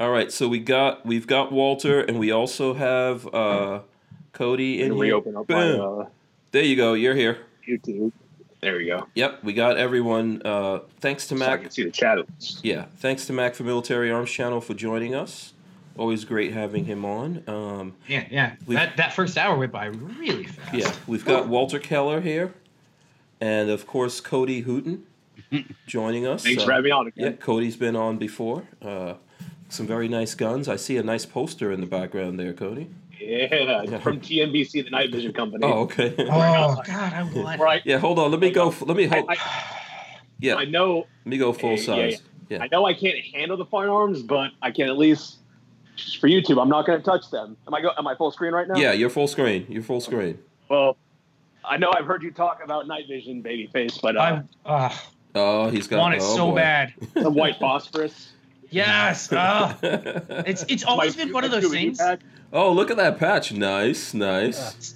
[0.00, 3.80] All right, so we got we've got Walter, and we also have uh,
[4.32, 5.02] Cody in And here.
[5.02, 6.06] reopen up my uh,
[6.52, 6.94] There you go.
[6.94, 7.38] You're here.
[7.68, 8.12] YouTube.
[8.60, 9.06] There we go.
[9.14, 10.42] Yep, we got everyone.
[10.44, 12.18] Uh, thanks to So I can see the chat.
[12.62, 15.52] Yeah, thanks to Mac for Military Arms Channel for joining us.
[15.96, 17.42] Always great having him on.
[17.48, 18.54] Um, Yeah, yeah.
[18.68, 20.74] That that first hour went by really fast.
[20.74, 22.52] yeah, we've got Walter Keller here,
[23.40, 25.02] and of course Cody Hooten
[25.86, 26.44] joining us.
[26.44, 27.24] Thanks Uh, for having me on Again.
[27.32, 27.32] Yeah.
[27.32, 28.64] Cody's been on before.
[28.82, 29.14] Uh,
[29.68, 30.68] some very nice guns.
[30.68, 32.88] I see a nice poster in the background there, Cody.
[33.20, 35.64] Yeah, from TNVC, the Night Vision Company.
[35.64, 36.14] Oh, okay.
[36.18, 37.60] Oh God, I want.
[37.60, 37.82] Right.
[37.84, 38.30] yeah, hold on.
[38.30, 38.72] Let me go.
[38.80, 39.26] Let me hold.
[39.28, 39.36] I,
[40.38, 40.98] Yeah, I know.
[41.24, 42.22] let me go full Yeah, yeah, size.
[42.48, 42.62] Yeah.
[42.62, 45.36] I know I can't handle the firearms, but I can at least.
[45.96, 47.56] Just for YouTube, I'm not going to touch them.
[47.66, 47.90] Am I go?
[47.98, 48.76] Am I full screen right now?
[48.76, 49.66] Yeah, you're full screen.
[49.68, 50.38] You're full screen.
[50.70, 50.96] Well,
[51.68, 54.94] I know I've heard you talk about night vision, babyface, but uh, I uh,
[55.34, 55.98] Oh, he's got.
[55.98, 56.56] want it oh, so boy.
[56.56, 56.94] bad.
[57.14, 58.32] the white phosphorus.
[58.70, 59.30] Yes.
[59.32, 59.74] Uh,
[60.46, 61.98] it's it's always My- been one of those things.
[61.98, 62.20] pack.
[62.52, 63.52] oh, look at that patch.
[63.52, 64.94] Nice, nice.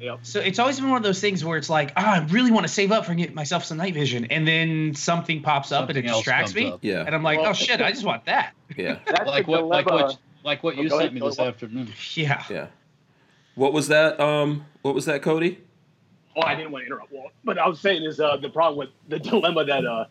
[0.00, 0.18] Yep.
[0.22, 2.66] So it's always been one of those things where it's like, ah, I really want
[2.66, 5.96] to save up for getting myself some night vision, and then something pops up and
[5.96, 6.80] it else distracts me, up.
[6.82, 8.52] Yeah, and I'm like, Well- oh shit, I just want that.
[8.76, 9.64] yeah, That's Like what?
[9.66, 10.18] Like what?
[10.44, 11.90] Like what you sent me this afternoon.
[12.14, 12.42] Yeah.
[12.50, 12.66] yeah.
[13.54, 14.20] What was that?
[14.20, 15.58] Um, what was that, Cody?
[16.36, 18.78] Oh, I didn't want to interrupt Walt, but I was saying is uh, the problem
[18.78, 20.06] with the dilemma that uh,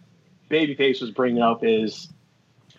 [0.50, 2.10] Babyface was bringing up is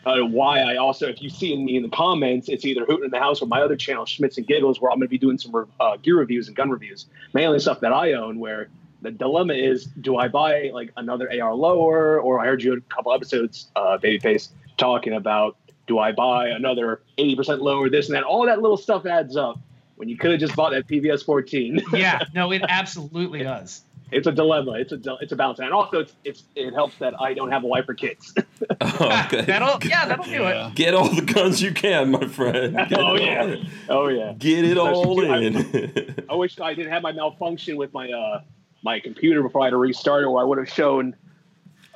[0.07, 3.11] uh, why I also, if you see me in the comments, it's either Hooten in
[3.11, 5.39] the House or my other channel, Schmitz and Giggles, where I'm going to be doing
[5.39, 8.39] some uh, gear reviews and gun reviews, mainly stuff that I own.
[8.39, 8.69] Where
[9.03, 12.81] the dilemma is, do I buy like another AR lower, or I heard you a
[12.83, 18.25] couple episodes, uh, Babyface, talking about do I buy another 80% lower, this and that,
[18.25, 19.61] all that little stuff adds up.
[19.97, 21.81] When you could have just bought that PVS 14.
[21.93, 22.21] Yeah.
[22.35, 23.83] No, it absolutely does.
[24.13, 24.73] it's a dilemma.
[24.73, 27.65] It's a it's a balance, and also it's, it's it helps that I don't have
[27.65, 28.35] a wiper kits.
[28.81, 29.43] Oh, okay.
[29.43, 30.75] That'll yeah, that'll do it.
[30.75, 32.75] Get all the guns you can, my friend.
[32.89, 33.41] Get Oh, it yeah.
[33.43, 33.67] all in.
[33.91, 36.27] oh yeah, Get it all Especially- in.
[36.31, 38.41] I wish I didn't have my malfunction with my uh
[38.83, 41.15] my computer before I had to restart it, or I would have shown.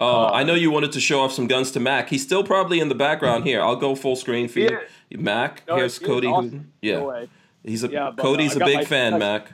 [0.00, 2.08] Oh, I know you wanted to show off some guns to Mac.
[2.10, 3.60] He's still probably in the background here.
[3.62, 4.78] I'll go full screen for you.
[5.12, 6.26] Mac, No, here's Cody.
[6.28, 6.50] awesome.
[6.50, 6.72] Hooten.
[6.82, 7.28] No Yeah, way.
[7.64, 9.52] He's a Yeah, but, Cody's uh, I a got big my- fan, my- Mac.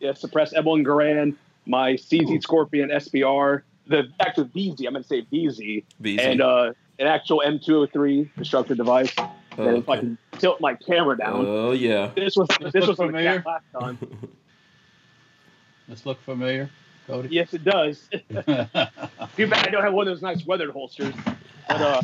[0.00, 1.34] Yeah, suppress M1 Garand,
[1.66, 4.86] my CZ Scorpion SBR, the actual VZ.
[4.86, 6.18] I'm gonna say VZ, VZ.
[6.20, 9.12] and uh, an actual M203 destructive device.
[9.18, 9.28] Oh,
[9.66, 12.12] and if I can tilt my camera down, Oh yeah.
[12.14, 13.42] this was This this was familiar?
[13.44, 13.98] last time.
[15.88, 16.68] This look familiar,
[17.06, 17.28] Cody?
[17.30, 18.08] Yes, it does.
[18.10, 18.26] Too
[19.46, 21.14] bad I don't have one of those nice weathered holsters.
[21.66, 22.02] But uh,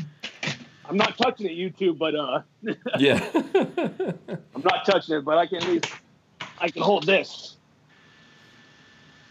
[0.88, 1.98] I'm not touching it, YouTube.
[1.98, 2.42] But uh,
[2.98, 3.26] yeah.
[4.54, 5.24] I'm not touching it.
[5.24, 5.86] But I can at least
[6.58, 7.56] I can hold this.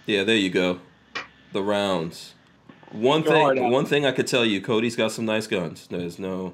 [0.05, 0.23] yeah.
[0.23, 0.79] There you go.
[1.51, 2.33] the rounds.
[2.91, 5.87] One Go thing, one thing I could tell you, Cody's got some nice guns.
[5.87, 6.53] There's no,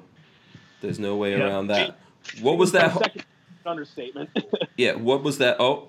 [0.80, 1.44] there's no way Yeah.
[1.48, 1.98] around that.
[2.40, 2.94] What was that?
[2.96, 3.24] Second
[3.66, 4.30] understatement.
[4.76, 5.56] Yeah, what was that?
[5.60, 5.88] Oh,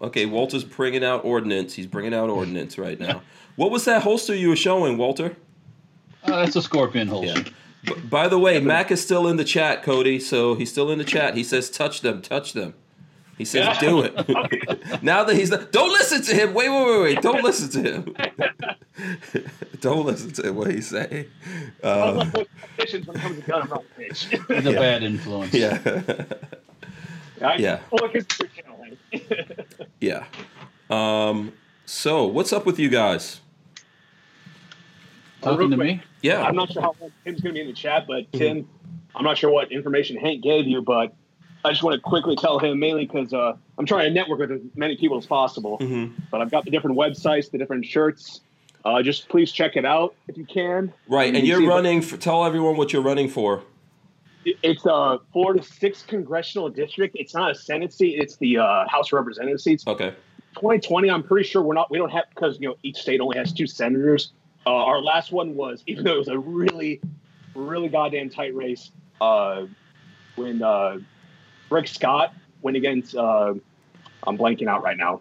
[0.00, 0.26] okay.
[0.26, 1.74] Walter's bringing out ordnance.
[1.74, 3.22] He's bringing out ordnance right now.
[3.54, 5.36] What was that holster you were showing, Walter?
[6.24, 7.42] Oh, that's a scorpion holster.
[7.44, 7.52] B-
[8.08, 10.20] by the way, Mac is still in the chat, Cody.
[10.20, 11.34] So he's still in the chat.
[11.36, 12.74] He says, "Touch them, touch them."
[13.38, 13.80] He says, Yeah.
[13.80, 16.54] "Do it." now that he's not, don't listen to him.
[16.54, 17.22] Wait, wait, wait, wait.
[17.22, 18.14] Don't listen to him.
[19.80, 21.26] don't listen to what he's saying.
[21.82, 24.54] Uh, Competitions when it comes to gun, I'm not a bitch.
[24.56, 25.54] He's a bad influence.
[25.54, 25.78] yeah,
[27.42, 27.80] I- Yeah.
[27.90, 28.98] Well, because we're channeling.
[30.00, 30.24] yeah.
[30.90, 31.54] Um,
[31.86, 33.40] so what's up with you guys?
[35.42, 36.00] Talking to me?
[36.22, 36.42] Yeah.
[36.42, 38.68] I'm not sure how long Tim's going to be in the chat, but Tim,
[39.14, 41.14] I'm not sure what information Hank gave you, but
[41.64, 44.52] I just want to quickly tell him mainly because uh, I'm trying to network with
[44.52, 45.78] as many people as possible.
[45.78, 46.12] Mhm.
[46.30, 48.40] But I've got the different websites, the different shirts.
[48.84, 50.92] Uh, just please check it out if you can.
[51.08, 52.02] Right, You and you're running.
[52.02, 53.62] For, tell everyone what you're running for.
[54.44, 57.14] It's a Florida sixth congressional district.
[57.16, 58.18] It's not a Senate seat.
[58.20, 59.86] It's the uh, House of Representative seats.
[59.86, 60.10] Okay.
[60.56, 61.92] 2020, I'm pretty sure we're not.
[61.92, 64.32] We don't have because you know each state only has two senators.
[64.66, 67.00] Uh, our last one was, even though it was a really,
[67.54, 68.90] really goddamn tight race,
[69.20, 69.66] uh,
[70.36, 70.98] when uh,
[71.70, 73.14] Rick Scott went against.
[73.14, 73.54] Uh,
[74.24, 75.20] I'm blanking out right now.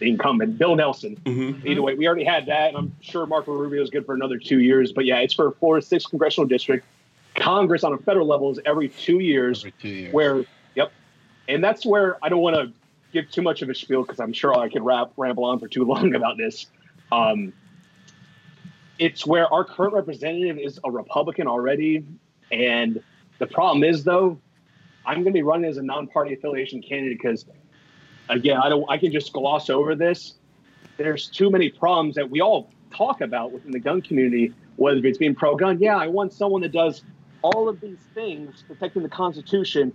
[0.00, 1.16] The incumbent Bill Nelson.
[1.24, 1.66] Mm-hmm.
[1.66, 4.36] Either way, we already had that, and I'm sure Marco Rubio is good for another
[4.38, 4.92] two years.
[4.92, 6.84] But yeah, it's for Florida's sixth congressional district.
[7.36, 10.12] Congress on a federal level is every two years Every two years.
[10.14, 10.44] where
[10.74, 10.90] yep
[11.48, 12.72] and that's where i don't want to
[13.12, 15.68] give too much of a spiel because i'm sure i could rap, ramble on for
[15.68, 16.66] too long about this
[17.12, 17.52] um,
[18.98, 22.04] it's where our current representative is a republican already.
[22.52, 23.02] And
[23.38, 24.40] the problem is though
[25.04, 27.44] i'm going to be running as a non-party affiliation candidate because
[28.28, 30.34] again i don't i can just gloss over this.
[30.96, 35.18] There's too many problems that we all talk about within the gun community whether it's
[35.18, 35.78] being pro-gun.
[35.80, 37.02] Yeah i want someone that does
[37.42, 39.92] all of these things protecting the constitution.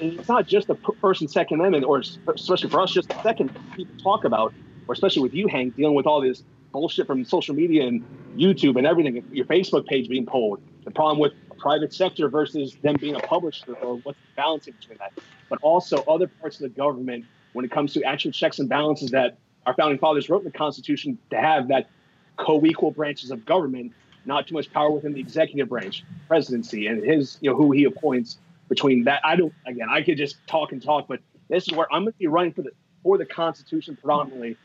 [0.00, 2.02] And it's not just the first and second amendment or
[2.34, 4.54] especially for us just the second people talk about
[4.88, 6.44] or especially with you hank dealing with all this
[6.76, 8.04] bullshit from social media and
[8.36, 10.60] youtube and everything your facebook page being pulled.
[10.84, 14.98] The problem with private sector versus them being a publisher or what's the balance between
[14.98, 15.12] that.
[15.48, 17.24] But also other parts of the government
[17.54, 20.58] when it comes to actual checks and balances that our founding fathers wrote in the
[20.58, 21.88] constitution to have that
[22.36, 23.92] co-equal branches of government
[24.26, 27.84] not too much power within the executive branch presidency and his you know who he
[27.84, 28.38] appoints
[28.68, 29.20] between that.
[29.24, 32.12] I don't again i could just talk and talk but this is where i'm going
[32.12, 32.72] to be running for the
[33.06, 34.56] for the constitution predominantly.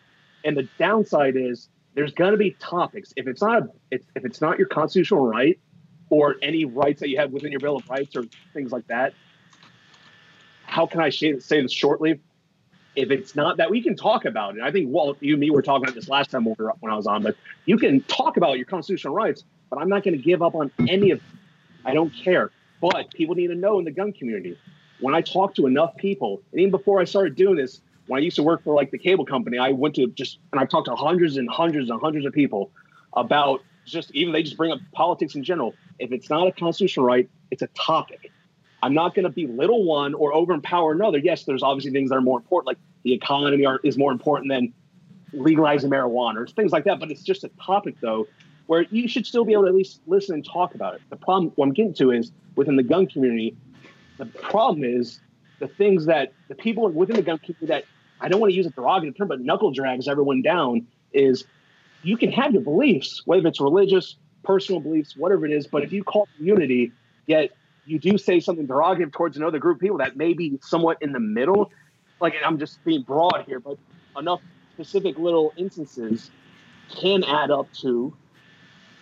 [0.44, 3.14] And the downside is there's going to be topics.
[3.16, 5.60] If it's not if, if it's not your constitutional right
[6.10, 9.14] or any rights that you have within your bill of rights or things like that
[10.72, 12.20] how can i say this shortly?
[12.96, 14.64] If it's not that we can talk about it.
[14.64, 16.96] I think walt you and me were talking about this last time when, when i
[16.96, 17.36] was on but
[17.66, 20.72] you can talk about your constitutional rights but i'm not going to give up on
[20.88, 21.22] any of
[21.86, 22.52] i don't care.
[22.82, 24.58] But people need to know in the gun community
[25.02, 27.82] when i talk to enough people and even before i started doing this
[28.12, 30.60] when i used to work for like the cable company i went to just and
[30.60, 32.72] i've talked to hundreds and hundreds and hundreds of people
[33.14, 37.06] about just even they just bring up politics in general if it's not a constitutional
[37.06, 38.32] right it's a topic
[38.84, 41.20] I'm not going to belittle one or overempower another.
[41.20, 44.50] Yes, there's obviously things that are more important, like the economy are, is more important
[44.50, 44.74] than
[45.34, 47.00] legalizing marijuana or things like that.
[47.00, 48.28] But it's just a topic, though,
[48.66, 51.02] where you should still be able to at least listen and talk about it.
[51.10, 53.56] The problem, what I'm getting to is within the gun community,
[54.18, 55.20] the problem is
[55.60, 57.86] the things that the people within the gun community that
[58.22, 61.44] I don't want to use a derogative term, but knuckle drags everyone down is
[62.04, 65.68] you can have your beliefs, whether it's religious, personal beliefs, whatever it is.
[65.68, 66.92] But if you call it unity,
[67.26, 67.50] yet
[67.86, 71.12] you do say something derogative towards another group of people that may be somewhat in
[71.14, 71.72] the middle,
[72.20, 73.78] like I'm just being broad here, but
[74.18, 74.42] enough
[74.74, 76.30] specific little instances
[76.90, 78.16] can add up to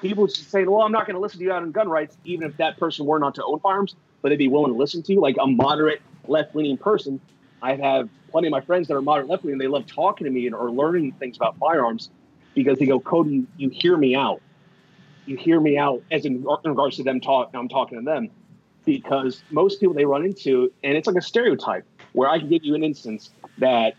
[0.02, 2.18] people just saying, "Well, I'm not going to listen to you out on gun rights,
[2.24, 5.04] even if that person were not to own firearms, but they'd be willing to listen
[5.04, 7.20] to you." Like a moderate left-leaning person,
[7.62, 10.32] I have plenty of my friends that are moderate left-wing, and They love talking to
[10.32, 12.10] me and, or learning things about firearms
[12.56, 14.42] because they go, "Cody, you, hear me out.
[15.26, 18.30] You hear me out." As in, in regards to them talk, I'm talking to them
[18.86, 22.64] because most people they run into, and it's like a stereotype where I can give
[22.64, 23.96] you an instance that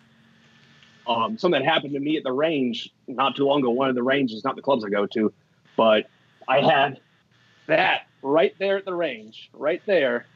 [1.06, 3.70] um, something that happened to me at the range not too long ago.
[3.70, 5.32] One of the ranges, not the clubs I go to,
[5.76, 6.06] but
[6.48, 7.00] I had
[7.66, 10.26] that right there at the range, right there.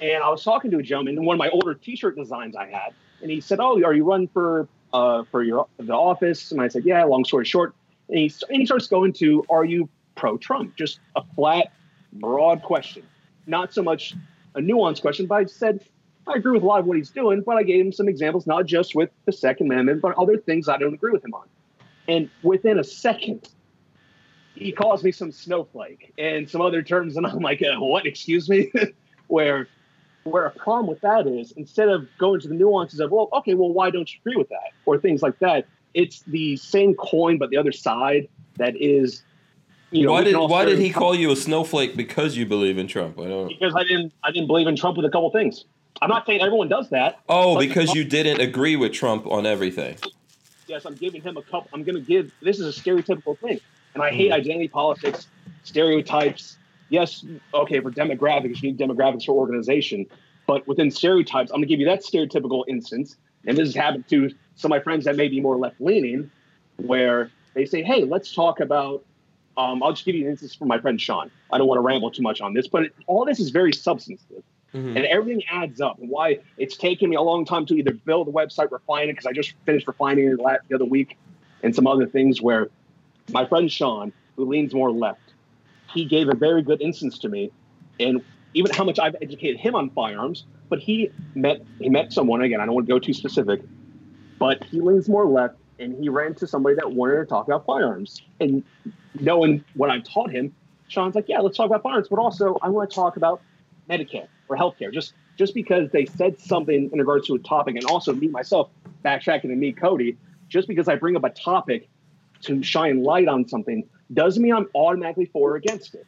[0.00, 2.66] And I was talking to a gentleman in one of my older T-shirt designs I
[2.66, 6.60] had, and he said, "Oh, are you running for uh, for your the office?" And
[6.60, 7.74] I said, "Yeah." Long story short,
[8.08, 11.72] and he and he starts going to, "Are you pro-Trump?" Just a flat,
[12.14, 13.02] broad question,
[13.46, 14.14] not so much
[14.54, 15.26] a nuanced question.
[15.26, 15.84] But I said,
[16.26, 18.46] I agree with a lot of what he's doing, but I gave him some examples,
[18.46, 21.46] not just with the Second Amendment, but other things I don't agree with him on.
[22.08, 23.48] And within a second,
[24.54, 28.06] he calls me some snowflake and some other terms, and I'm like, uh, "What?
[28.06, 28.72] Excuse me?"
[29.30, 29.68] where,
[30.24, 33.54] where a problem with that is instead of going to the nuances of, "Well, okay,
[33.54, 37.38] well, why don't you agree with that?" or things like that, it's the same coin
[37.38, 39.22] but the other side that is.
[39.92, 42.86] You know, why did why did he call you a snowflake because you believe in
[42.86, 43.18] Trump?
[43.18, 43.48] I don't.
[43.48, 45.64] Because I didn't I didn't believe in Trump with a couple things.
[46.00, 47.18] I'm not saying everyone does that.
[47.28, 49.96] Oh, because you didn't agree with Trump on everything.
[50.68, 51.68] yes, I'm giving him a couple.
[51.72, 52.30] I'm going to give.
[52.40, 53.58] This is a stereotypical thing,
[53.94, 54.16] and I Hmm.
[54.16, 55.26] hate identity politics,
[55.64, 56.56] stereotypes.
[56.90, 60.06] Yes, okay, for demographics, you need demographics for organization,
[60.46, 64.08] but within stereotypes, I'm going to give you that stereotypical instance, and this has happened
[64.08, 66.30] to some of my friends that may be more left leaning,
[66.76, 69.04] where they say, "Hey, let's talk about."
[69.56, 71.30] Um, I'll just give you an instance from my friend Sean.
[71.50, 73.72] I don't want to ramble too much on this, but it, all this is very
[73.72, 74.42] substantive
[74.72, 74.96] Mhm.
[74.96, 75.98] and everything adds up.
[75.98, 79.12] And why it's taken me a long time to either build a website, refine it,
[79.12, 80.38] because I just finished refining it
[80.68, 81.18] the other week,
[81.62, 82.68] and some other things where
[83.32, 85.29] my friend Sean, who leans more left,
[85.92, 87.50] he gave a very good instance to me,
[87.98, 88.22] and
[88.54, 90.44] even how much I've educated him on firearms.
[90.68, 92.60] But he met he met someone again.
[92.60, 93.60] I don't want to go too specific,
[94.38, 97.66] but he leans more left, and he ran to somebody that wanted to talk about
[97.66, 98.22] firearms.
[98.38, 98.62] And
[99.18, 100.54] knowing what I've taught him,
[100.88, 103.40] Sean's like, "Yeah, let's talk about firearms, but also I want to talk about
[103.88, 107.84] Medicare or healthcare, just just because they said something in regards to a topic, and
[107.86, 108.70] also me myself
[109.04, 110.16] backtracking to me, Cody,
[110.48, 111.88] just because I bring up a topic
[112.42, 116.06] to shine light on something doesn't mean I'm automatically for or against it.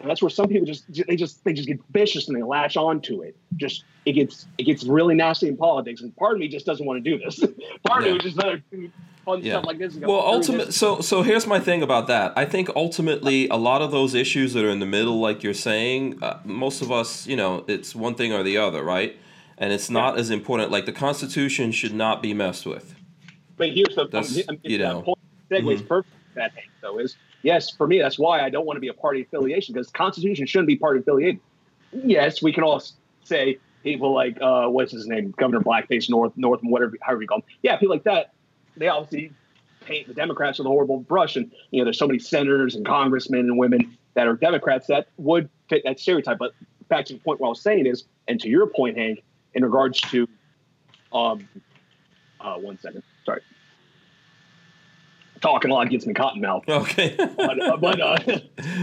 [0.00, 2.76] And that's where some people just they just they just get vicious and they latch
[2.76, 3.36] onto it.
[3.56, 6.86] Just it gets it gets really nasty in politics, and part of me just doesn't
[6.86, 7.40] want to do this.
[7.86, 8.04] part Yeah.
[8.04, 8.90] of me would just rather do
[9.24, 9.54] fun Yeah.
[9.54, 9.94] stuff like this.
[9.96, 10.66] Well, through ultimate.
[10.66, 10.76] this.
[10.76, 12.32] So, so here's my thing about that.
[12.36, 15.52] I think ultimately, a lot of those issues that are in the middle, like you're
[15.52, 19.16] saying, uh, most of us, you know, it's one thing or the other, right?
[19.58, 20.70] And it's not as important.
[20.70, 22.94] Like the Constitution should not be messed with.
[23.56, 25.16] But here's the That's- I'm, I'm, you know.
[25.50, 25.88] Segues Mhm.
[25.88, 26.14] perfect.
[26.34, 27.98] That Hank, though is yes for me.
[27.98, 31.00] That's why I don't want to be a party affiliation because Constitution shouldn't be party
[31.00, 31.40] affiliated.
[31.92, 32.82] Yes, we can all
[33.24, 37.38] say people like uh, what's his name, Governor Blackface North, North, whatever, however you call
[37.38, 37.44] him.
[37.62, 38.32] Yeah, people like that.
[38.76, 39.32] They obviously
[39.80, 42.86] paint the Democrats with a horrible brush, and you know there's so many senators and
[42.86, 46.38] congressmen and women that are Democrats that would fit that stereotype.
[46.38, 46.52] But
[46.88, 49.22] back to the point, where I was saying is, and to your point, Hank,
[49.54, 50.28] in regards to,
[51.12, 51.48] um,
[52.40, 53.40] uh, one second, sorry
[55.40, 56.64] talking a lot gets me cotton mouth.
[56.68, 57.14] Okay.
[57.16, 58.18] But, uh, but, uh,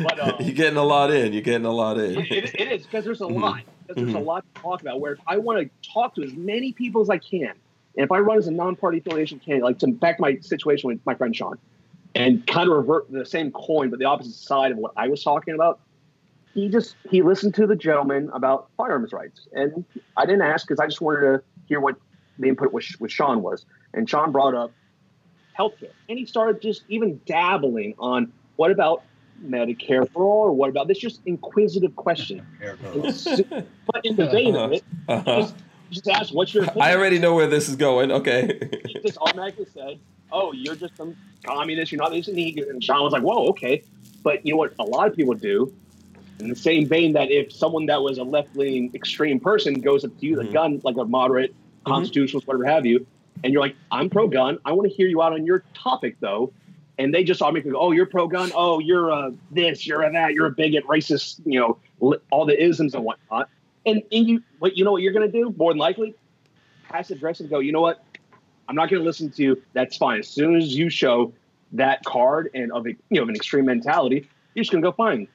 [0.04, 1.34] but, uh, you're getting a lot in.
[1.34, 2.18] You're getting a lot in.
[2.20, 3.42] it, it, is because there's a Mhm.
[3.42, 3.62] lot.
[3.88, 4.26] 'Cause There's a Mhm.
[4.26, 5.00] lot to talk about.
[5.00, 7.52] Where if I want to talk to as many people as I can,
[7.96, 11.00] and if I run as a non-party affiliation candidate, like to back my situation with
[11.06, 11.58] my friend Sean,
[12.16, 15.24] and kind of revert the same coin but the opposite side of what I was
[15.24, 15.80] talking about.
[16.54, 19.84] He just he listened to the gentleman about firearms rights, and
[20.18, 21.96] I didn't ask because I just wanted to hear what
[22.40, 24.72] the input with, with Sean was, and Sean brought up
[25.58, 29.04] healthcare, and he started just even dabbling on what about
[29.44, 30.98] Medicare for all, or what about this?
[31.00, 32.46] Just inquisitive question.
[33.94, 35.42] But in the vein of it, Uh-huh.
[35.42, 35.56] just,
[35.92, 36.88] just ask what's your opinion.
[36.90, 38.12] I already know where this is going.
[38.12, 38.58] Okay.
[38.88, 40.00] He just automatically said,
[40.32, 41.16] "Oh, you're just some
[41.46, 41.92] communist.
[41.92, 43.84] You're not this." And, he, and Sean was like, "Whoa, okay."
[44.24, 44.74] But you know what?
[44.80, 45.72] A lot of people do.
[46.40, 50.18] In the same vein that if someone that was a left-leaning extreme person goes up
[50.20, 50.54] to you, the Mhm.
[50.54, 51.56] gun, like a moderate
[51.86, 53.06] constitutionalist, whatever have you,
[53.44, 54.60] and you're like, "I'm pro-gun.
[54.66, 56.52] I want to hear you out on your topic, though."
[56.98, 58.52] And they just automatically go, "Oh, you're pro-gun.
[58.56, 59.86] Oh, you're a this.
[59.86, 60.34] You're a that.
[60.34, 61.42] You're a bigot, racist.
[61.46, 63.50] You know, li- all the isms and whatnot."
[63.86, 65.54] And, and you, what you know what you're going to do?
[65.58, 66.16] More than likely,
[66.90, 67.50] passive aggressive.
[67.50, 67.60] Go.
[67.60, 68.04] You know what?
[68.68, 69.62] I'm not going to listen to you.
[69.74, 70.20] That's fine.
[70.20, 71.34] As soon as you show
[71.74, 74.88] that card and of a, you know of an extreme mentality, you're just going to
[74.90, 75.28] go fine.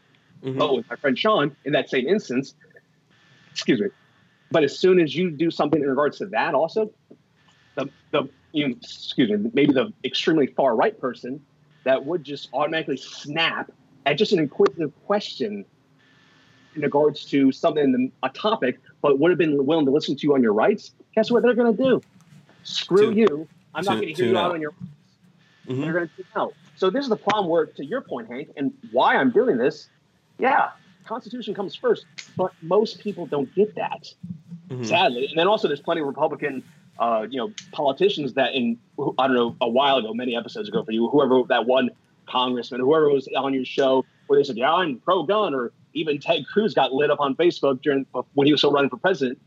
[0.42, 0.56] Mhm.
[0.60, 2.54] Oh, with my friend Sean, in that same instance,
[3.52, 3.88] excuse me.
[4.50, 6.90] But as soon as you do something in regards to that, also,
[7.76, 11.40] the the you know, excuse me, maybe the extremely far right person
[11.84, 13.70] that would just automatically snap
[14.06, 15.64] at just an inquisitive question
[16.74, 20.16] in regards to something in the, a topic, but would have been willing to listen
[20.16, 20.92] to you on your rights.
[21.14, 22.00] Guess what they're going to do?
[22.64, 23.48] Screw Tune- you.
[23.74, 24.72] I'm not going to hear you out on your
[25.68, 25.82] Mhm.
[25.82, 26.54] they're going to tune out.
[26.74, 29.88] So this is the problem where, to your point, Hank, and why I'm doing this.
[30.38, 30.70] Yeah,
[31.04, 32.06] Constitution comes first,
[32.36, 34.12] but most people don't get that,
[34.70, 34.84] Mhm.
[34.86, 35.26] sadly.
[35.26, 36.64] And then also, there's plenty of Republican,
[37.00, 38.78] uh, you know, politicians that in
[39.18, 41.90] I don't know a while ago, many episodes ago for you, whoever that one
[42.28, 46.46] congressman, whoever was on your show, where they said, "Yeah, I'm pro-gun," or even Ted
[46.46, 48.04] Cruz got lit up on Facebook during
[48.34, 49.38] when he was still running for president,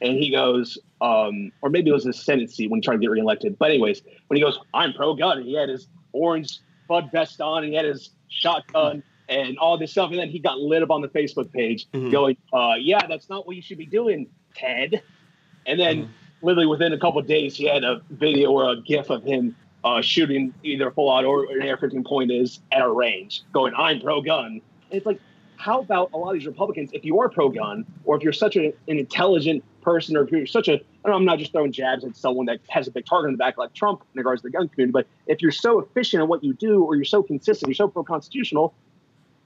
[0.00, 3.00] and he goes, um, or maybe it was his Senate seat when he tried to
[3.00, 3.58] get reelected.
[3.58, 7.64] But anyways, when he goes, "I'm pro-gun," and he had his orange Bud vest on,
[7.64, 10.90] and he had his shotgun and all this stuff, and then he got lit up
[10.90, 12.10] on the Facebook page, Mhm.
[12.10, 15.02] going, uh, "Yeah, that's not what you should be doing, Ted."
[15.66, 16.08] And then Mhm.
[16.42, 19.56] Literally within a couple of days, he had a video or a GIF of him
[19.84, 23.72] uh, shooting either a full out or an AR-15 point is at a range, going,
[23.76, 24.60] "I'm pro-gun."
[24.90, 25.20] It's like,
[25.56, 26.90] how about a lot of these Republicans?
[26.92, 30.46] If you are pro-gun, or if you're such a, an intelligent person, or if you're
[30.46, 33.28] such a, I I'm not just throwing jabs at someone that has a big target
[33.28, 35.80] in the back like Trump in regards to the gun community, but if you're so
[35.80, 38.74] efficient in what you do, or you're so consistent, you're so pro-constitutional,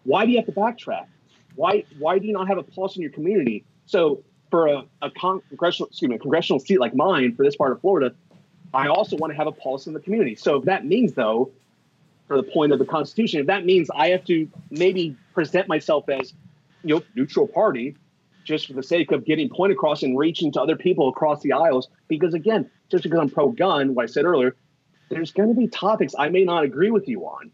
[0.05, 1.07] why do you have to backtrack?
[1.55, 3.65] Why why do you not have a pulse in your community?
[3.87, 4.23] So
[4.55, 7.73] for a, a con- congressional excuse me, a congressional seat like mine for this part
[7.73, 8.15] of Florida,
[8.73, 10.37] I also want to have a pulse in the community.
[10.37, 11.51] So if that means though,
[12.29, 16.09] for the point of the Constitution, if that means I have to maybe present myself
[16.09, 16.35] as
[16.85, 17.97] you know neutral party,
[18.45, 21.51] just for the sake of getting point across and reaching to other people across the
[21.51, 24.55] aisles, because again, just because I'm pro-gun, what I said earlier,
[25.11, 27.51] there's going to be topics I may not agree with you on,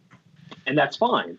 [0.67, 1.39] and that's fine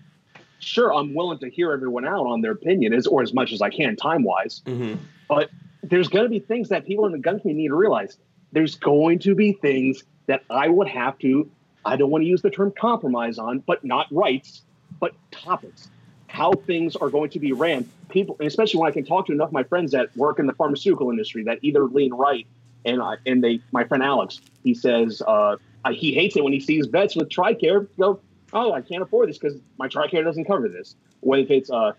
[0.61, 3.61] sure, I'm willing to hear everyone out on their opinion as or as much as
[3.61, 4.61] I can time wise.
[4.65, 4.95] Mm-hmm.
[5.27, 5.49] But
[5.83, 8.17] there's going to be things that people in the gun community need to realize.
[8.51, 11.49] There's going to be things that I would have to.
[11.83, 14.61] I don't want to use the term compromise on, but not rights,
[14.99, 15.89] but topics.
[16.27, 17.89] How things are going to be ran.
[18.09, 20.53] People, especially when I can talk to enough of my friends that work in the
[20.53, 22.45] pharmaceutical industry that either lean right,
[22.85, 25.57] and I, and they, my friend Alex, he says uh,
[25.91, 28.19] he hates it when he sees vets with Tricare go,
[28.53, 30.95] oh, I can't afford this because my TRICARE doesn't cover this.
[31.21, 31.93] Whether it's uh,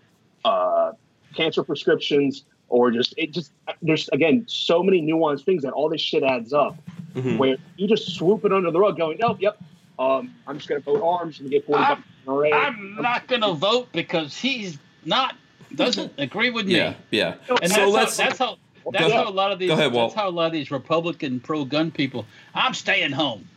[0.45, 0.91] uh,
[1.35, 3.51] cancer prescriptions or just it just
[3.81, 6.77] there's again so many nuanced things that all this shit adds up.
[7.15, 7.37] Mhm.
[7.37, 9.61] Where you just swoop it under the rug, going, oh, yep,
[9.99, 12.07] um, I'm just gonna vote arms and get forty I'm- bucks.
[12.25, 15.35] All right, I'm not gonna vote because he's not
[15.75, 16.77] doesn't agree with me.
[16.77, 17.35] Yeah, yeah.
[17.61, 18.17] And so that's, let's.
[18.17, 18.57] how, that's how
[18.91, 19.25] that's ahead.
[19.25, 21.91] how a lot of these ahead, that's how a lot of these Republican pro gun
[21.91, 22.25] people.
[22.55, 23.47] I'm staying home.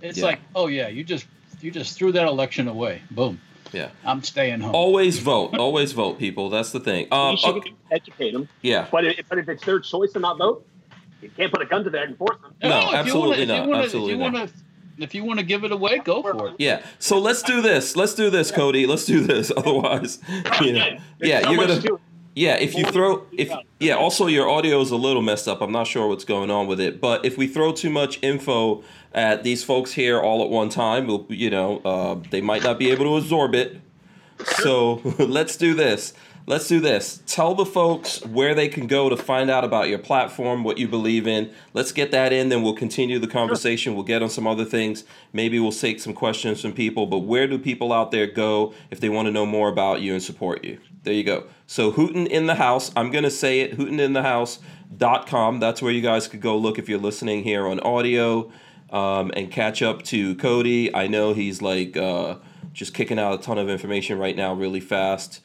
[0.00, 0.24] It's Yeah.
[0.24, 1.26] like, oh yeah, you just
[1.60, 3.02] you just threw that election away.
[3.10, 3.40] Boom.
[3.72, 3.88] Yeah.
[4.04, 4.74] I'm staying home.
[4.74, 5.56] Always vote.
[5.58, 6.50] Always vote, people.
[6.50, 7.08] That's the thing.
[7.10, 8.48] Um, you should okay, educate them.
[8.62, 8.86] yeah.
[8.90, 10.66] But if, but if it's their choice to not vote,
[11.20, 12.54] you can't put a gun to their head and force them.
[12.62, 13.68] No, if you wanna- absolutely if you not.
[13.68, 14.50] wanna- Absolutely not.
[14.98, 16.54] if you want to give it away, go for it.
[16.58, 16.82] Yeah.
[16.98, 17.96] So let's do this.
[17.96, 18.86] Let's do this, Cody.
[18.86, 19.50] Let's do this.
[19.56, 20.20] Otherwise,
[20.60, 20.96] you know.
[21.20, 21.95] Yeah, you're gonna.
[22.36, 23.50] Yeah, if you throw if
[23.80, 25.62] yeah, also your audio is a little messed up.
[25.62, 28.84] I'm not sure what's going on with it, but if we throw too much info
[29.14, 32.78] at these folks here all at one time, we'll, you know, uh, they might not
[32.78, 33.80] be able to absorb it.
[34.58, 36.12] So let's do this.
[36.46, 37.22] Let's do this.
[37.26, 40.86] Tell the folks where they can go to find out about your platform, what you
[40.86, 41.50] believe in.
[41.72, 43.94] Let's get that in, then we'll continue the conversation.
[43.94, 45.04] We'll get on some other things.
[45.32, 47.06] Maybe we'll take some questions from people.
[47.06, 50.12] But where do people out there go if they want to know more about you
[50.12, 50.78] and support you?
[51.06, 51.44] There you go.
[51.68, 52.90] So Hooten in the House.
[52.96, 53.78] I'm gonna say it.
[53.78, 55.60] HootenInTheHouse.com.
[55.60, 58.50] That's where you guys could go look if you're listening here on audio
[58.90, 60.92] um, and catch up to Cody.
[60.92, 62.38] I know he's like uh,
[62.72, 65.42] just kicking out a ton of information right now, really fast.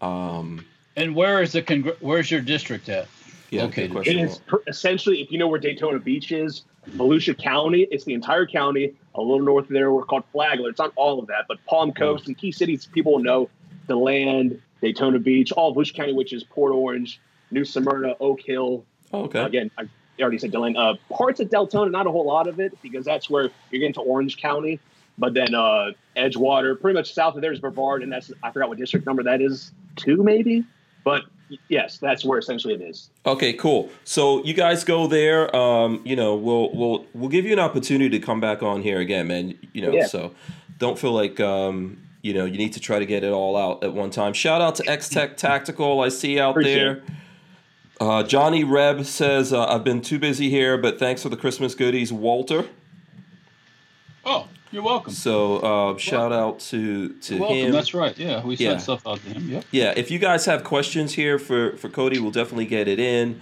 [0.00, 0.64] Um,
[0.96, 3.08] And where is the congr- where's your district at?
[3.50, 3.88] yeah, Okay.
[3.88, 4.16] good question.
[4.20, 8.14] It is per- essentially, if you know where Daytona Beach is, Volusia County, it's the
[8.14, 8.92] entire county.
[9.16, 10.68] A little north of there, we're called Flagler.
[10.70, 13.50] It's not all of that, but Palm Coast and key cities, people will know
[13.88, 17.20] the land, Daytona Beach, all of Volusia County, which is Port Orange,
[17.50, 18.84] New Smyrna, Oak Hill.
[19.12, 19.42] Oh, okay.
[19.42, 19.84] Again, I
[20.20, 20.76] already said Deland.
[20.76, 23.92] Uh, parts of Deltona, not a whole lot of it, because that's where you're getting
[23.94, 24.78] to Orange County.
[25.18, 28.68] But then uh, Edgewater, pretty much south of there is Brevard, and that's I forgot
[28.68, 30.64] what district number that is, two maybe.
[31.04, 31.24] But
[31.68, 33.10] yes, that's where essentially it is.
[33.26, 33.90] Okay, cool.
[34.04, 35.54] So you guys go there.
[35.54, 38.98] Um, you know, we'll we'll we'll give you an opportunity to come back on here
[39.00, 39.58] again, man.
[39.74, 40.06] You know, Yeah.
[40.06, 40.32] so
[40.78, 43.82] don't feel like um, you know you need to try to get it all out
[43.84, 44.32] at one time.
[44.32, 46.00] Shout out to X Tech Tactical.
[46.00, 47.02] I see out Appreciate there.
[48.00, 51.74] Uh, Johnny Reb says uh, I've been too busy here, but thanks for the Christmas
[51.74, 52.64] goodies, Walter.
[54.24, 55.12] Oh, you're welcome.
[55.12, 57.56] So uh, shout out to to You're welcome.
[57.58, 57.72] him.
[57.72, 58.16] That's right.
[58.16, 58.70] Yeah, we Yeah.
[58.70, 59.48] sent stuff out to him.
[59.50, 59.64] Yep.
[59.70, 63.40] Yeah, if you guys have questions here for for Cody, we'll definitely get it in.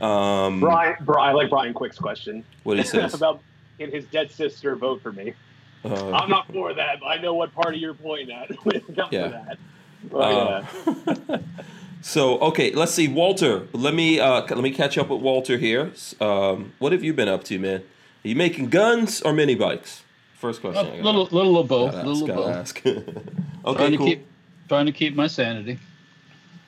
[0.00, 3.14] Um, Brian, Brian, I like Brian Quick's question what he says.
[3.14, 3.40] about
[3.78, 5.34] can his dead sister vote for me.
[5.84, 9.22] Uh, I'm not for that, but I know what party you're pointing at when Yeah.
[9.24, 9.58] to that.
[10.10, 10.64] But, Uh,
[11.28, 11.38] yeah.
[12.04, 13.68] So okay, let's see, Walter.
[13.72, 15.92] Let me uh, let me catch up with Walter here.
[16.20, 17.80] Um, what have you been up to, man?
[18.24, 20.02] Are you making guns or mini bikes?
[20.34, 20.86] First A question.
[20.86, 21.92] I gotta- little, little of both.
[21.92, 23.06] gotta little ask, of both.
[23.06, 23.06] ask.
[23.62, 24.06] trying okay, to cool.
[24.06, 24.26] keep,
[24.68, 25.78] trying to keep my sanity.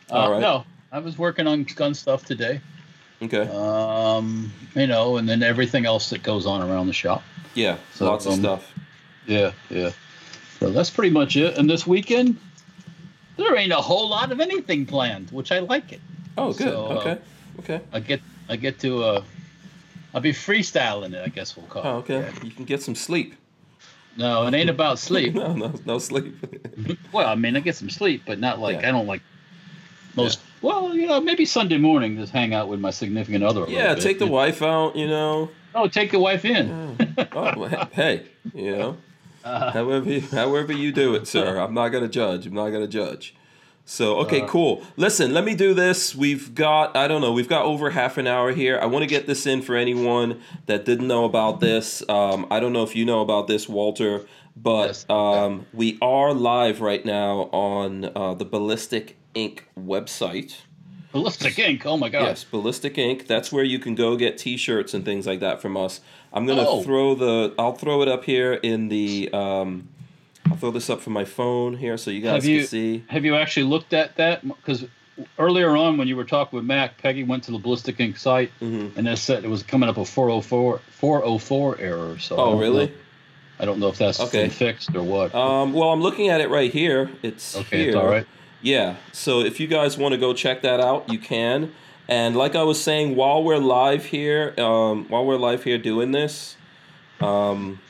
[0.09, 0.41] Uh, All right.
[0.41, 2.61] No, I was working on gun stuff today.
[3.21, 7.25] Okay, Um, you know, and then everything else that goes on around the shop.
[7.55, 8.73] yeah, so, lots of um, stuff.
[9.27, 9.91] Yeah, yeah.
[10.61, 11.59] So that's pretty much it.
[11.59, 12.39] And this weekend,
[13.37, 16.01] there ain't a whole lot of anything planned, which I like it.
[16.37, 16.69] Oh, good.
[16.69, 17.19] so, uh, okay,
[17.61, 17.81] okay.
[17.93, 19.25] I get, I get to, uh,
[20.15, 21.23] I'll be freestyling it.
[21.25, 21.87] I guess we'll call it.
[21.87, 22.31] Oh, okay.
[22.43, 23.35] You can get some sleep.
[24.17, 25.35] No, it ain't about sleep.
[25.35, 26.35] no, no, no sleep.
[27.13, 28.89] well, I mean, I get some sleep, but not like Yeah.
[28.89, 29.23] I don't like
[30.15, 30.41] most.
[30.63, 33.61] Well, you know, maybe Sunday morning just hang out with my significant other.
[33.61, 34.97] a little yeah, take the wife out.
[34.97, 35.51] You know.
[35.75, 36.97] Oh, take the wife in.
[37.19, 37.27] Yeah.
[37.33, 38.97] Oh, well, hey, you know,
[39.73, 41.59] however you, however you do it, sir.
[41.59, 42.47] I'm not gonna judge.
[42.47, 43.35] I'm not gonna judge.
[43.87, 44.83] So okay, cool.
[44.97, 46.15] Listen, let me do this.
[46.15, 47.33] We've got I don't know.
[47.33, 48.79] We've got over half an hour here.
[48.81, 52.03] I want to get this in for anyone that didn't know about this.
[52.09, 54.25] Um, I don't know if you know about this, Walter,
[54.57, 59.69] but um, we are live right now on uh, the Ballistic Ink.
[59.79, 60.57] website.
[61.15, 61.87] Ballistic ink.
[61.87, 62.23] Oh my god.
[62.23, 63.29] Yes, Ballistic Ink.
[63.29, 66.01] That's where you can go get T-shirts and things like that from us.
[66.35, 66.83] I'm gonna Oh.
[66.83, 67.55] throw the.
[67.59, 69.31] I'll throw it up here in the.
[69.33, 69.89] Um,
[70.51, 73.05] I'll throw this up from my phone here so you guys Have you can see.
[73.09, 74.47] have you actually looked at that?
[74.47, 74.85] Because
[75.39, 78.51] earlier on, when you were talking with Mac, Peggy went to the Ballistic Ink site
[78.61, 78.97] Mhm.
[78.97, 82.19] and it said it was coming up a 404 404 error.
[82.19, 82.87] So Oh, don't really?
[82.87, 82.93] know-
[83.61, 84.43] I don't know if that's Okay.
[84.43, 85.33] been fixed or what.
[85.35, 87.11] Um, well, I'm looking at it right here.
[87.23, 87.87] It's okay, here.
[87.91, 88.27] it's all right.
[88.61, 88.97] Yeah.
[89.13, 91.73] So if you guys want to go check that out, you can.
[92.09, 96.13] And like I was saying, while we're live here, um, while we're live here doing
[96.13, 96.57] this,
[97.21, 97.81] um,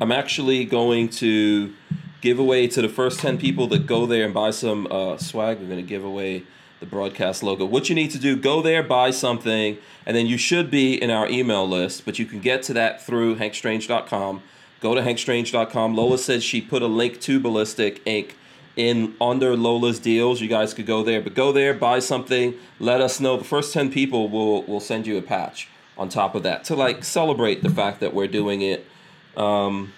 [0.00, 1.72] I'm actually going to
[2.20, 5.58] give away to the first 10 people that go there and buy some uh, swag.
[5.58, 6.42] We're going to give away
[6.80, 7.64] the broadcast logo.
[7.64, 11.10] What you need to do, go there, buy something, and then you should be in
[11.10, 14.42] our email list, but you can get to that through hankstrange.com.
[14.80, 15.94] Go to hankstrange.com.
[15.94, 18.32] Lola said she put a link to Ballistic Inc.
[18.76, 20.40] in under Lola's deals.
[20.40, 23.36] You guys could go there, but go there, buy something, let us know.
[23.36, 25.68] The first 10 people will will send you a patch
[25.98, 28.86] on top of that to like celebrate the fact that we're doing it.
[29.36, 29.92] Um,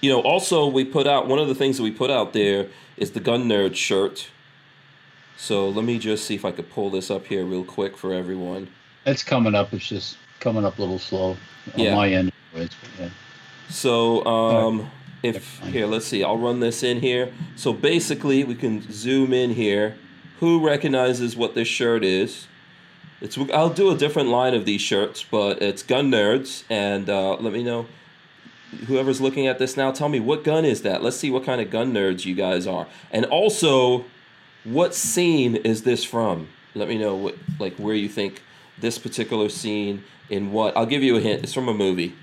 [0.00, 2.68] you know, also we put out one of the things that we put out there
[2.96, 4.28] is the Gun Nerd shirt.
[5.36, 8.12] So let me just see if I could pull this up here real quick for
[8.12, 8.68] everyone.
[9.06, 9.72] It's coming up.
[9.72, 11.36] It's just coming up a little slow on
[11.76, 11.94] Yeah.
[11.94, 12.32] my end.
[12.54, 13.10] yeah.
[13.68, 14.90] So um,
[15.22, 17.32] if here, let's see, I'll run this in here.
[17.56, 19.96] So basically, we can zoom in here.
[20.40, 22.46] Who recognizes what this shirt is?
[23.20, 27.34] It's I'll do a different line of these shirts, but it's Gun Nerds, and uh,
[27.34, 27.86] let me know.
[28.86, 31.02] Whoever's looking at this now, tell me what gun is that?
[31.02, 34.04] Let's see what kind of gun nerds you guys are, and also,
[34.62, 36.48] what scene is this from?
[36.74, 38.42] Let me know what like where you think
[38.78, 40.76] this particular scene in what.
[40.76, 41.42] I'll give you a hint.
[41.42, 42.14] It's from a movie.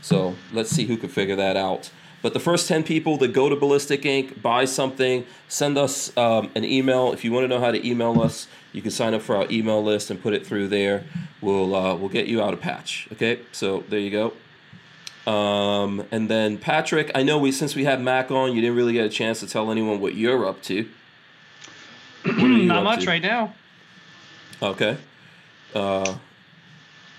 [0.00, 1.90] So let's see who can figure that out.
[2.20, 6.50] But the first 10 people that go to Ballistic Ink., buy something, send us um,
[6.56, 7.12] an email.
[7.12, 9.46] If you want to know how to email us, you can sign up for our
[9.50, 11.04] email list and put it through there.
[11.40, 13.08] We'll, uh, we'll get you out a patch.
[13.12, 14.32] Okay, so there you go.
[15.30, 18.94] Um, and then Patrick, I know we since we had Mac on, you didn't really
[18.94, 20.88] get a chance to tell anyone what you're up to.
[22.24, 23.06] You Not up much to?
[23.10, 23.54] right now.
[24.60, 24.96] Okay.
[25.74, 26.16] Uh,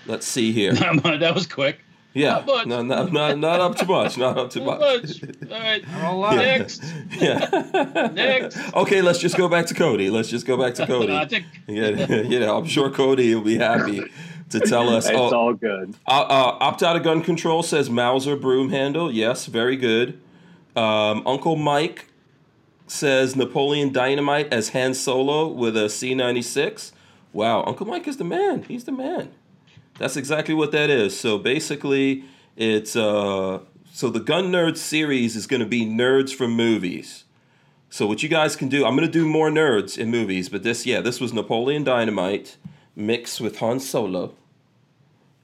[0.06, 0.72] let's see here.
[0.74, 1.84] that was quick.
[2.12, 2.66] Yeah, Not much.
[2.66, 4.18] no, not, not, not up too much.
[4.18, 5.22] Not up too Not much.
[5.22, 5.52] much.
[5.52, 5.86] All right.
[5.92, 6.36] Not a.
[6.36, 6.82] Next.
[7.20, 8.08] Yeah.
[8.12, 8.58] Next.
[8.74, 10.10] okay, let's just go back to Cody.
[10.10, 11.12] Let's just go back to Cody.
[11.12, 11.28] I
[11.68, 14.02] yeah, you know, I'm sure Cody will be happy
[14.50, 15.06] to tell us.
[15.08, 15.94] It's Oh, all good.
[16.08, 19.12] uh, uh, opt out of gun control says Mauser broom handle.
[19.12, 20.20] Yes, very good.
[20.74, 22.06] Um, Uncle Mike
[22.88, 26.90] says Napoleon Dynamite as Han Solo with a C96.
[27.32, 28.64] Wow, Uncle Mike is the man.
[28.64, 29.30] He's the man.
[30.00, 31.18] That's exactly what that is.
[31.18, 32.24] So basically,
[32.56, 33.60] it's uh,
[33.92, 37.24] so the Gun Nerds series is going to be nerds from movies.
[37.90, 40.62] So what you guys can do, I'm going to do more nerds in movies, but
[40.62, 42.56] this, yeah, this was Napoleon Dynamite
[42.96, 44.32] mixed with Han Solo.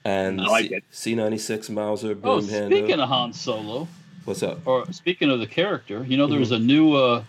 [0.04, 0.84] And like it.
[0.92, 2.78] C96 Mauser Oh, broom handle.
[2.78, 3.88] speaking of Han Solo,
[4.24, 4.64] What's up?
[4.66, 6.62] or speaking of the character, you know, there's Mm-hmm.
[6.62, 7.24] a new uh,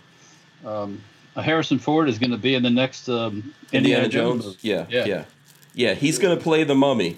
[0.66, 1.02] um,
[1.36, 4.45] Harrison Ford is going to be in the next um, Indiana, Jones?
[4.45, 4.58] movie.
[4.62, 5.26] Yeah, yeah, Yeah.
[5.78, 5.94] Yeah.
[5.94, 7.18] he's going to play the mummy.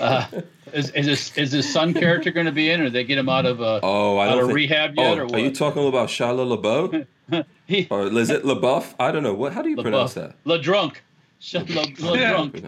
[0.00, 0.26] Uh,
[0.72, 3.28] is, is his is his son character going to be in, or they get him
[3.28, 5.34] out of uh, Oh, I out don't of think, rehab yet, oh, or what?
[5.34, 7.44] Are you talking about Shia LaBeouf?
[7.66, 8.94] he, or is it LaBeouf?
[8.98, 9.34] I don't know.
[9.34, 9.52] What?
[9.52, 10.36] How do you pronounce that?
[10.44, 11.02] Le Drunk.
[11.40, 12.30] Shut Le, Le Yeah.
[12.30, 12.64] Drunk.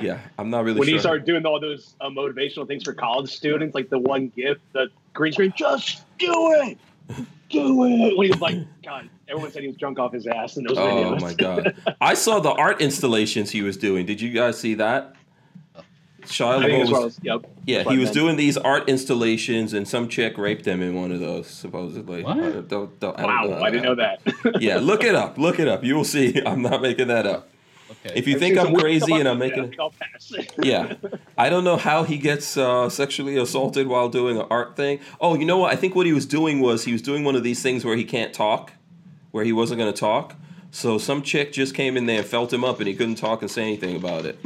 [0.00, 0.80] Yeah, I'm not really sure.
[0.80, 0.94] When sure.
[0.94, 4.60] you start doing all those uh, motivational things for college students, like the one gift,
[4.72, 6.78] the green screen, just do it,
[7.54, 8.16] do it.
[8.16, 10.76] When he was like, God, everyone said he was drunk off his ass in those
[10.78, 11.20] Oh videos.
[11.20, 11.74] my god!
[12.00, 14.06] I saw the art installations he was doing.
[14.06, 15.14] Did you guys see that?
[16.22, 17.40] Shia LaBeouf that's what I was, was, yep.
[17.66, 18.14] yeah, he was meant.
[18.14, 22.22] doing these art installations, and some chick raped him in one of those, supposedly.
[22.24, 22.38] What?
[22.38, 24.20] I don't- don't- I don't Wow, know I didn't know that.
[24.62, 25.36] yeah, look it up.
[25.36, 25.84] Look it up.
[25.84, 26.40] You will see.
[26.46, 27.50] I'm not making that up.
[27.90, 28.14] Okay.
[28.14, 30.54] If you think I'm crazy and I'm making internet.
[30.64, 30.94] Yeah,
[31.36, 35.00] I don't know how he gets uh, sexually assaulted while doing an art thing.
[35.20, 35.72] Oh, you know what?
[35.72, 37.96] I think what he was doing was he was doing one of these things where
[37.96, 38.72] he can't talk,
[39.32, 40.34] where he wasn't going to talk.
[40.70, 43.42] So some chick just came in there and felt him up, and he couldn't talk
[43.42, 44.38] and say anything about it.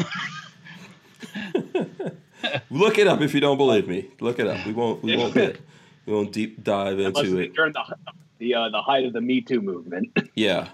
[2.70, 4.10] Look it up if you don't believe me.
[4.20, 4.66] Look it up.
[4.66, 5.02] We won't.
[5.02, 5.34] We won't.
[5.34, 5.60] Get,
[6.06, 7.54] we won't deep dive into they it.
[7.54, 7.96] during the
[8.38, 10.16] the uh, the height of the Me Too movement.
[10.34, 10.68] Yeah.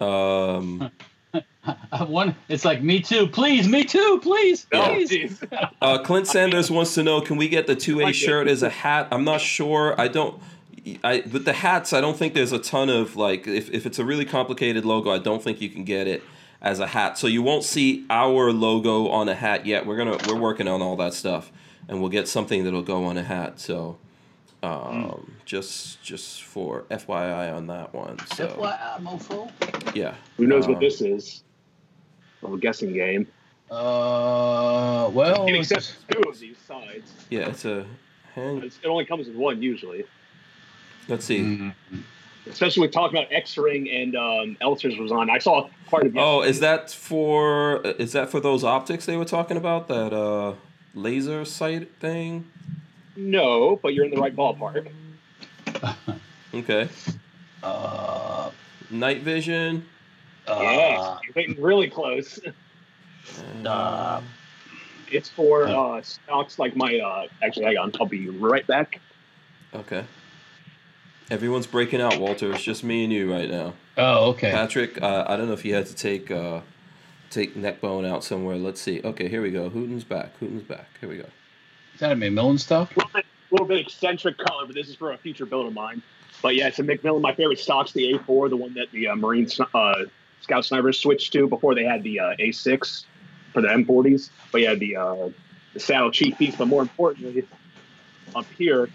[0.00, 0.90] Um,
[2.06, 5.10] One, it's like me too, please, me too, please, please.
[5.10, 5.70] jeez.
[5.82, 8.18] Uh, Clint Sanders wants to know: Can we get the two A like it.
[8.18, 9.08] shirt as a hat?
[9.12, 9.98] I'm not sure.
[10.00, 10.40] I don't.
[11.04, 13.46] I with the hats, I don't think there's a ton of like.
[13.46, 16.22] If if it's a really complicated logo, I don't think you can get it
[16.62, 17.18] as a hat.
[17.18, 19.84] So you won't see our logo on a hat yet.
[19.86, 21.52] We're gonna we're working on all that stuff,
[21.88, 23.60] and we'll get something that'll go on a hat.
[23.60, 23.98] So.
[24.62, 28.18] Um, just just for FYI on that one.
[28.34, 29.94] So FYI, mofo.
[29.94, 30.14] yeah.
[30.38, 31.44] Who knows Um, what this is?
[32.52, 33.26] A guessing game.
[33.70, 37.12] Uh, well, It it's- accepts two of these sides.
[37.30, 37.84] Yeah, it's a
[38.34, 38.62] hang.
[38.62, 40.04] It's, it only comes with one usually.
[41.08, 41.40] Let's see.
[41.40, 41.74] Mm,
[42.48, 45.28] Especially when talking about X-Ring and um, Elser's was on.
[45.30, 46.16] I saw part of.
[46.16, 49.88] Oh, is that for is that for those optics they were talking about?
[49.88, 50.54] That uh
[50.94, 52.48] laser sight thing?
[53.16, 54.88] No, but you're in the right ballpark.
[56.54, 56.88] Okay.
[57.64, 58.50] uh,
[58.90, 59.86] Night vision.
[60.48, 62.38] Uh, yeah, you're getting really close.
[63.66, 64.20] uh,
[65.10, 66.98] It's for uh, stocks like my.
[66.98, 67.92] Uh, actually, hang on.
[68.00, 69.00] I'll be right back.
[69.74, 70.04] Okay.
[71.30, 72.52] Everyone's breaking out, Walter.
[72.52, 73.74] It's just me and you right now.
[73.96, 74.52] oh, okay.
[74.52, 76.60] Patrick, uh, I don't know if you had to take uh
[77.30, 78.56] take neckbone out somewhere.
[78.56, 79.00] Let's see.
[79.02, 79.68] Okay, here we go.
[79.68, 80.36] Hooten's back.
[80.38, 80.88] Hooten's back.
[81.00, 81.26] Here we go.
[81.94, 82.94] Is that a McMillan stuff?
[82.96, 85.72] A little bit, little bit eccentric color, but this is for a future build of
[85.72, 86.02] mine.
[86.42, 87.22] But yeah, it's a McMillan.
[87.22, 90.04] My favorite stock's the A4, the one that the uh, Marine uh,
[90.40, 93.04] Scout snipers switched to before they had the uh, A6
[93.52, 94.30] for the M40s.
[94.52, 95.28] But yeah, the uh,
[95.74, 96.54] the saddle cheek piece.
[96.56, 97.46] But more importantly,
[98.34, 98.88] up here,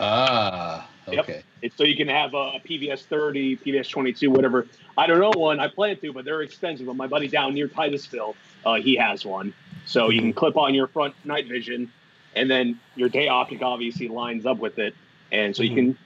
[0.00, 1.18] Ah, Yep.
[1.24, 1.42] okay.
[1.62, 4.66] it's so you can have a PVS 30, PVS 22, whatever.
[4.96, 5.60] I don't know one.
[5.60, 6.86] I plan to, but they're expensive.
[6.86, 8.34] But my buddy down near Titusville,
[8.64, 9.52] uh, he has one.
[9.84, 11.92] So you can clip on your front night vision,
[12.34, 14.94] and then your day optic obviously lines up with it,
[15.30, 15.98] and so you can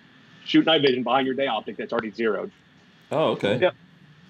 [0.47, 2.51] shoot night vision behind your day optic that's already zeroed.
[3.11, 3.59] Oh, okay.
[3.59, 3.75] Yep.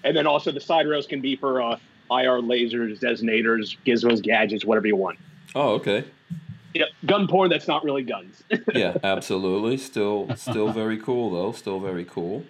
[0.03, 1.77] And then also the side rails can be for uh,
[2.11, 5.19] IR lasers, designators, gizmos, gadgets, whatever you want.
[5.55, 6.05] Oh, okay.
[6.73, 6.87] Yep.
[7.05, 8.43] Gun porn that's not really guns.
[8.73, 9.77] Yeah, absolutely.
[9.77, 11.51] Still still very cool though.
[11.51, 12.45] Still very cool.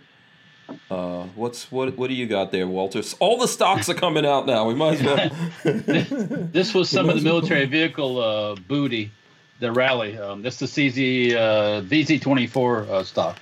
[0.91, 1.98] Uh, what's what?
[1.98, 3.02] What do you got there, Walter?
[3.19, 4.68] All the stocks are coming out now.
[4.68, 6.48] We might as well.
[6.52, 9.11] This was some of the military vehicle uh, booty,
[9.60, 10.18] the rally.
[10.18, 13.38] Um, this is the CZ uh, VZ24 uh, stock.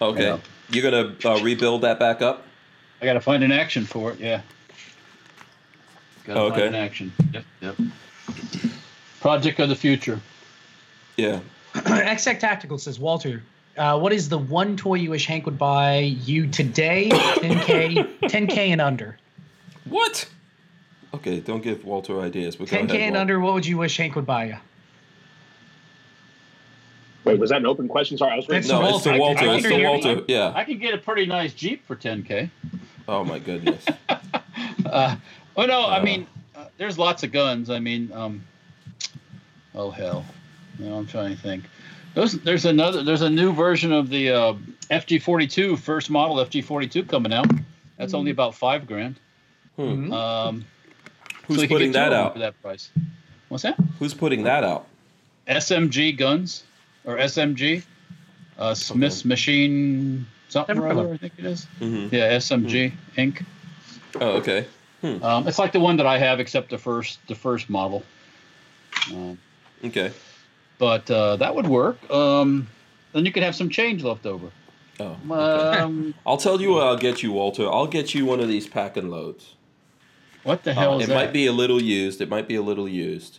[0.00, 0.38] Okay, Yeah.
[0.70, 2.46] you're gonna uh, rebuild that back up.
[3.02, 4.20] I got to find an action for it.
[4.20, 4.42] Yeah.
[6.24, 6.60] Got to Okay.
[6.60, 7.12] find an action.
[7.32, 7.44] Yep.
[7.62, 7.76] Yep.
[9.20, 10.20] Project of the future.
[11.16, 11.40] Yeah.
[11.86, 13.42] X Tech Tactical says, Walter,
[13.78, 17.08] uh, what is the one toy you wish Hank would buy you today?
[17.12, 19.16] 10K, 10K and under.
[19.86, 20.28] What?
[21.14, 22.56] Okay, don't give Walter ideas.
[22.56, 24.56] But go 10K ahead, and Wal- under, what would you wish Hank would buy you?
[27.24, 28.16] Wait, was that an open question?
[28.16, 28.60] Sorry, I was reading.
[28.60, 29.46] It's No, the it's the Walter.
[29.46, 29.56] Walter.
[29.58, 30.08] It's can the Walter.
[30.12, 30.24] you.
[30.28, 30.52] Yeah.
[30.54, 32.50] I can get a pretty nice Jeep for 10K.
[33.08, 33.84] Oh my goodness.
[34.86, 35.14] Uh,
[35.56, 36.02] oh no, I Uh.
[36.02, 36.26] mean,
[36.56, 37.70] uh, there's lots of guns.
[37.70, 38.42] I mean, um,
[39.74, 40.24] oh hell,
[40.80, 41.64] no, I'm trying to think.
[42.14, 44.54] There's, there's another, there's a new version of the uh,
[44.90, 47.46] FG42 first model FG42 coming out.
[47.98, 49.20] That's only about five grand.
[49.76, 50.12] Hmm.
[50.12, 50.64] Um,
[51.46, 52.32] Who's so putting that out?
[52.32, 52.90] for that price?
[53.48, 53.76] What's that?
[54.00, 54.86] Who's putting that out?
[55.46, 56.64] SMG guns
[57.04, 57.82] or SMG,
[58.58, 61.64] uh, Smith's Machine something or Never other, I think it is.
[61.78, 63.44] hmm Yeah, SMG Inc.
[64.20, 64.66] Oh, okay.
[65.02, 68.02] Um, it's like the one that I have, except the first the first model.
[69.12, 69.38] Um,
[69.82, 70.12] Okay.
[70.78, 71.98] but uh, that would work.
[72.10, 72.66] Um,
[73.12, 74.50] then you could have some change left over.
[74.98, 75.16] Oh.
[75.32, 75.78] Okay.
[75.78, 77.66] Um, I'll tell you what I'll get you, Walter.
[77.66, 79.54] I'll get you one of these pack and loads.
[80.42, 81.12] what the Uh, hell it is that?
[81.12, 82.20] It might be a little used.
[82.20, 83.38] It might be a little used.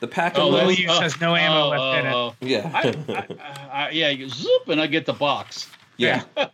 [0.00, 0.78] The pack of Oh, Little load.
[0.78, 2.14] use has no ammo left in it.
[2.14, 2.70] oh, Yeah.
[2.72, 5.68] I, I, I, yeah, you zoop, and I get the box.
[5.96, 6.24] yeah.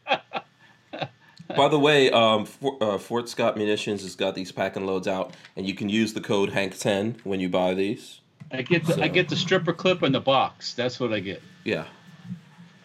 [1.56, 5.06] By the way, um, For, uh, Fort Scott Munitions has got these pack and loads
[5.06, 8.20] out, and you can use the code Hank10 when you buy these.
[8.50, 10.74] I get the I get the stripper clip and the box.
[10.74, 11.40] That's what I get.
[11.64, 11.84] Yeah.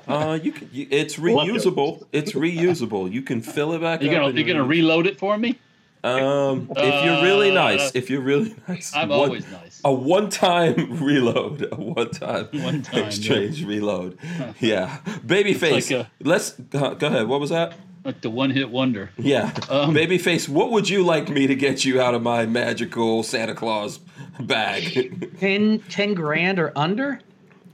[0.07, 0.69] Uh, you can.
[0.71, 2.03] You, it's reusable.
[2.11, 3.11] It's reusable.
[3.11, 4.13] You can fill it back You up.
[4.15, 5.57] gonna and you gonna reload it for me?
[6.03, 9.70] Um, if you're really Uh, nice, if you're really nice, I'm one- always nice.
[9.83, 14.17] A one-time reload, a one-time, One time, exchange reload.
[14.59, 15.71] Yeah, babyface.
[15.71, 17.27] like a- let's go go ahead.
[17.27, 17.73] What was that?
[18.03, 19.11] Like the one hit wonder.
[19.17, 20.49] Yeah, Um, babyface.
[20.49, 23.99] What would you like me to get you out of my magical Santa Claus
[24.39, 25.37] bag?
[25.39, 27.19] 10, 10 grand or under?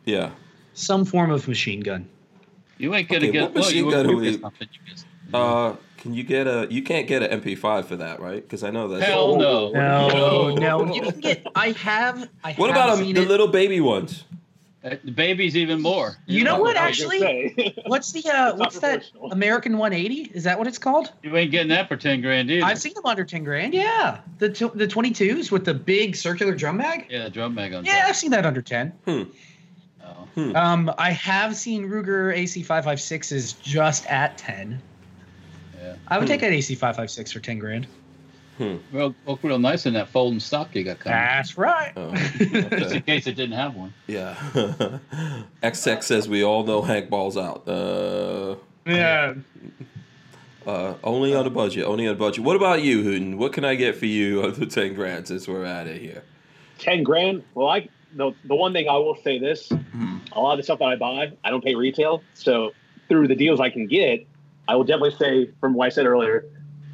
[0.05, 0.31] yeah.
[0.73, 2.07] Some form of machine gun.
[2.77, 3.41] You ain't gonna Okay, get.
[3.43, 4.51] what well, machine you, gun you do we- you
[5.33, 5.75] Uh,
[6.07, 6.67] can you get a?
[6.69, 8.41] You can't get an MP5 for that, right?
[8.41, 9.01] Because I know that.
[9.03, 9.71] Hell no.
[9.71, 10.93] No, no.
[10.93, 11.45] You can get.
[11.55, 12.29] I have.
[12.43, 13.27] I What have about seen the it.
[13.27, 14.23] little baby ones?
[14.83, 16.15] Uh, The baby's even more.
[16.27, 16.77] You know what?
[16.77, 19.03] I was gonna Actually, what's the uh, what's that.
[19.31, 20.31] American 180?
[20.33, 21.11] Is that what it's called?
[21.23, 22.65] You ain't getting that for ten grand either.
[22.65, 23.73] I've seen them under 10 grand.
[23.73, 27.07] Yeah, the tw- the 22s with the big circular drum mag.
[27.09, 28.93] Yeah, drum mag on Yeah, I've seen that under 10.
[29.05, 29.27] top.
[30.37, 30.53] Oh.
[30.55, 34.79] Um, I have seen Ruger AC556s just at 10.
[35.87, 35.95] Yeah.
[36.07, 36.33] I would Hmm.
[36.33, 37.87] take an AC556 for 10 grand.
[38.91, 41.15] Well, look real nice in that folding stock you got coming.
[41.19, 41.93] That's right.
[41.95, 43.93] Oh, Just in case it didn't have one.
[44.07, 44.33] Yeah.
[45.61, 47.67] XX says we all know Hank balls out.
[47.67, 48.55] Uh,
[48.87, 49.35] yeah.
[50.65, 51.85] uh, only on a budget.
[51.85, 52.43] Only on a budget.
[52.43, 53.35] What about you, Hooten?
[53.37, 56.23] What can I get for you under ten grand since we're at it here?
[56.79, 57.43] ten grand.
[57.53, 59.71] Well, I the the one thing I will say this:
[60.31, 62.23] a lot of the stuff that I buy, I don't pay retail.
[62.33, 62.73] So
[63.07, 64.25] through the deals I can get,
[64.67, 66.43] I will definitely say, from what I said earlier,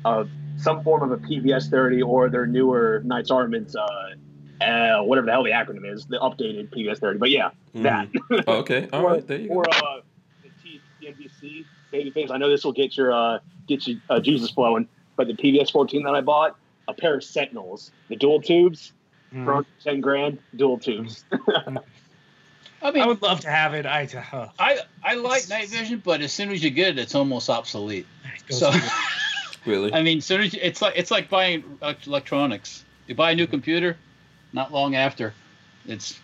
[0.06, 0.26] uh,
[0.58, 5.32] some form of a PVS 30 or their newer Knights Armaments, uh, uh, whatever the
[5.32, 7.20] hell the acronym is, the updated PVS 30.
[7.20, 8.08] But yeah, that.
[8.48, 8.88] Oh, okay.
[8.94, 9.28] All or, right.
[9.28, 9.70] There you or go.
[9.72, 10.02] uh,
[10.44, 12.32] the T- baby things.
[12.32, 14.88] I know this will get your uh, get your uh, juices flowing,
[15.18, 16.56] but the PVS 14 that I bought,
[16.88, 18.94] a pair of Sentinels, the dual tubes,
[19.34, 19.46] Mm.
[19.46, 21.26] for ten grand, dual tubes.
[22.84, 23.86] I mean, I would love to have it.
[23.86, 27.16] I, uh, I I like night vision, but as soon as you get it, it's
[27.16, 28.06] almost obsolete.
[28.48, 28.72] it So,
[29.66, 29.94] Really?
[29.94, 31.64] I mean, soon as you, it's like it's like buying
[32.06, 32.84] electronics.
[33.08, 33.98] You buy a new computer,
[34.52, 35.34] not long after,
[35.88, 36.20] it's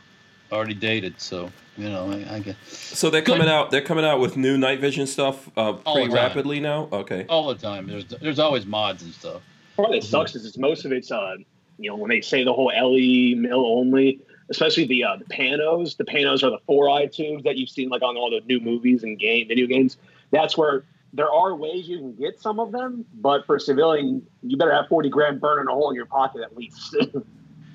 [0.51, 1.19] already dated.
[1.21, 3.37] So you know, I, I get So they're Good.
[3.37, 3.71] coming out.
[3.71, 6.89] They're coming out with new night vision stuff uh, pretty rapidly now.
[6.91, 7.25] Okay.
[7.29, 7.87] all the time.
[7.87, 9.41] There's there's always mods and stuff.
[9.77, 11.35] Part that sucks is it's most of it's uh
[11.77, 14.19] you know when they say the whole LE mill only,
[14.49, 15.97] especially the uh, the panos.
[15.97, 18.59] The panos are the four eye tubes that you've seen like on all the new
[18.59, 19.97] movies and game video games.
[20.31, 24.57] That's where there are ways you can get some of them, but for civilian, you
[24.57, 26.95] better have forty grand burning a hole in your pocket at least.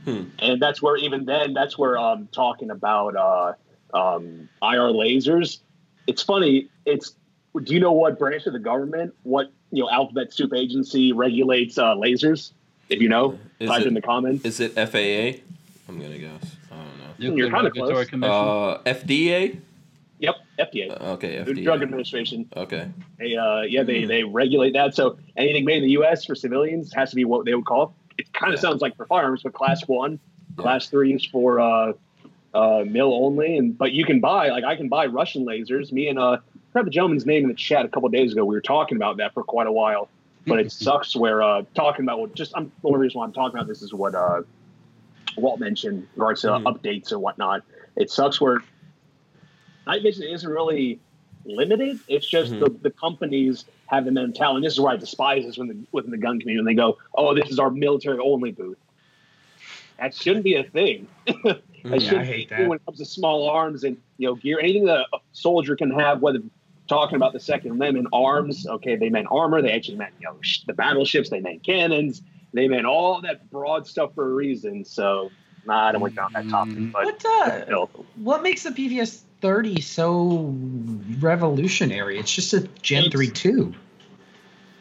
[0.05, 0.25] Hmm.
[0.39, 3.55] And that's where even then, that's where I'm talking about uh,
[3.97, 5.61] um, IR lasers.
[6.07, 6.69] It's funny.
[6.85, 7.15] It's
[7.63, 11.79] do you know what branch of the government, what you know, alphabet soup agency regulates
[11.79, 12.53] uh, lasers?
[12.91, 14.45] If you know, Is type it- in the comments.
[14.45, 15.41] Is it FAA?
[15.89, 16.57] I'm gonna guess.
[17.19, 17.31] I don't.
[17.31, 18.11] Nuclear kinda Regulatory close.
[18.11, 18.33] Commission.
[18.35, 19.59] Uh, FDA.
[20.21, 21.65] Yep, FDA, Uh, okay, Food and FDA.
[21.65, 22.49] Drug Administration.
[22.57, 22.87] Okay.
[23.19, 24.09] They, uh, yeah, they Hmm.
[24.09, 24.95] they regulate that.
[24.95, 26.25] So anything made in the U.S.
[26.25, 27.95] for civilians has to be what they would call.
[28.17, 28.63] It kind of Yeah.
[28.71, 30.19] sounds like for firearms, but class one,
[30.57, 30.63] Yeah.
[30.63, 31.93] class three is for uh,
[32.55, 33.57] uh, mill only.
[33.59, 35.91] And but you can buy like I can buy Russian lasers.
[35.93, 36.39] Me and uh, I
[36.73, 38.45] forgot the gentleman's name in the chat a couple days ago.
[38.45, 40.09] We were talking about that for quite a while.
[40.47, 43.33] But it sucks where uh, talking about what just I'm the only reason why I'm
[43.33, 44.43] talking about this is what uh,
[45.37, 46.65] Walt mentioned in regards to Mhm.
[46.65, 47.63] updates and whatnot.
[47.97, 48.59] It sucks where
[49.87, 50.99] night vision isn't really
[51.45, 52.01] limited.
[52.09, 52.61] It's just Mhm.
[52.61, 54.57] the, the companies have the mentality.
[54.57, 56.61] And this is where I despise this when the, within the gun community.
[56.61, 58.79] And they go, "Oh, this is our military only booth."
[59.99, 61.07] That shouldn't be a thing.
[61.27, 62.69] that Yeah, shouldn't I hate be that.
[62.69, 64.59] when it comes to small arms and you know gear.
[64.59, 66.41] Anything that a soldier can have, whether
[66.89, 69.63] talking about the Second Amendment arms, okay, they meant armor.
[69.63, 71.31] They actually meant you know sh- the battleships.
[71.31, 72.23] They meant cannons.
[72.55, 74.85] They meant all that broad stuff for a reason.
[74.85, 75.33] So
[75.67, 77.87] nah, I don't went down that topic, but what uh, still.
[78.23, 80.55] what makes the PVS 30 so
[81.19, 82.19] revolutionary?
[82.19, 83.75] It's just a Gen It's- 3 tube.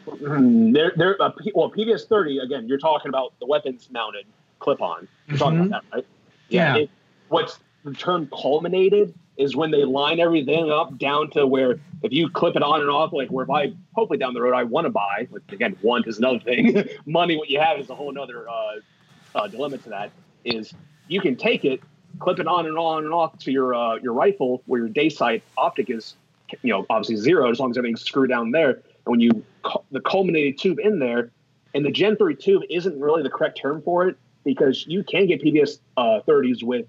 [0.06, 4.26] Hmm, They're, they're, uh, P- well, PVS 30, again, you're talking about the weapons mounted
[4.58, 5.08] clip on.
[5.28, 5.66] You're talking Mhm.
[5.68, 6.06] about that, right?
[6.50, 6.76] Yeah.
[6.76, 6.90] It,
[7.28, 12.28] what's the term culminated is when they line everything up down to where if you
[12.28, 14.86] clip it on and off, like where if I, hopefully down the road, I want
[14.86, 16.84] to buy, which again, want is another thing.
[17.06, 18.74] Money, what you have is a whole other uh,
[19.34, 20.10] uh, dilemma to that,
[20.44, 20.72] is
[21.08, 21.80] you can take it,
[22.20, 25.08] clip it on and on and off to your uh, your rifle where your day
[25.08, 26.14] sight optic is,
[26.62, 28.70] you know, obviously zero as long as everything's screwed down there.
[28.70, 31.30] And when you cu- the culminated tube in there,
[31.74, 35.26] and the Gen 3 tube isn't really the correct term for it because you can
[35.26, 36.86] get PVS uh, 30s with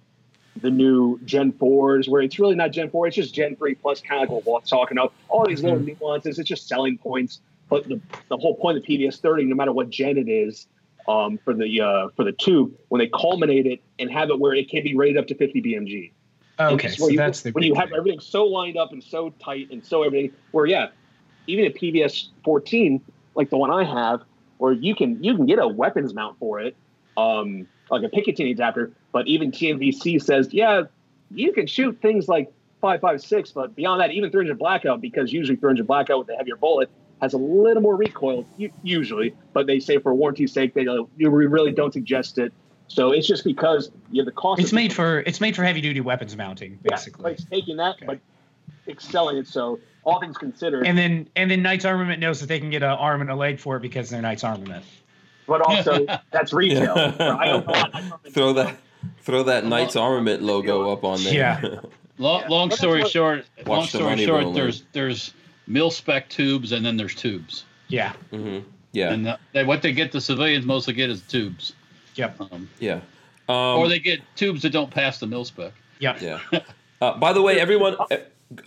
[0.61, 4.01] the new Gen 4s where it's really not Gen 4, it's just Gen 3 plus
[4.01, 5.13] kind of like what Walt's talking about.
[5.27, 7.41] All these little nuances, it's just selling points.
[7.69, 7.99] But the,
[8.29, 10.67] the whole point of the PVS 30, no matter what gen it is,
[11.07, 14.53] um, for the uh, for the tube, when they culminate it and have it where
[14.53, 16.11] it can be rated up to 50 BMG.
[16.59, 17.97] Okay, that's so you- that's the when you have thing.
[17.97, 20.31] everything so lined up and so tight and so everything.
[20.51, 20.87] Where yeah,
[21.47, 23.01] even a PVS 14
[23.35, 24.21] like the one I have,
[24.57, 26.75] where you can you can get a weapons mount for it,
[27.17, 28.91] um, like a Picatinny adapter.
[29.11, 30.83] But even TNVC says yeah,
[31.31, 32.51] you can shoot things like
[32.81, 36.89] 556, but beyond that, even 300 blackout because usually 300 blackout with a heavier bullet
[37.21, 38.45] has a little more recoil
[38.83, 39.33] usually.
[39.53, 42.53] But they say for warranty's sake, they uh, you really don't suggest it.
[42.87, 44.61] So it's just because you have the cost.
[44.61, 47.23] It's made for it's made for heavy duty weapons mounting, yeah, basically.
[47.23, 48.05] like taking that, Okay.
[48.05, 48.19] but
[48.87, 49.47] excelling it.
[49.47, 52.83] So all things considered, And then and then Knights Armament knows that they can get
[52.83, 54.85] an arm and a leg for it because they're Knights Armament.
[55.47, 56.93] But also that's retail.
[56.97, 58.17] I don't know.
[58.31, 58.75] throw that
[59.21, 61.33] throw that Knights Armament logo up on there.
[61.33, 61.61] Yeah.
[62.17, 62.47] Long, Yeah.
[62.47, 64.55] long story what- short, long Watch the story money short, roll in.
[64.55, 65.33] there's there's
[65.67, 67.65] mil spec tubes and then there's tubes.
[67.89, 68.13] Yeah.
[68.31, 68.59] hmm
[68.93, 69.11] Yeah.
[69.11, 71.73] And uh, they, what they get the civilians mostly get is tubes.
[72.15, 72.39] Yep.
[72.39, 73.01] Um, yeah.
[73.49, 75.73] Um, or they get tubes that don't pass the mil spec.
[75.99, 76.21] Yep.
[76.21, 76.39] Yeah.
[77.01, 77.97] Uh, by the way, everyone,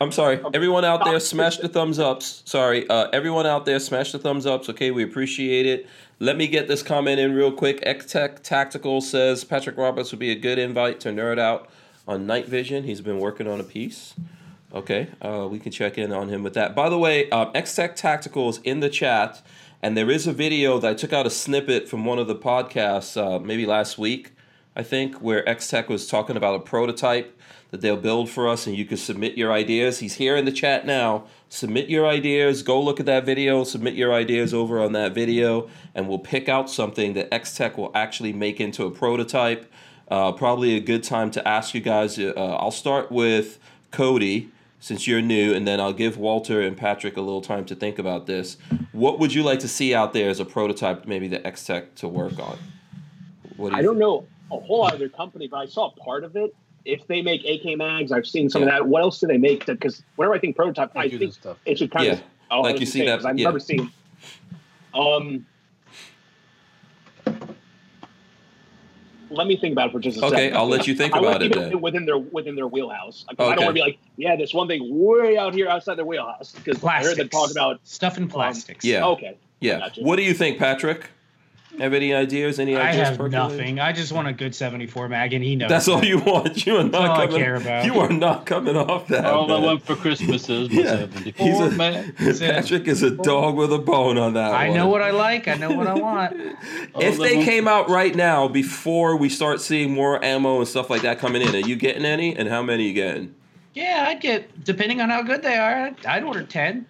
[0.00, 0.40] I'm sorry.
[0.54, 2.42] Everyone out there, smash the thumbs ups.
[2.44, 4.68] Sorry, uh, everyone out there, smash the thumbs ups.
[4.68, 5.86] Okay, we appreciate it.
[6.20, 7.80] Let me get this comment in real quick.
[7.82, 11.70] X Tech Tactical says Patrick Roberts would be a good invite to nerd out
[12.06, 12.84] on night vision.
[12.84, 14.14] He's been working on a piece.
[14.74, 16.74] Okay, uh, we can check in on him with that.
[16.74, 19.40] By the way, um, X Tech Tactical is in the chat,
[19.82, 22.34] and there is a video that I took out a snippet from one of the
[22.34, 24.32] podcasts, uh, maybe last week,
[24.76, 27.34] I think, where X Tech was talking about a prototype
[27.70, 29.98] that they'll build for us, and you can submit your ideas.
[29.98, 31.24] He's here in the chat now.
[31.48, 32.62] Submit your ideas.
[32.62, 33.64] Go look at that video.
[33.64, 37.76] Submit your ideas over on that video, and we'll pick out something that X Tech
[37.76, 39.70] will actually make into a prototype.
[40.10, 42.18] Uh, probably a good time to ask you guys.
[42.18, 43.58] Uh, I'll start with
[43.90, 44.50] Cody
[44.80, 47.98] since you're new, and then I'll give Walter and Patrick a little time to think
[47.98, 48.56] about this.
[48.92, 51.94] What would you like to see out there as a prototype, maybe the X Tech
[51.96, 52.58] to work on?
[53.56, 54.00] What do I don't think?
[54.00, 56.54] know a whole their company, but I saw part of it.
[56.84, 58.86] If they make AK mags, I've seen some of that.
[58.86, 59.66] What else do they make?
[59.66, 61.56] Because whenever I think prototype, They I do think stuff.
[61.66, 62.12] it should kind Yeah.
[62.14, 62.22] of.
[62.50, 63.44] Oh, Like I was you see that- I've yeah.
[63.44, 63.90] never seen.
[64.94, 65.44] Um.
[69.30, 70.34] Let me think about it for just a second.
[70.36, 71.80] Okay, I'll let you think I about want it then.
[71.82, 73.26] within their within their wheelhouse.
[73.28, 75.96] Like, I don't want to be like, yeah, this one thing way out here outside
[75.96, 77.08] their wheelhouse because I Plastics.
[77.10, 77.78] heard them talk about.
[77.84, 78.86] stuff in plastics.
[78.86, 79.04] Yeah.
[79.04, 79.80] Okay, Yeah.
[79.80, 80.00] Gotcha.
[80.00, 81.10] What do you think, Patrick?
[81.78, 82.58] Have any ideas?
[82.58, 82.84] Any ideas?
[82.86, 83.08] I ideas?
[83.08, 83.56] have percolating?
[83.76, 83.80] nothing.
[83.80, 85.68] I just want a good 74 mag, and he knows.
[85.68, 86.66] That's all you want.
[86.66, 87.40] You are not all I coming.
[87.40, 87.84] care about.
[87.84, 89.24] You are not coming off that.
[89.24, 89.62] All I man.
[89.62, 90.96] want for Christmas is my Yeah.
[90.98, 92.14] 74 He's a- man.
[92.18, 92.38] That's.
[92.40, 94.76] Patrick is a dog with a bone on that I one.
[94.76, 95.48] know what I like.
[95.48, 96.36] I know what I want.
[97.00, 101.02] if they came out right now before we start seeing more ammo and stuff like
[101.02, 102.36] that coming in, are you getting any?
[102.36, 103.34] And how many are you getting?
[103.74, 105.74] Yeah, I'd get depending on how good they are.
[105.86, 106.86] I'd, I'd order 10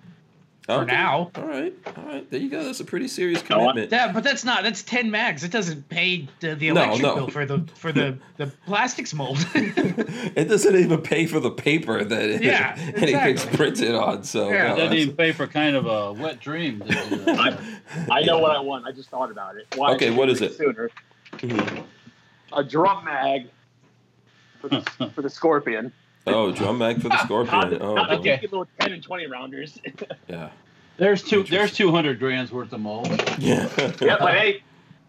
[0.69, 0.93] for Okay.
[0.93, 1.31] now.
[1.35, 2.31] All right, all right.
[2.31, 2.63] There you go.
[2.63, 3.91] That's a pretty serious commitment.
[3.91, 4.63] Yeah, but that's not.
[4.65, 5.43] That's 10 mags.
[5.43, 7.15] It doesn't pay the, the electric no.
[7.15, 9.39] bill for the for the the plastics mold.
[9.55, 13.11] it doesn't even pay for the paper that Yeah, anything's
[13.45, 13.57] exactly.
[13.57, 14.25] printed on.
[14.25, 14.69] So Yeah.
[14.69, 16.81] no, Doesn't even pay for kind of a wet dream.
[16.81, 17.59] to do that.
[18.11, 18.85] I know what I want.
[18.87, 19.67] I just thought about it.
[19.75, 20.55] Why Okay, didn't what do is it?
[20.55, 20.91] Sooner.
[21.33, 21.85] Mhm.
[22.53, 23.49] A drum mag
[24.61, 24.83] for the,
[25.15, 25.93] for the Scorpion.
[26.35, 27.79] Oh, drum mag for the scorpion.
[27.81, 28.21] Oh, not the boy.
[28.21, 28.35] Okay.
[28.35, 28.43] okay.
[28.43, 29.79] little 10 and 20 rounders.
[30.29, 30.51] yeah.
[30.97, 31.45] There's two.
[31.45, 33.09] There's 200 grams worth of mold.
[33.39, 33.69] Yeah.
[34.01, 34.63] yeah, but hey,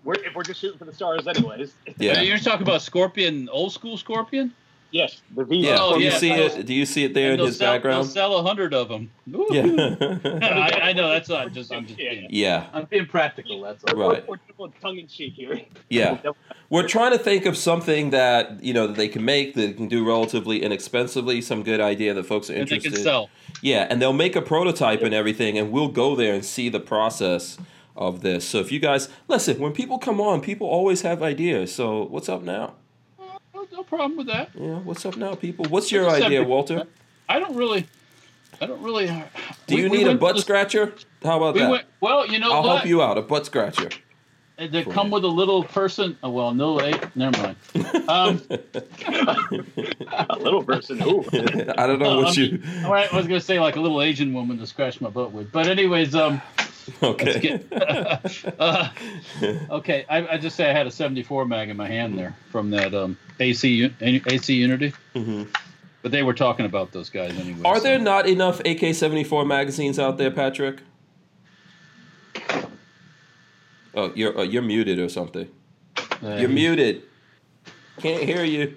[0.04, 1.74] we're, if we're just shooting for the stars anyways.
[1.98, 2.22] Yeah.
[2.22, 4.54] You're talking about Scorpion, old school Scorpion.
[4.92, 5.58] Yes, the V.
[5.58, 5.78] Yeah.
[5.80, 6.66] Oh, do you yeah, see it?
[6.66, 8.06] Do you see it there in they'll his sell, background?
[8.06, 9.12] They'll sell a hundred of them.
[9.28, 9.96] Yeah.
[10.42, 11.72] I, I know that's not just.
[11.72, 12.10] I'm just Yeah.
[12.12, 12.68] being, yeah.
[12.74, 13.62] I'm being practical.
[13.62, 13.96] That's all.
[13.96, 14.28] Right.
[14.28, 15.62] We're, we're tongue in cheek here.
[15.90, 16.20] Yeah.
[16.72, 19.88] We're trying to think of something that you know that they can make that can
[19.88, 21.42] do relatively inexpensively.
[21.42, 22.60] Some good idea that folks are interested.
[22.60, 22.98] And they interested.
[22.98, 23.30] can sell.
[23.64, 26.80] Yeah, and they'll make a prototype and everything, and we'll go there and see the
[26.80, 27.58] process
[27.96, 28.48] of this.
[28.48, 31.74] So if you guys listen, when people come on, people always have ideas.
[31.74, 32.76] So what's up now?
[33.72, 34.50] No, no problem with that.
[34.56, 35.66] Yeah, what's up now, people?
[35.66, 36.86] What's your Like idea, Walter?
[37.28, 37.88] I don't really.
[38.62, 39.08] I don't really.
[39.68, 40.94] Do we- you we need a butt to- scratcher?
[41.24, 41.70] How about We that?
[41.72, 41.86] went.
[42.02, 42.76] Well, you know I'll what?
[42.78, 43.18] help you out.
[43.18, 43.90] A butt scratcher.
[44.58, 45.14] They come you.
[45.14, 46.18] with a little person.
[46.22, 47.16] Oh, well, no, eight.
[47.16, 47.56] Never mind.
[48.10, 51.02] Um, A little person.
[51.04, 51.24] Ooh.
[51.78, 52.62] I don't know what Um, you.
[52.86, 55.32] all right, I was gonna say like a little Asian woman to scratch my butt
[55.32, 56.42] with, but anyways, um,
[57.04, 57.62] Okay.
[58.60, 58.90] uh,
[59.72, 62.72] okay, I, I just say I had a 74 mag in my hand there from
[62.72, 65.48] that um AC AC Unity, Mhm.
[66.02, 67.62] but they were talking about those guys anyway.
[67.66, 70.80] Are so- there not enough AK seventy four magazines out there, Patrick?
[73.96, 75.50] Oh, you're uh, you're muted or something.
[76.24, 77.04] Uh, You're muted.
[77.98, 78.76] Can't hear you.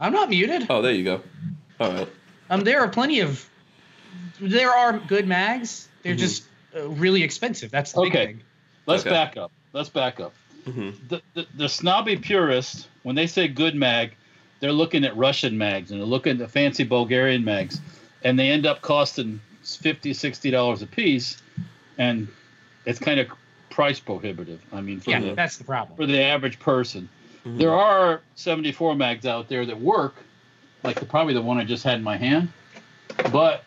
[0.00, 0.66] I'm not muted.
[0.68, 1.22] Oh, there you go.
[1.80, 2.08] All right.
[2.50, 3.48] Um, there are plenty of.
[4.40, 5.88] There are good mags.
[6.02, 6.18] They're Mhm.
[6.18, 7.70] just really expensive.
[7.70, 8.26] That's the big Okay.
[8.26, 8.42] thing.
[8.86, 9.10] Let's Okay.
[9.10, 9.52] back up.
[9.72, 10.34] Let's back up.
[10.64, 14.14] hmm The, the the snobby purist, when they say good mag,
[14.60, 17.80] they're looking at Russian mags and they're looking at fancy Bulgarian mags,
[18.22, 21.40] and they end up costing 50 60 dollars a piece,
[21.98, 22.28] and
[22.84, 23.28] it's kind of
[23.70, 24.60] price prohibitive.
[24.72, 25.96] I mean, for Yeah, the that's the problem.
[25.96, 27.08] for the average person.
[27.44, 27.58] Mhm.
[27.58, 30.14] There are 74 mags out there that work,
[30.84, 32.48] like the, probably the one I just had in my hand,
[33.32, 33.64] but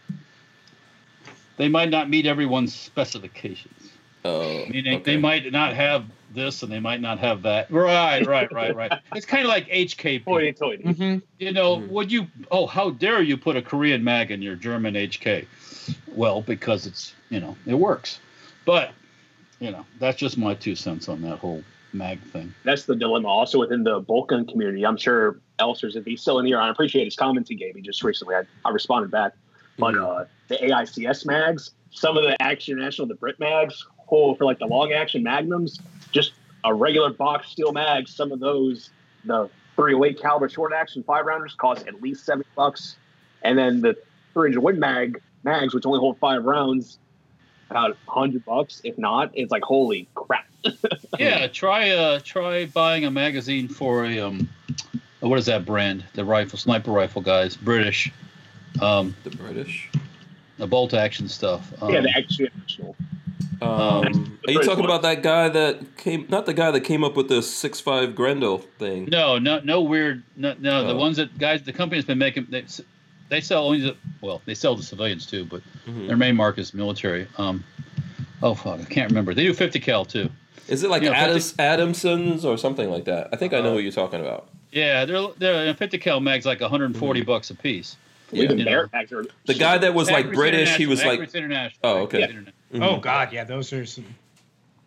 [1.58, 3.92] they might not meet everyone's specifications.
[4.24, 5.04] Oh, Meaning okay.
[5.14, 7.70] they might not have this and they might not have that.
[7.70, 8.92] Right, right, right, right.
[9.14, 10.26] It's kind of like HKP.
[10.26, 10.84] Toity toity.
[10.84, 11.88] hmm You know, Mhm.
[11.90, 12.28] would you?
[12.50, 15.46] Oh, how dare you put a Korean mag in your German HK?
[16.16, 18.20] Well, because it's you know it works,
[18.66, 18.92] but
[19.60, 21.64] you know that's just my two cents on that whole
[21.94, 22.54] mag thing.
[22.66, 24.86] that's the dilemma also within the bolt gun community.
[24.86, 27.82] I'm sure Elsters, if he's still in here, I appreciate his comments he gave me
[27.82, 28.36] just recently.
[28.36, 29.34] I, I responded back.
[29.78, 34.46] But uh, the AICS mags, some of the Action International, the Brit mags, oh, for
[34.46, 35.80] like the long action magnums,
[36.12, 36.34] just
[36.64, 38.90] a regular box steel mag, some of those,
[39.26, 42.96] the 308 caliber short action five rounders cost at least 70 bucks.
[43.42, 43.96] And then the
[44.34, 46.98] 300 wood mag mags, which only hold five rounds,
[47.70, 48.82] about 100 bucks.
[48.84, 50.46] If not, it's like, holy crap.
[51.20, 54.50] Yeah, try uh try buying a magazine for a um,
[55.22, 56.04] what is that brand?
[56.14, 58.12] The rifle, sniper rifle guys, British,
[58.82, 59.90] um, The British.
[60.58, 61.72] the bolt action stuff.
[61.82, 62.48] Um, yeah, the Action
[63.62, 66.26] Um, Um, are you talking about that guy that came?
[66.30, 69.08] Not the guy that came up with the six five Grendel thing.
[69.12, 70.24] No, no, no weird.
[70.36, 70.98] No, no the Oh.
[70.98, 72.48] ones that guys, the company's been making.
[72.50, 72.66] They,
[73.30, 76.08] they sell only the well, they sell to civilians too, but Mhm.
[76.08, 77.28] their main market is military.
[77.38, 77.64] Um,
[78.44, 79.34] oh fuck, I can't remember.
[79.34, 80.30] They do 50 cal too.
[80.68, 83.30] Is it like Yeah, Adams, Adamsons or something like that?
[83.32, 84.48] I think I know what you're talking about.
[84.72, 87.26] Yeah, they're they're 50 cal mags like 140 Mm-hmm.
[87.28, 87.96] bucks a piece.
[88.32, 88.44] Yeah.
[88.44, 88.72] Even You know.
[88.72, 91.80] Barrett mags are The guy that was like Accuracy British, he was like, Accuracy International.
[91.84, 92.24] Oh, okay.
[92.24, 92.38] Accuracy
[92.72, 92.90] International.
[92.90, 92.98] Mhm.
[92.98, 94.06] Oh God, yeah, those are some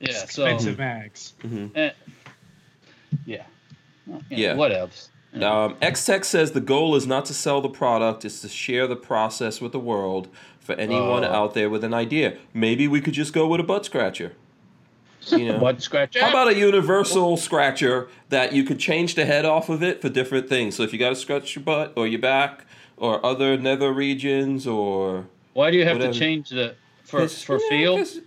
[0.00, 1.34] Yeah, so expensive mags.
[1.74, 1.90] eh,
[3.26, 3.42] yeah,
[4.06, 4.54] Well, you know, Yeah.
[4.54, 5.10] what else?
[5.40, 8.96] Um, X-Tech says the goal is not to sell the product, it's to share the
[8.96, 10.28] process with the world
[10.58, 11.28] for anyone Oh.
[11.32, 12.34] out there with an idea.
[12.54, 14.32] Maybe we could just go with a butt scratcher.
[15.30, 15.58] You know?
[15.58, 16.16] Butt scratch.
[16.18, 20.08] How about a universal scratcher that you could change the head off of it for
[20.08, 20.76] different things?
[20.76, 22.64] So if you got to scratch your butt or your back
[23.00, 26.12] or other nether regions or Why do you have whatever.
[26.12, 27.96] to change the for It's- for yeah, feel?
[27.98, 28.20] 'cause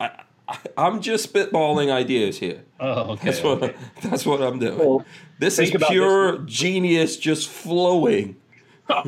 [0.00, 0.10] I,
[0.48, 2.62] I, I'm just spitballing ideas here.
[2.80, 3.30] Oh, okay.
[3.30, 4.78] That's what that's what I'm doing.
[4.78, 5.04] Well,
[5.38, 8.36] this is think about pure genius, just flowing.
[8.90, 9.02] I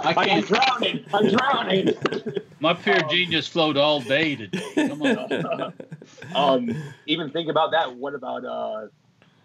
[0.00, 0.46] I'm can't.
[0.46, 1.04] drowning.
[1.14, 1.88] I'm drowning.
[2.60, 4.88] My pure genius flowed all day today.
[4.88, 5.72] Come on.
[6.34, 7.96] um, even think about that.
[7.96, 8.88] What about uh,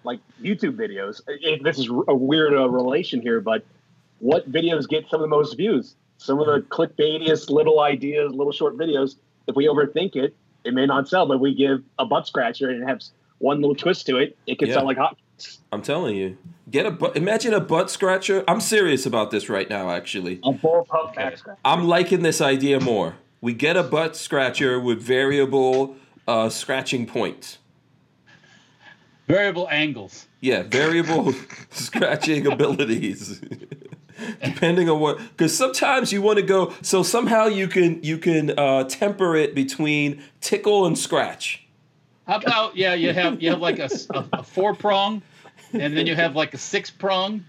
[0.04, 1.22] like YouTube videos?
[1.28, 3.64] If this is a weird uh, relation here, but
[4.20, 5.96] what videos get some of the most views?
[6.18, 9.16] Some of the clickbaitiest little ideas, little short videos.
[9.48, 11.26] If we overthink it, it may not sell.
[11.28, 14.58] But we give a butt scratcher and it has one little twist to it, it
[14.58, 14.76] could Yeah.
[14.76, 15.18] sell like hot.
[15.74, 16.38] I'm telling you,
[16.72, 17.18] get a butt.
[17.18, 18.46] Imagine a butt scratcher.
[18.48, 19.90] I'm serious about this right now.
[19.90, 21.16] Actually, A full pump Okay.
[21.24, 21.58] back scratch.
[21.66, 23.16] I'm liking this idea more.
[23.42, 25.98] We get a butt scratcher with variable
[26.28, 27.58] uh, scratching points.
[29.28, 30.28] Variable angles.
[30.40, 31.34] Yeah, variable
[31.72, 33.42] scratching abilities.
[34.44, 36.74] Depending on what, because sometimes you want to go.
[36.82, 41.66] So somehow you can you can uh, temper it between tickle and scratch.
[42.28, 42.94] How about yeah?
[42.94, 45.22] You have you have like a four prong,
[45.74, 47.44] and then you have like a six prong,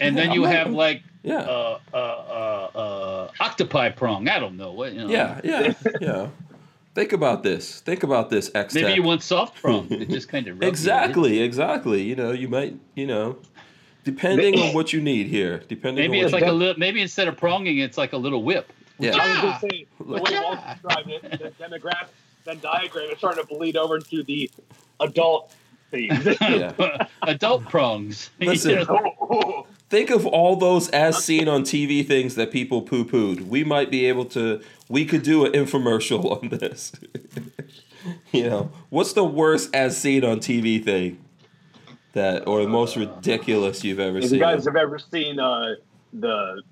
[0.00, 4.28] and then you have like Yeah, uh, uh, uh, uh, octopi prong.
[4.28, 4.92] I don't know what.
[4.92, 5.10] You know.
[5.10, 6.28] yeah, yeah, yeah.
[6.94, 7.80] Think about this.
[7.80, 8.50] Think about this.
[8.54, 8.74] X.
[8.74, 9.86] Maybe you want soft prong.
[9.90, 12.02] It just kind of exactly, exactly.
[12.02, 13.36] You know, you might, you know,
[14.12, 15.62] depending on what you need here.
[15.68, 16.78] Depending Maybe on it's what like a little.
[16.78, 18.72] Maybe instead of pronging, it's like a little whip.
[18.98, 19.14] yeah.
[19.14, 20.42] I was going to say, the way Yeah.
[20.42, 21.22] Walt described it,
[21.58, 22.08] the demographic,
[22.46, 24.50] Venn diagram is starting to bleed over into the
[25.00, 25.52] adult
[25.90, 26.26] themes.
[26.40, 27.06] Yeah.
[27.22, 28.30] Adult prongs.
[28.40, 28.86] Listen.
[29.90, 33.42] Think of all those as seen on TV things that people poo pooed.
[33.42, 36.92] We might be able to, we could do an infomercial on this.
[38.32, 41.18] you know, what's the worst as seen on TV thing
[42.18, 44.26] that, or the most ridiculous you've ever seen.
[44.26, 45.74] If you guys have ever seen uh,
[46.12, 46.62] the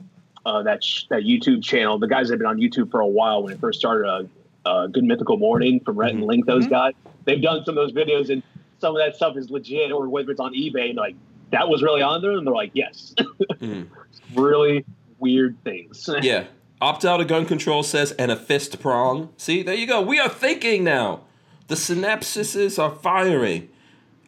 [0.45, 3.07] uh, that sh- that YouTube channel, the guys that have been on YouTube for a
[3.07, 4.23] while when it first started, uh,
[4.69, 6.29] uh, Good Mythical Morning from Rhett and Mm-hmm.
[6.29, 6.93] Link, those guys,
[7.25, 8.43] they've done some of those videos, and
[8.79, 11.17] some of that stuff is legit, or whether it's on eBay, and like,
[11.51, 13.15] that was really on there, and they're like, yes,
[13.61, 13.87] Mhm.
[14.35, 14.85] really
[15.19, 16.09] weird things.
[16.23, 16.45] Yeah.
[16.81, 19.31] Opt out of gun control says, and a fist prong.
[19.39, 20.03] See, there you go.
[20.03, 21.23] We are thinking now.
[21.69, 23.71] The synapses are firing.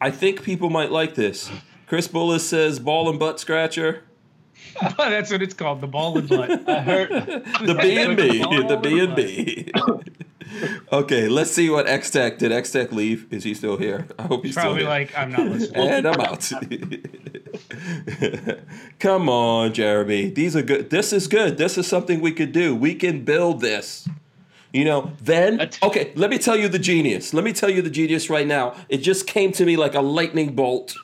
[0.01, 1.49] I think people might like this.
[1.87, 4.03] Chris Bullis says, ball and butt scratcher.
[4.97, 6.69] That's what it's called, the ball and butt.
[6.69, 7.09] I heard.
[7.65, 9.71] the B and B, the B and B.
[10.91, 12.51] Okay, let's see what X Tech did.
[12.51, 13.27] X Tech leave?
[13.31, 14.07] Is he still here?
[14.17, 15.05] I hope he's Probably still here.
[15.05, 15.89] Probably like, I'm not listening.
[15.89, 16.51] and I'm out.
[18.99, 20.29] Come on, Jeremy.
[20.29, 20.89] These are good.
[20.89, 21.57] This is good.
[21.57, 22.75] This is something we could do.
[22.75, 24.07] We can build this.
[24.71, 27.33] You know, then okay, let me tell you the genius.
[27.33, 28.75] Let me tell you the genius right now.
[28.87, 30.95] It just came to me like a lightning bolt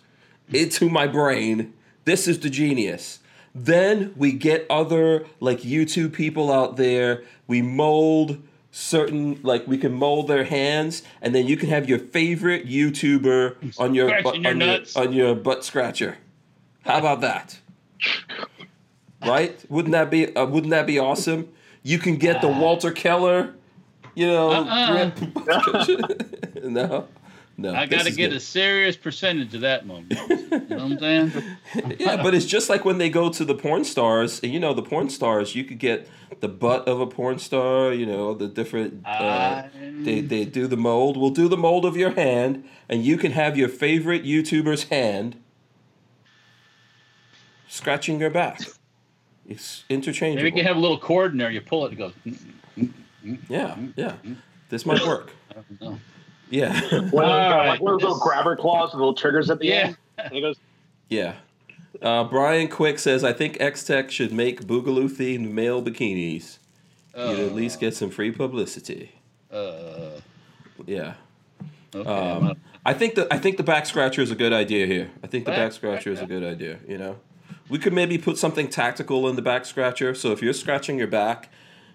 [0.53, 1.73] into my brain.
[2.03, 3.19] This is the genius.
[3.55, 7.23] Then we get other like YouTube people out there.
[7.47, 11.97] We mold certain like we can mold their hands, and then you can have your
[11.97, 14.95] favorite YouTuber on your butt, your on, nuts.
[14.95, 16.17] your, on your butt scratcher.
[16.83, 17.59] How about that?
[19.21, 19.63] Right?
[19.69, 21.49] Wouldn't that be uh, Wouldn't that be awesome?
[21.85, 23.53] You can get the Walter Keller,
[24.15, 25.11] you know, Uh-uh.
[25.11, 26.55] grip.
[26.63, 27.07] no,
[27.57, 27.75] no.
[27.75, 28.37] I got to get good.
[28.37, 30.07] a serious percentage of that money.
[30.09, 31.31] You know what I'm saying?
[31.99, 34.73] yeah, but it's just like when they go to the porn stars, and you know,
[34.73, 36.09] the porn stars, you could get
[36.39, 39.05] the butt of a porn star, you know, the different.
[39.05, 41.17] Uh, they they do the mold.
[41.17, 45.39] We'll do the mold of your hand, and you can have your favorite YouTuber's hand
[47.67, 48.59] scratching your back.
[49.47, 50.43] It's interchangeable.
[50.43, 51.51] Maybe you can have a little cord in there.
[51.51, 52.13] You pull it, it goes.
[52.77, 52.91] "Mm,
[53.49, 54.13] yeah, yeah.
[54.69, 55.31] This might work.
[55.51, 55.99] I don't know.
[56.49, 56.71] Yeah,
[57.11, 59.75] One of those, like one little this- grabber claws with little triggers at the Yeah.
[59.87, 59.97] end.
[60.17, 60.57] And it goes,
[61.09, 61.35] yeah.
[62.01, 66.57] Uh, Brian Quick says, "I think X Tech should make Boogaloo themed male bikinis.
[67.15, 69.13] You'd at least get some free publicity."
[69.51, 70.19] Uh,
[70.85, 71.13] Yeah.
[71.95, 72.09] okay.
[72.09, 75.09] Um, I think the I think the back scratcher is a good idea here.
[75.23, 76.79] I think the Back back scratcher is a good idea.
[76.87, 77.15] You know,
[77.69, 80.13] we could maybe put something tactical in the back scratcher.
[80.13, 81.49] So if you're scratching your back,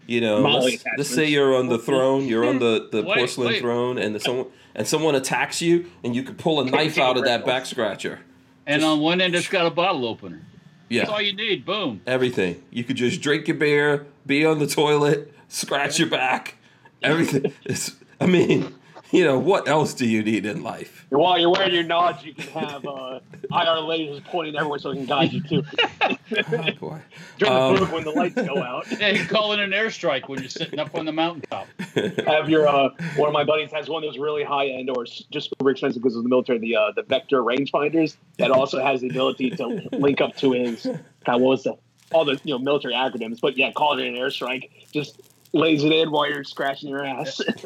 [0.06, 2.64] you know, let's, let's say you're on the throne, you're on hmm.
[2.64, 3.60] the, the Wait, porcelain wait.
[3.60, 7.16] throne, and the someone and someone attacks you, and you could pull a knife out
[7.16, 8.20] of that back scratcher.
[8.66, 10.42] and on one end, it's got a bottle opener.
[10.88, 11.64] Yeah, that's all you need.
[11.64, 12.00] Boom.
[12.06, 12.62] everything.
[12.70, 16.56] You could just drink your beer, be on the toilet, scratch your back.
[17.02, 17.52] Everything.
[17.64, 17.94] It's.
[18.20, 18.74] I mean,
[19.12, 21.06] you know, what else do you need in life?
[21.10, 23.18] while you're wearing your nods, you can have uh,
[23.50, 25.64] IR lasers pointing everywhere so it can guide you too.
[26.00, 26.16] Oh,
[26.80, 27.00] boy.
[27.38, 28.86] During Um, the boom when the lights go out.
[29.00, 31.66] Yeah, you call it an airstrike when you're sitting up on the mountaintop.
[32.26, 35.04] have your uh, one of my buddies has one of those really high end or
[35.04, 39.00] just super expensive because of the military the uh, the vector rangefinders that also has
[39.00, 41.74] the ability to link up to his kind of what was the
[42.12, 45.20] all the you know military acronyms but yeah call it an airstrike just
[45.52, 47.54] lays it in while you're scratching your ass Call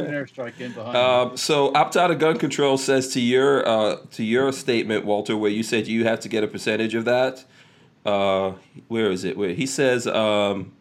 [0.00, 0.96] it an in behind.
[0.96, 5.36] Um, so opt out of gun control says to your uh, to your statement, Walter,
[5.36, 7.44] where you said you have to get a percentage of that.
[8.04, 8.54] Uh,
[8.88, 9.36] where is it?
[9.36, 10.72] Where he says um,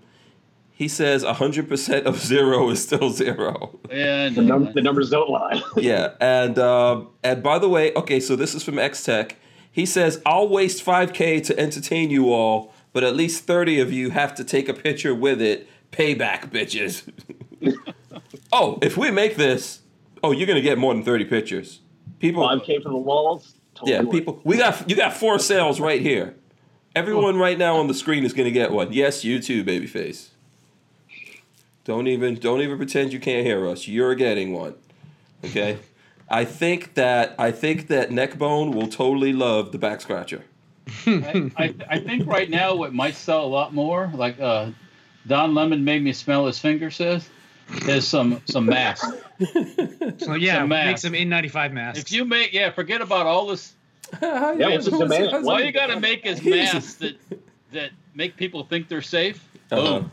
[0.71, 3.77] he says hundred percent of zero is still zero.
[3.91, 3.97] you.
[3.97, 8.19] yeah, the, num- the numbers don't lie yeah, and um, and by the way, okay,
[8.19, 9.35] so this is from X Tech.
[9.71, 13.91] He says I'll waste five k to entertain you all, but at least thirty of
[13.91, 15.67] you have to take a picture with it.
[15.91, 17.11] Payback, bitches.
[18.51, 19.81] oh, if we make this,
[20.23, 21.81] oh, you're gonna get more than thirty pictures.
[22.19, 24.41] People, 5k for the walls totally yeah, people.
[24.43, 26.35] We got you got four sales right here.
[26.95, 28.91] Everyone right now on the screen is gonna get one.
[28.91, 30.29] Yes, you too, babyface.
[31.85, 33.87] Don't even don't even pretend you can't hear us.
[33.87, 34.75] You're getting one.
[35.43, 35.79] Okay.
[36.29, 40.43] I think that I think that Neckbone will totally love the back scratcher.
[41.05, 44.71] I, I, I think right now what might sell a lot more, like uh,
[45.29, 47.29] Don Lemon made me smell his finger says,
[47.87, 49.07] is some some masks.
[50.17, 51.01] So yeah, Some make masks.
[51.03, 51.99] some N95 masks.
[52.01, 53.73] If you make yeah, forget about all this.
[54.21, 55.47] Yeah, what's the demand?
[55.47, 57.15] All you got to make is masks that
[57.71, 59.41] that make people think they're safe.
[59.71, 59.99] Uh-huh.
[59.99, 60.11] Boom.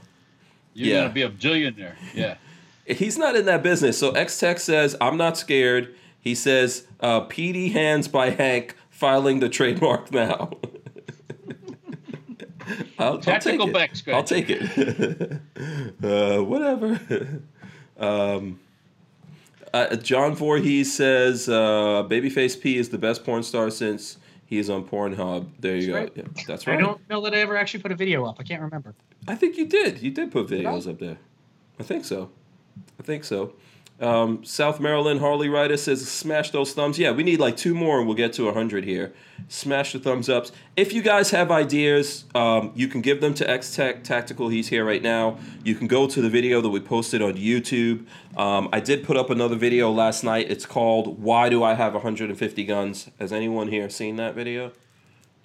[0.75, 1.01] You're Yeah.
[1.03, 1.97] gonna be a billionaire.
[2.15, 2.37] Yeah.
[2.87, 3.99] He's not in that business.
[3.99, 5.93] So X Tech says, I'm not scared.
[6.21, 10.51] He says, uh, PD Hands by Hank filing the trademark now.
[12.99, 13.73] I'll, I'll take Tactical it.
[13.73, 14.17] back scratch.
[14.17, 15.41] I'll take it.
[16.03, 17.01] uh, whatever.
[17.99, 18.61] um,
[19.75, 24.71] uh, John Voorhees says, uh, Babyface P is the best porn star since he is
[24.71, 25.49] on Pornhub.
[25.61, 25.95] There you That's go.
[25.95, 26.13] right.
[26.17, 26.79] Yeah, that's right.
[26.79, 28.37] I don't know that I ever actually put a video up.
[28.39, 28.95] I can't remember.
[29.29, 30.01] I think you did.
[30.01, 31.19] You did put videos up there.
[31.79, 32.31] I think so.
[32.99, 33.55] I think so.
[34.01, 37.99] Um, South Maryland Harley Rider says, "Smash those thumbs." Yeah, we need like two more,
[37.99, 39.15] and we'll get to hundred here.
[39.49, 40.53] Smash the thumbs ups.
[40.77, 44.49] If you guys have ideas, um, you can give them to X Tech Tactical.
[44.49, 45.39] He's here right now.
[45.65, 48.05] You can go to the video that we posted on YouTube.
[48.37, 50.51] Um, I did put up another video last night.
[50.51, 54.73] It's called "Why Do I Have 150 Guns?" Has anyone here seen that video?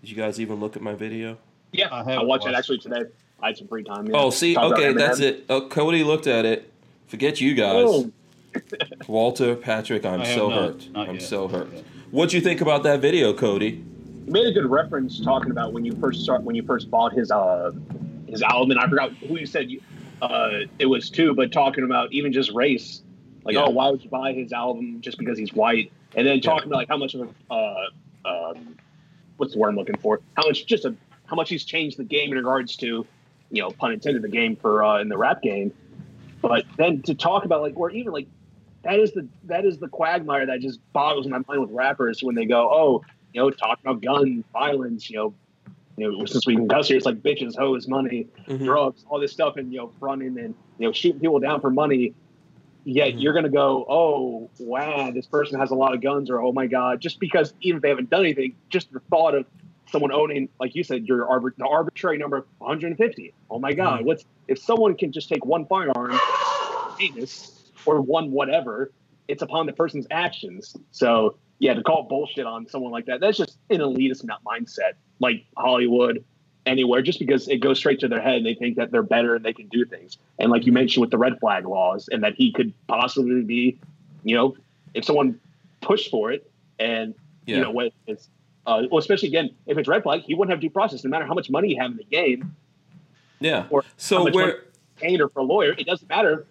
[0.02, 1.38] Did you guys even look at my video?
[1.72, 3.04] yeah I i, haven't watched it actually today
[3.42, 4.18] i had some free time yeah.
[4.18, 5.46] Oh, see, Talked okay, that's it.
[5.50, 6.72] Oh, Cody looked at it.
[7.08, 7.86] Forget you guys.
[7.88, 8.12] Oh,
[9.08, 10.90] Walter, Patrick, I'm so not- hurt.
[10.92, 11.24] not I'm yet.
[11.24, 11.72] so hurt.
[11.74, 11.84] Yet.
[12.12, 13.84] What'd you think about that video, Cody?
[14.26, 17.12] you made a good reference talking about when you first start when you first bought
[17.12, 17.72] his uh
[18.28, 19.82] his album and i forgot who you said you
[20.22, 23.02] uh it was too but talking about even just race
[23.44, 23.64] like Yeah.
[23.66, 26.78] oh why would you buy his album just because he's white and then talking about
[26.78, 27.86] like how much of a uh
[28.26, 28.78] um
[29.38, 30.96] what's the word i'm looking for how much just a
[31.26, 33.06] how much he's changed the game in regards to
[33.50, 35.74] you know pun intended the game for uh in the rap game
[36.42, 38.28] but then to talk about like or even like
[38.84, 42.36] that is the that is the quagmire that just boggles my mind with rappers when
[42.36, 43.02] they go oh
[43.34, 45.34] you know, talking about guns, violence, you know,
[45.98, 48.66] you know, since we can cuss here, it's like bitches, hoes, money, Mhm.
[48.66, 51.70] drugs, all this stuff, and you know, running and you know, shooting people down for
[51.70, 52.14] money.
[52.84, 53.22] Yet Mhm.
[53.22, 56.68] you're gonna go, oh wow, this person has a lot of guns, or oh my
[56.68, 59.46] god, just because even if they haven't done anything, just the thought of
[59.92, 63.34] someone owning, like you said, your arbit- the arbitrary number of 150.
[63.50, 64.06] Oh my god, Mhm.
[64.06, 66.20] what's if someone can just take one firearm,
[67.86, 68.92] or one whatever,
[69.28, 70.76] it's upon the person's actions.
[70.92, 75.46] So yeah, to call bullshit on someone like that, that's just an elitist mindset, like
[75.58, 76.24] Hollywood,
[76.66, 79.36] anywhere, just because it goes straight to their head and they think that they're better
[79.36, 80.18] and they can do things.
[80.40, 83.78] And like you mentioned with the red flag laws, and that he could possibly be,
[84.24, 84.56] you know,
[84.94, 85.40] if someone
[85.82, 86.50] pushed for it,
[86.80, 87.14] and
[87.46, 87.58] Yeah.
[87.58, 88.30] you know, when it's,
[88.66, 91.26] uh, well, especially again, if it's red flag, he wouldn't have due process, no matter
[91.26, 92.56] how much money you have in the game,
[93.40, 93.66] Yeah.
[93.70, 94.64] or So where
[94.98, 96.46] paid or for a lawyer, it doesn't matter.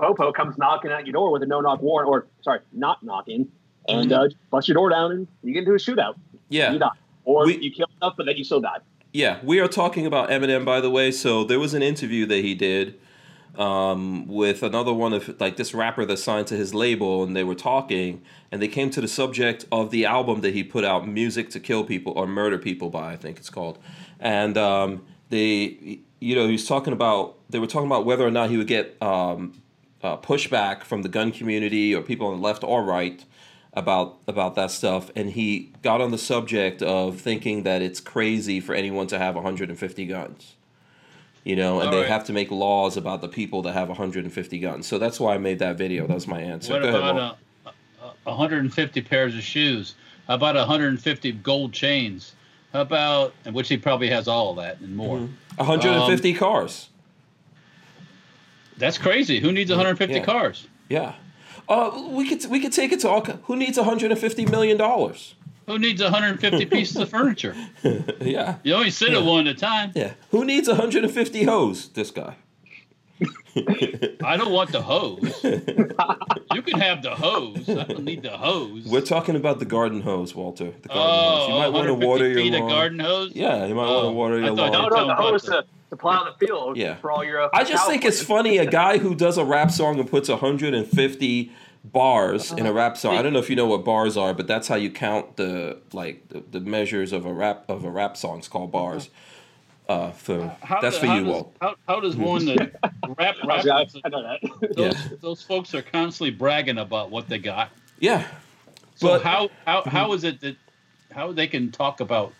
[0.00, 3.48] Popo comes knocking at your door with a no knock warrant, or sorry, not knocking,
[3.88, 6.14] and uh, bust your door down, and you get into a shootout.
[6.48, 6.72] yeah.
[6.72, 6.88] You die,
[7.24, 8.78] or We- you kill enough, but then you still die.
[9.12, 11.10] Yeah, we are talking about Eminem, by the way.
[11.10, 12.94] So there was an interview that he did
[13.58, 17.42] um, with another one of like this rapper that signed to his label, and they
[17.44, 18.22] were talking,
[18.52, 21.60] and they came to the subject of the album that he put out, "Music to
[21.60, 23.78] Kill People" or "Murder People" by I think it's called,
[24.20, 28.30] and um, they, you know, he was talking about they were talking about whether or
[28.30, 29.60] not he would get um,
[30.02, 33.24] uh, pushback from the gun community or people on the left or right
[33.72, 38.58] about about that stuff and he got on the subject of thinking that it's crazy
[38.58, 40.56] for anyone to have 150 guns
[41.44, 42.08] you know and All they right.
[42.08, 45.38] have to make laws about the people that have 150 guns so that's why i
[45.38, 47.16] made that video that was my answer What Go ahead, Walt.
[47.16, 47.70] about uh,
[48.24, 49.94] 150 pairs of shoes?
[50.26, 52.34] How about 150 gold chains?
[52.72, 55.18] How about, and which he probably has all of that and more.
[55.18, 55.56] Mm-hmm.
[55.56, 56.88] 150 cars
[58.80, 59.38] That's crazy.
[59.40, 60.24] Who needs 150 Yeah.
[60.24, 60.66] cars?
[60.88, 61.12] yeah
[61.68, 65.34] uh, we could we could take it to all who needs 150 million dollars
[65.66, 67.54] Who needs 150 pieces of furniture?
[68.20, 69.92] yeah You only sit at one at a time.
[69.94, 72.34] yeah who needs 150 hoes this guy
[73.56, 75.42] I don't want the hose.
[76.54, 77.68] you can have the hose.
[77.68, 78.84] I don't need the hose.
[78.86, 81.94] we're talking about the garden hose walter the garden oh, hose you might want to
[81.94, 83.32] water your feet of lawn garden hose.
[83.34, 85.14] yeah you might want Oh, to water I your thought lawn you No, no, the
[85.14, 86.94] hose to, to plow the field Yeah.
[86.96, 87.42] for all your.
[87.42, 90.28] Uh, I just think it's funny a guy who does a rap song and puts
[90.28, 91.52] 150
[91.84, 93.16] bars in a rap song.
[93.16, 95.78] I don't know if you know what bars are, but that's how you count the
[95.92, 98.38] like the, the measures of a rap of a rap song.
[98.38, 99.08] It's called bars.
[99.90, 101.56] Uh, for How that's do- for how you, does, Walt.
[101.60, 102.72] How, how does one that
[103.18, 104.74] rap rap Yeah, I know that.
[104.76, 105.08] those, Yeah.
[105.20, 107.70] those folks are constantly bragging about what they got.
[107.98, 108.24] Yeah,
[108.94, 110.56] So But- how how how is it that
[111.10, 112.32] how they can talk about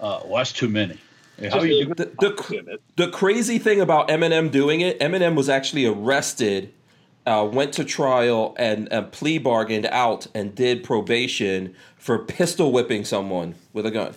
[0.00, 0.98] uh well that's too many?
[1.40, 5.86] How Just you, the, the, the crazy thing about Eminem doing it, Eminem was actually
[5.86, 6.72] arrested,
[7.26, 13.04] uh, went to trial, and, and plea bargained out and did probation for pistol whipping
[13.04, 14.14] someone with a gun.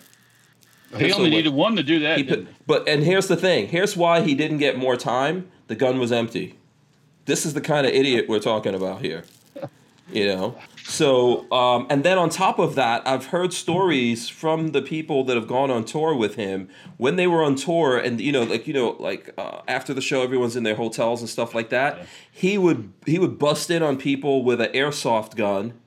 [0.97, 2.27] He only needed one to do that.
[2.27, 3.67] Put, but and here's the thing.
[3.67, 5.49] Here's why he didn't get more time.
[5.67, 6.57] The gun was empty.
[7.25, 9.23] This is the kind of idiot we're talking about here.
[10.11, 10.57] You know.
[10.83, 15.37] So um, and then on top of that, I've heard stories from the people that
[15.37, 18.67] have gone on tour with him when they were on tour, and you know, like
[18.67, 22.05] you know, like uh, after the show, everyone's in their hotels and stuff like that.
[22.29, 25.79] He would he would bust in on people with an airsoft gun.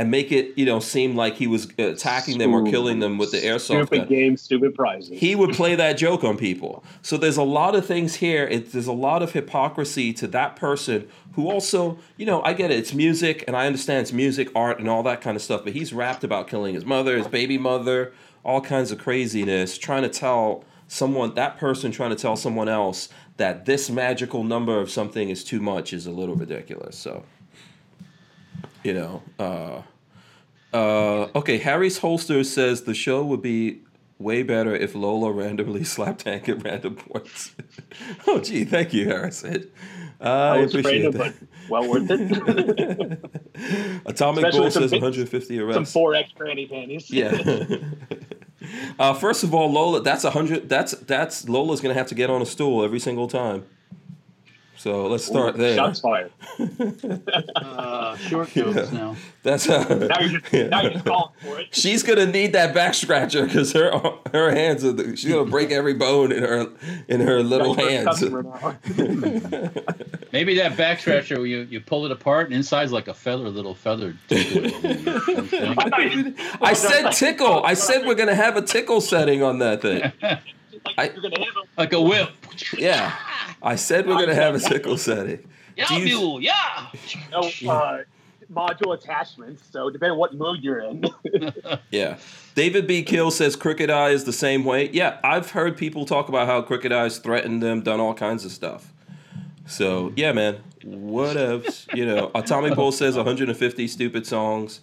[0.00, 3.32] And make it, you know, seem like he was attacking them or killing them with
[3.32, 5.20] the airsoft Stupid gun game, stupid prizes.
[5.20, 6.82] he would play that joke on people.
[7.02, 8.44] So there's a lot of things here.
[8.44, 12.70] It, there's a lot of hypocrisy to that person who also, you know, I get
[12.70, 12.78] it.
[12.78, 15.64] It's music, and I understand it's music, art, and all that kind of stuff.
[15.64, 20.02] But he's rapped about killing his mother, his baby mother, all kinds of craziness, trying
[20.02, 24.90] to tell someone, that person trying to tell someone else that this magical number of
[24.90, 26.96] something is too much is a little ridiculous.
[26.96, 27.22] So,
[28.82, 29.82] you know, uh,
[30.72, 33.80] uh, okay, Harry's holster says the show would be
[34.18, 37.54] way better if Lola randomly slapped Hank at random points.
[38.26, 39.70] oh, gee, thank you, Harrison.
[40.20, 41.18] I I appreciate that.
[41.18, 41.34] but
[41.70, 42.20] well worth it.
[44.06, 47.10] Atomic Especially Bull says big- 150 Some four X granny panties.
[47.10, 47.38] Yeah.
[48.98, 50.68] uh, first of all, Lola, that's a hundred.
[50.68, 53.64] That's that's Lola's gonna have to get on a stool every single time.
[54.80, 55.76] So let's start there.
[55.76, 56.32] Shots fired.
[57.54, 59.14] uh, short notes now.
[59.42, 61.74] That's uh, Now you're just, now you're just calling for it.
[61.74, 63.90] She's gonna need that back scratcher because her
[64.32, 64.92] her hands are.
[64.92, 66.72] The, she's gonna break every bone in her
[67.08, 68.22] in her little You're hands.
[70.32, 73.74] Maybe that back scratcher you, you pull it apart and inside's like a feather, little
[73.74, 74.16] feather.
[74.30, 74.94] I
[76.62, 77.62] I said tickle.
[77.64, 80.10] I said we're gonna have a tickle setting on that thing.
[80.86, 82.30] Like I- you're gonna have a like a whip.
[82.76, 83.14] Yeah,
[83.62, 85.48] I said we're gonna have a sickle setting.
[85.76, 86.86] Yeah, Do you- mule, yeah.
[87.30, 87.40] no,
[87.70, 88.02] uh,
[88.52, 89.62] module attachments.
[89.70, 91.04] So depending on what mood you're in.
[91.90, 92.18] Yeah.
[92.56, 93.02] David B.
[93.02, 94.90] Kill says Crooked Eye is the same way.
[94.92, 98.50] Yeah, I've heard people talk about how Crooked Eye's threatened them, done all kinds of
[98.50, 98.92] stuff.
[99.66, 101.94] So yeah, man, What whatevs.
[101.96, 104.80] You know, Atomic Bull says 150 stupid songs.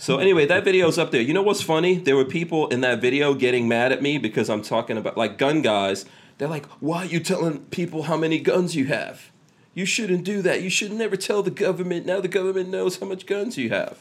[0.00, 1.20] So anyway, that video's up there.
[1.20, 1.98] You know what's funny?
[1.98, 5.38] There were people in that video getting mad at me because I'm talking about like
[5.38, 6.04] gun guys.
[6.38, 9.30] They're like, "Why are you telling people how many guns you have?
[9.74, 10.62] You shouldn't do that.
[10.62, 12.06] You should never tell the government.
[12.06, 13.98] Now the government knows how much guns you have.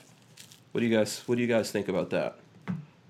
[0.71, 2.37] What do you guys What do you guys think about that?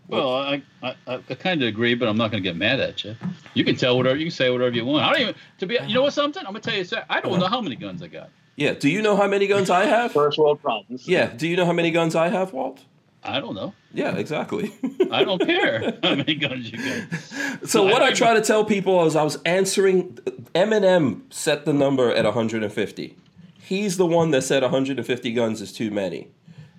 [0.07, 3.03] Well, I, I, I kind of agree, but I'm not going to get mad at
[3.03, 3.17] you.
[3.53, 5.03] You can tell whatever you can say whatever you want.
[5.03, 5.77] I don't even to be.
[5.85, 6.13] You know what?
[6.13, 7.05] Something I'm going to tell you.
[7.09, 8.29] I don't know how many guns I got.
[8.57, 8.73] Yeah.
[8.73, 10.11] Do you know how many guns I have?
[10.11, 11.07] First world problems.
[11.07, 11.27] Yeah.
[11.27, 12.83] Do you know how many guns I have, Walt?
[13.23, 13.73] I don't know.
[13.93, 14.73] Yeah, exactly.
[15.11, 17.69] I don't care how many guns you got.
[17.69, 20.17] so I what I don't try to tell people is I was answering
[20.55, 23.15] Eminem set the number at 150.
[23.59, 26.29] He's the one that said 150 guns is too many.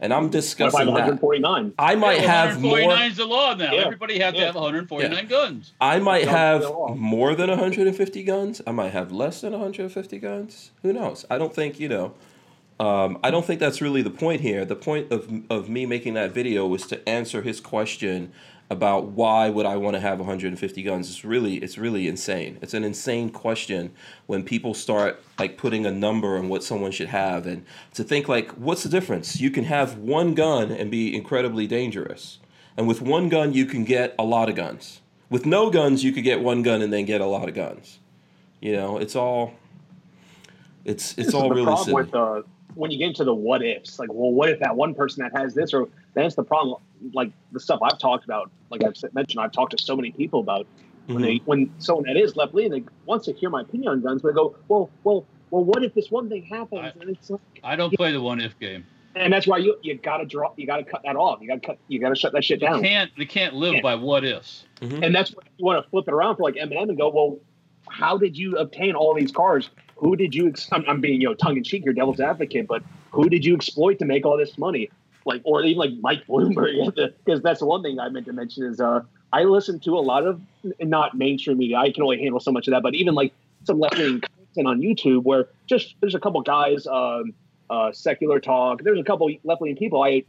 [0.01, 0.93] And I'm What if I discussing that.
[0.93, 1.75] 149?
[1.79, 3.73] I might have more 149 is the law now.
[3.73, 3.81] Yeah.
[3.81, 5.23] Everybody has to have 149 Yeah.
[5.25, 5.73] guns.
[5.81, 8.63] I might Sounds have more than 150 guns.
[8.67, 10.71] I might have less than 150 guns.
[10.83, 11.25] Who knows?
[11.29, 12.15] I don't think, you know,
[12.79, 14.65] um, I don't think that's really the point here.
[14.65, 18.31] The point of, of me making that video was to answer his question
[18.71, 21.09] about why would I want to have 150 guns.
[21.09, 22.59] It's really, it's really insane.
[22.61, 23.93] It's an insane question
[24.27, 27.65] when people start like putting a number on what someone should have and
[27.95, 29.41] to think like, what's the difference?
[29.41, 32.39] You can have one gun and be incredibly dangerous.
[32.77, 35.01] And with one gun, you can get a lot of guns.
[35.31, 37.99] With no guns, you could get one gun and then get a lot of guns.
[38.61, 39.55] You know, it's all,
[40.85, 42.03] it's it's is all really problem silly.
[42.03, 42.43] with uh,
[42.75, 43.99] when you get into the what ifs.
[43.99, 46.81] Like, well, what if that one person that has this, or that's the problem.
[47.13, 50.41] Like the stuff I've talked about, like I've mentioned, I've talked to so many people
[50.41, 50.67] about
[51.07, 51.23] when Mhm.
[51.23, 54.29] they when someone that is left leaning wants to hear my opinion on guns, but
[54.29, 56.81] they go, well, well, well, what if this one thing happens?
[56.97, 58.85] I- and it's like, I don't play the one if game.
[59.15, 61.41] and that's why you you gotta draw, you gotta cut that off.
[61.41, 62.83] You gotta cut, you gotta shut that shit You down.
[62.83, 63.81] can't you can't live Yeah.
[63.81, 64.65] by what ifs.
[64.83, 67.39] And that's why you want to flip it around for like Eminem and go, well,
[67.89, 69.71] how did you obtain all these cars?
[69.97, 70.47] Who did you?
[70.49, 73.45] Ex- I'm, I'm being you know tongue in cheek, your devil's advocate, but who did
[73.45, 74.91] you exploit to make all this money?
[75.29, 76.95] Like, or even like Mike Bloomberg,
[77.25, 79.03] because that's one thing I meant to mention is uh,
[79.33, 80.41] I listen to a lot of
[80.81, 81.77] not mainstream media.
[81.77, 83.33] I can only handle so much of that, but even like
[83.65, 84.21] some left wing
[84.55, 86.87] content on YouTube where just there's a couple guys.
[86.87, 87.35] Um,
[87.71, 88.83] uh, secular talk.
[88.83, 90.03] There's a couple left wing people.
[90.03, 90.25] I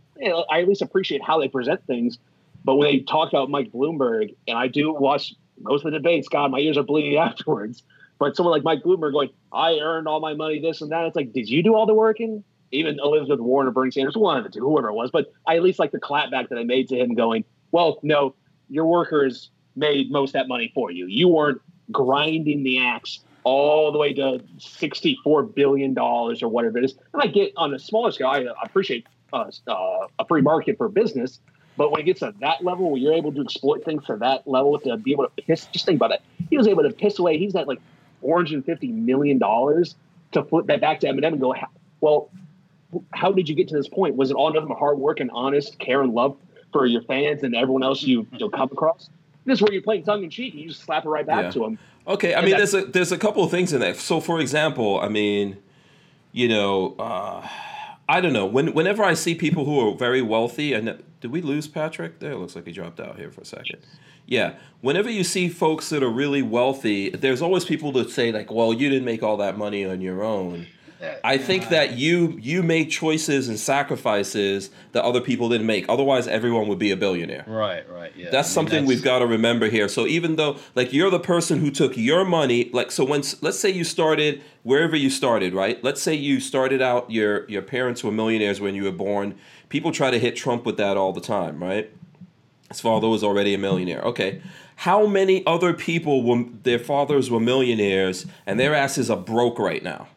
[0.52, 2.18] I at least appreciate how they present things.
[2.66, 6.28] But when they talk about Mike Bloomberg, and I do watch most of the debates,
[6.28, 7.84] God, my ears are bleeding afterwards.
[8.18, 11.06] But someone like Mike Bloomberg going, I earned all my money, this and that.
[11.06, 12.44] It's like, did you do all the working?
[12.72, 15.12] Even Elizabeth Warren or Bernie Sanders, one of the two, whoever it was.
[15.12, 18.36] But I at least like the clapback that I made to him going, well, no,
[18.70, 21.08] your workers made most of that money for you.
[21.08, 26.96] You weren't grinding the axe all the way to $64 billion or whatever it is.
[27.14, 30.90] And I get on a smaller scale, I appreciate uh, uh, a free market for
[30.90, 31.40] business.
[31.78, 34.46] But when it gets to that level where you're able to exploit things to that
[34.46, 36.22] level to be able to piss, just think about it.
[36.50, 37.80] He was able to piss away, he's at like
[38.24, 41.56] $450 million to flip that back to Eminem and go,
[42.02, 42.30] well,
[43.14, 44.16] how did you get to this point?
[44.16, 46.38] Was it all nothing but hard work and honest care and love
[46.72, 49.10] for your fans and everyone else you, you'll come across?
[49.46, 51.46] This is where you're playing tongue in cheek and you just slap it right back
[51.46, 51.52] Yeah.
[51.52, 51.80] to them.
[52.08, 53.94] Okay, I mean, there's a there's a couple of things in there.
[53.94, 55.58] So, for example, I mean,
[56.32, 57.48] you know, uh,
[58.08, 58.46] I don't know.
[58.48, 62.20] When whenever I see people who are very wealthy, and did we lose Patrick?
[62.20, 63.78] There, it looks like he dropped out here for a second.
[64.26, 68.52] Yeah, whenever you see folks that are really wealthy, there's always people that say like,
[68.52, 70.66] "Well, you didn't make all that money on your own."
[71.24, 75.88] I think that you you made choices and sacrifices that other people didn't make.
[75.88, 77.46] Otherwise, everyone would be a billionaire.
[77.48, 78.30] Right, right, yeah.
[78.30, 79.88] That's I mean, something we've got to remember here.
[79.88, 83.60] So even though, like, you're the person who took your money, like, so when let's
[83.60, 85.82] say you started wherever you started, right?
[85.84, 89.36] Let's say you started out your your parents were millionaires when you were born.
[89.70, 91.92] People try to hit Trump with that all the time, right?
[92.70, 94.02] His father was already a millionaire.
[94.02, 94.42] Okay,
[94.78, 99.84] how many other people were their fathers were millionaires and their asses are broke right
[99.84, 100.08] now?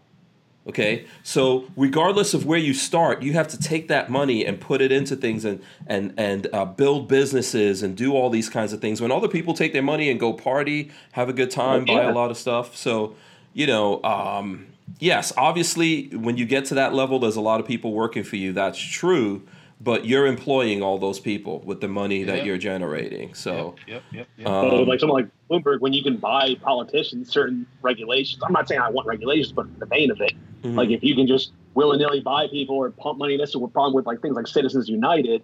[0.65, 4.81] Okay, so regardless of where you start, you have to take that money and put
[4.81, 8.81] it into things and and and uh, build businesses and do all these kinds of
[8.81, 9.01] things.
[9.01, 12.13] When other people take their money and go party, have a good time, buy Yeah.
[12.13, 12.77] a lot of stuff.
[12.77, 13.17] So,
[13.55, 14.67] you know, um,
[15.01, 18.37] yes, obviously, when you get to that level, there's a lot of people working for
[18.37, 18.53] you.
[18.53, 19.43] That's true,
[19.81, 23.35] but you're employing all those people with the money that you're generating.
[23.35, 24.47] So, Yep, yep, yep.
[24.47, 28.69] um, So, like someone like Bloomberg, when you can buy politicians certain regulations, I'm not
[28.69, 30.33] saying I want regulations, but the vein of it,
[30.63, 30.75] mhm.
[30.75, 33.95] like if you can just willy nilly buy people or pump money, that's the problem
[33.95, 35.43] with like things like Citizens United,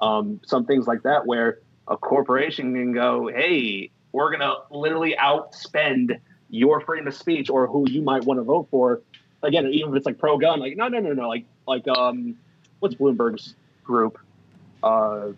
[0.00, 6.18] um, some things like that, where a corporation can go, hey, we're gonna literally outspend
[6.50, 9.00] your freedom of speech or who you might want to vote for.
[9.42, 12.36] Again, even if it's like pro gun, like no, no, no, no, like like um,
[12.80, 14.18] what's Bloomberg's group?
[14.82, 15.28] Uh,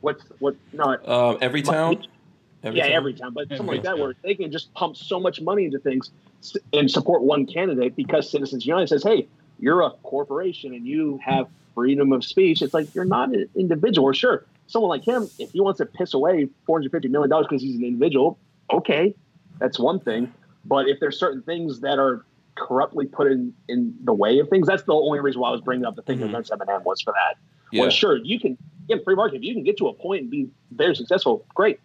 [0.00, 1.38] what's what not um,
[2.62, 3.04] every yeah, town?
[3.04, 6.10] Everytown, but something like that where they can just pump so much money into things
[6.72, 9.28] and support one candidate because Citizens United says, "Hey,
[9.58, 14.08] you're a corporation and you have freedom of speech." It's like you're not an individual.
[14.08, 17.62] Or sure, someone like him, if he wants to piss away 450 million dollars because
[17.62, 18.38] he's an individual,
[18.72, 19.14] okay,
[19.58, 20.32] that's one thing.
[20.64, 22.24] But if there's certain things that are
[22.54, 24.66] corruptly put in in the way of things.
[24.66, 26.28] That's the only reason why I was bringing up the thing Mhm.
[26.28, 27.38] against Eminem was for that.
[27.72, 27.82] Yeah.
[27.82, 28.58] Well, sure, you can
[28.88, 31.78] in free market, if you can get to a point and be very successful, great.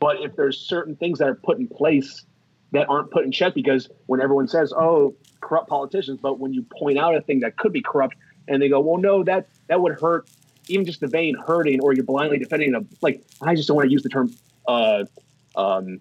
[0.00, 2.24] But if there's certain things that are put in place
[2.72, 6.66] that aren't put in check, because when everyone says, "Oh, corrupt politicians," but when you
[6.78, 8.16] point out a thing that could be corrupt,
[8.46, 10.26] and they go, "Well, no, that that would hurt,"
[10.68, 13.22] even just the vein hurting, or you're blindly defending a like.
[13.42, 15.04] I just don't want to use the term uh,
[15.54, 16.00] um,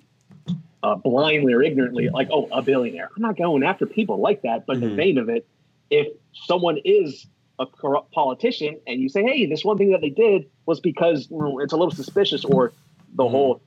[0.84, 4.66] uh, blindly or ignorantly, like, "Oh, a billionaire." I'm not going after people like that,
[4.68, 4.96] but the Mhm.
[4.96, 5.48] vein of it,
[5.90, 6.08] if
[6.46, 7.28] someone is
[7.60, 11.28] a corrupt politician and you say, hey, this one thing that they did was because
[11.32, 12.74] you know, it's a little suspicious, or
[13.16, 13.32] the Mhm.
[13.32, 13.62] whole,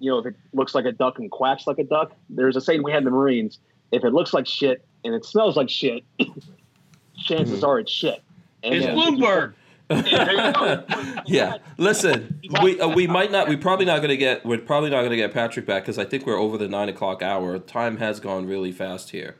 [0.00, 2.60] you know, if it looks like a duck and quacks like a duck, there's a
[2.60, 3.58] saying we had in the Marines
[3.92, 6.04] if it looks like shit and it smells like shit,
[7.16, 8.22] chances are it's shit.
[8.62, 9.54] And It's then- Bloomberg.
[9.90, 10.84] Yeah, there you go.
[11.26, 11.56] yeah.
[11.78, 13.48] Listen, we uh, we might not.
[13.48, 14.44] We're probably not going to get.
[14.44, 16.90] We're probably not going to get Patrick back because I think we're over the nine
[16.90, 17.58] o'clock hour.
[17.58, 19.36] Time has gone really fast here,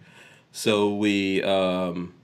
[0.51, 2.15] so we, um,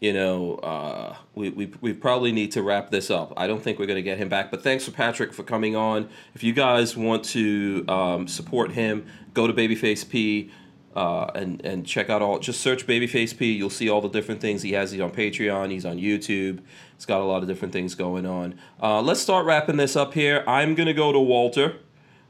[0.00, 3.32] you know, uh, we, we we probably need to wrap this up.
[3.36, 4.50] I don't think we're going to get him back.
[4.50, 6.08] But thanks for Patrick for coming on.
[6.34, 10.50] If you guys want to um, support him, go to Babyface P.
[10.96, 12.40] Uh, and and check out all.
[12.40, 13.52] Just search Babyface P.
[13.52, 14.90] You'll see all the different things he has.
[14.90, 15.70] He's on Patreon.
[15.70, 16.60] He's on YouTube.
[16.96, 18.58] He's got a lot of different things going on.
[18.82, 20.42] Uh, let's start wrapping this up here.
[20.48, 21.76] I'm gonna go to Walter.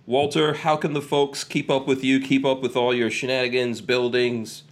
[0.04, 2.20] Walter, how can the folks keep up with you?
[2.20, 4.64] Keep up with all your shenanigans, buildings,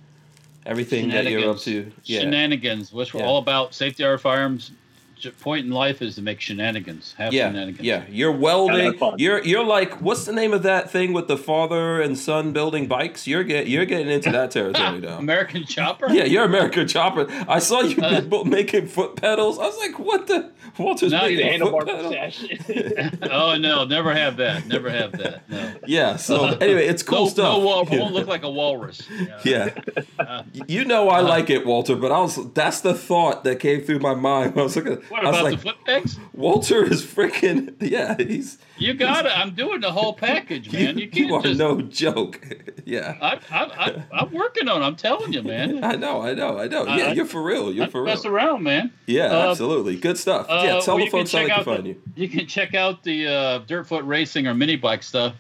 [0.66, 1.90] everything that you're up to.
[2.04, 2.20] Yeah.
[2.20, 3.26] Shenanigans, which we're Yeah.
[3.26, 3.74] all about.
[3.74, 4.72] Safety Harbor Firearms.
[5.16, 7.14] J- Point in life is to make shenanigans.
[7.18, 7.86] Have Yeah, shenanigans.
[7.86, 8.04] yeah.
[8.08, 8.98] You're welding.
[9.18, 12.86] You're you're like what's the name of that thing with the father and son building
[12.86, 13.26] bikes?
[13.26, 15.18] You're get you're getting into that territory now.
[15.18, 16.10] American Chopper.
[16.10, 17.26] Yeah, you're American Chopper.
[17.48, 19.58] I saw you Uh, making foot pedals.
[19.58, 20.52] I was like, what the?
[20.78, 23.18] Walter's No, The making foot handlebar pedals.
[23.30, 24.66] oh no, never have that.
[24.66, 25.48] Never have that.
[25.48, 25.72] No.
[25.86, 26.16] Yeah.
[26.16, 27.58] So anyway, it's cool no, stuff.
[27.58, 29.02] No wal- won't look like a walrus.
[29.44, 29.70] Yeah.
[30.18, 33.80] Uh, You know I like it, Walter, but I was that's the thought that came
[33.82, 34.54] through my mind.
[34.54, 36.18] when I was looking What about like, the foot pegs?
[36.34, 39.32] Walter is freaking yeah, he's You got it.
[39.36, 40.98] I'm doing the whole package, man.
[40.98, 41.58] You, you, can't are just.
[41.58, 42.40] no joke.
[42.84, 43.16] yeah.
[43.20, 44.82] I, I, I, I'm working on.
[44.82, 44.84] it.
[44.84, 45.82] I'm telling you, man.
[45.84, 46.84] I know, I know, I know.
[46.86, 47.72] Yeah, I- you're for real.
[47.72, 48.14] You're I for real.
[48.14, 48.92] mess around, man.
[49.06, 49.96] Yeah, Uh, absolutely.
[49.96, 50.46] Good stuff.
[50.48, 52.02] Uh, yeah, tell well, the you folks how they check can out the- you.
[52.14, 55.34] You can check out the uh, Dirtfoot Racing or mini bike stuff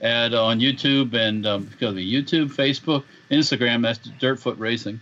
[0.00, 3.82] at on YouTube and um, it's gonna YouTube, Facebook, Instagram.
[3.82, 5.00] That's Dirtfoot Racing.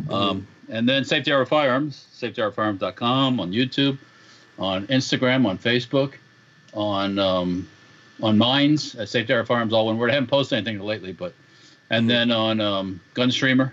[0.00, 0.12] Mm-hmm.
[0.12, 3.98] Um, and then Safety Harbor Firearms, safetyharborfirearms.com on YouTube,
[4.58, 6.14] on Instagram, on Facebook,
[6.74, 7.68] on um,
[8.22, 10.10] on Minds at Safety Harbor Firearms, all one word.
[10.10, 11.34] I haven't posted anything lately, but
[11.90, 13.70] and then on um, Gunstreamer,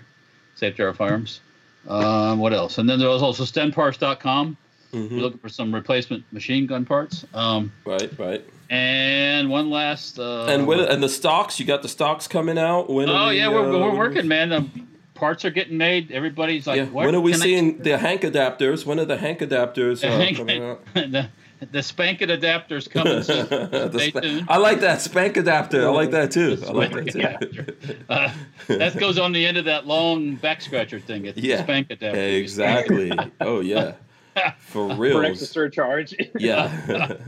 [0.54, 1.40] Safety Harbor Firearms.
[1.88, 2.76] Um, what else?
[2.78, 4.56] And then there's also stenparts.com.
[4.92, 5.10] Mhm.
[5.12, 7.24] you're looking for some replacement machine gun parts.
[7.32, 8.44] Um, Right, right.
[8.70, 10.18] and one last.
[10.18, 12.90] Uh, And when and the stocks, you got the stocks coming out.
[12.90, 14.52] When oh the, yeah, we're, uh, we're working, man.
[14.52, 14.88] Um,
[15.20, 16.10] parts are getting made.
[16.10, 16.84] Everybody's like, yeah.
[16.86, 18.84] "What When are we can I-" seeing the Hank adapters?
[18.84, 20.84] When are the Hank adapters uh, coming out?
[20.94, 21.28] the,
[21.70, 23.46] the spank it adapters coming soon.
[23.92, 24.46] Stay spa- tuned.
[24.48, 25.86] I like that spank adapter.
[25.86, 26.56] I like that too.
[26.66, 27.40] I like that
[27.86, 27.94] too.
[28.08, 28.32] Uh,
[28.68, 31.26] that goes on the end of that long back scratcher thing.
[31.26, 31.58] It's Yeah.
[31.58, 32.18] the spank adapter.
[32.18, 33.12] Exactly.
[33.40, 33.92] Oh yeah.
[34.58, 35.18] For real.
[35.18, 36.14] For extra surcharge.
[36.38, 37.18] Yeah.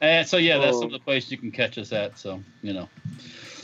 [0.00, 0.80] And so yeah, that's Oh.
[0.80, 2.16] some of the places you can catch us at.
[2.18, 2.88] So you know,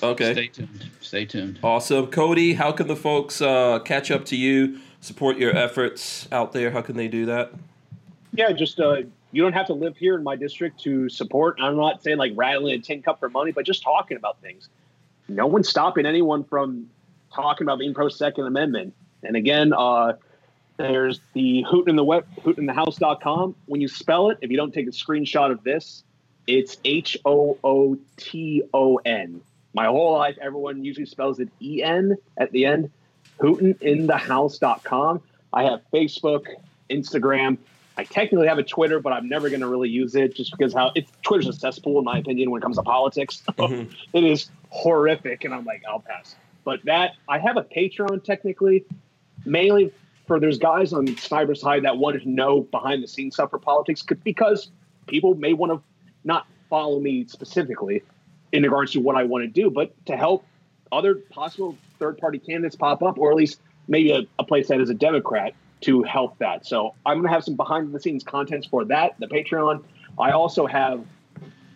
[0.03, 0.33] okay.
[0.33, 0.91] stay tuned.
[1.01, 1.59] Stay tuned.
[1.63, 2.07] Awesome.
[2.09, 6.71] Cody, how can the folks uh, catch up to you, support your efforts out there?
[6.71, 7.53] How can they do that?
[8.37, 9.03] yeah, just uh,
[9.33, 11.59] you don't have to live here in my district to support.
[11.61, 14.69] I'm not saying like rattling a tin cup for money, but just talking about things.
[15.29, 16.89] No one's stopping anyone from
[17.35, 18.95] talking about being pro Second Amendment.
[19.23, 20.15] And again, uh,
[20.77, 23.57] there's the Hooton in the web, hootoninthehouse.com.
[23.67, 26.05] When you spell it, if you don't take a screenshot of this,
[26.47, 29.41] it's H O O T O N.
[29.77, 32.91] My whole life, everyone usually spells it E N at the end.
[33.41, 35.21] Hootoninthehouse.com.
[35.53, 36.47] I have Facebook,
[36.89, 37.59] Instagram.
[37.99, 40.73] I technically have a Twitter, but I'm never going to really use it just because
[40.73, 43.43] how it's Twitter's a cesspool in my opinion when it comes to politics.
[43.59, 43.95] Mhm.
[44.15, 46.35] it is horrific, and I'm like, I'll pass.
[46.65, 48.87] But that I have a Patreon technically,
[49.45, 49.93] mainly
[50.27, 53.59] for there's guys on Sniper's Hide that wanted to know behind the scenes stuff for
[53.59, 54.71] politics because
[55.07, 55.81] people may want to
[56.25, 58.03] not follow me specifically
[58.57, 60.45] in regards to what I want to do, but to help
[60.91, 64.81] other possible third party candidates pop up, or at least maybe a, a place that
[64.81, 65.53] is a Democrat
[65.83, 66.65] to help that.
[66.65, 69.85] So I'm going to have some behind the scenes contents for that, the Patreon.
[70.19, 71.05] I also have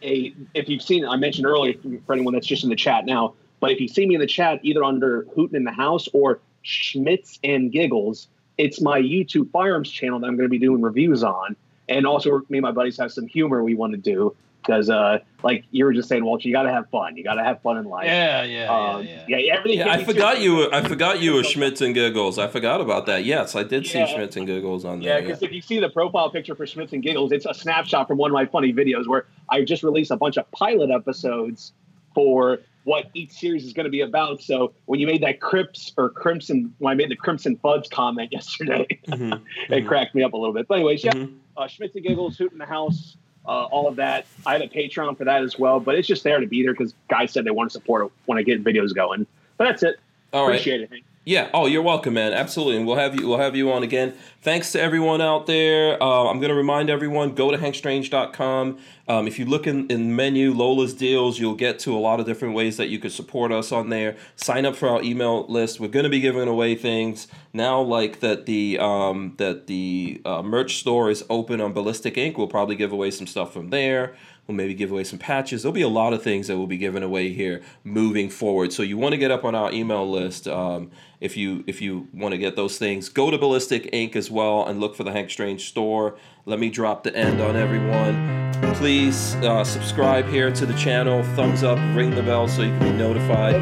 [0.03, 1.75] a, if you've seen, I mentioned earlier
[2.07, 4.27] for anyone that's just in the chat now, but if you see me in the
[4.27, 9.91] chat, either under Hooton in the House or Schmitz and Giggles, it's my YouTube firearms
[9.91, 11.57] channel that I'm going to be doing reviews on.
[11.91, 14.35] And also, me and my buddies have some humor we want to do.
[14.63, 17.17] Because uh, like you were just saying, Walter, you got to have fun.
[17.17, 18.05] You got to have fun in life.
[18.05, 19.37] Yeah, yeah, Um, yeah, yeah.
[19.39, 19.79] yeah, everything.
[19.81, 20.57] Yeah, I forgot too- you.
[20.57, 22.39] Were, I forgot you were Schmitz and Giggles.
[22.39, 23.25] I forgot about that.
[23.25, 24.07] Yes, I did see Yeah.
[24.07, 25.09] Schmitz and Giggles on there.
[25.09, 25.23] Yeah, there.
[25.29, 28.19] because if you see the profile picture for Smiths and Giggles, it's a snapshot from
[28.19, 31.73] one of my funny videos where I just released a bunch of pilot episodes
[32.15, 34.43] for what each series is going to be about.
[34.43, 38.31] So when you made that Crips or Crimson, when I made the Crimson Buds comment
[38.39, 39.87] yesterday, Mhm, it mhm.
[39.89, 40.67] cracked me up a little bit.
[40.69, 41.37] But anyways, yeah, Mhm.
[41.57, 44.27] uh, Schmitz and Giggles, Hooton in the House, uh, all of that.
[44.47, 46.73] I had a Patreon for that as well, but it's just there to be there
[46.73, 49.27] because guys said they want to support it when I get videos going.
[49.57, 50.01] But that's it.
[50.33, 50.55] All right.
[50.55, 51.03] Appreciate it.
[51.27, 51.51] Yeah.
[51.53, 52.33] Oh, you're welcome, man.
[52.33, 52.79] Absolutely.
[52.79, 53.29] And we'll have you.
[53.29, 54.15] We'll have you on again.
[54.41, 56.03] Thanks to everyone out there.
[56.03, 58.79] Uh, I'm to remind everyone: go to hankstrange.com.
[59.07, 62.27] Um, if you look in, in menu, Lola's deals, you'll get to a lot of
[62.27, 64.17] different ways that you could support us on there.
[64.37, 65.79] Sign up for our email list.
[65.79, 70.77] We're to be giving away things now, like that the um, that the uh, merch
[70.77, 72.39] store is open on Ballistic Ink.
[72.39, 74.17] We'll probably give away some stuff from there.
[74.51, 75.63] We'll maybe give away some patches.
[75.63, 78.73] There'll be a lot of things that will be given away here moving forward.
[78.73, 80.91] So you want to get up on our email list um,
[81.21, 83.09] if you if you want to get those things.
[83.09, 86.17] Go to Ballistic Ink as well and look for the Hank Strange store.
[86.47, 88.51] Let me drop the end on everyone.
[88.75, 91.23] Please uh, subscribe here to the channel.
[91.37, 93.55] Thumbs up, ring the bell so you can be notified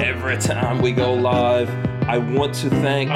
[0.00, 1.68] every time we go live.
[2.08, 3.10] I want to thank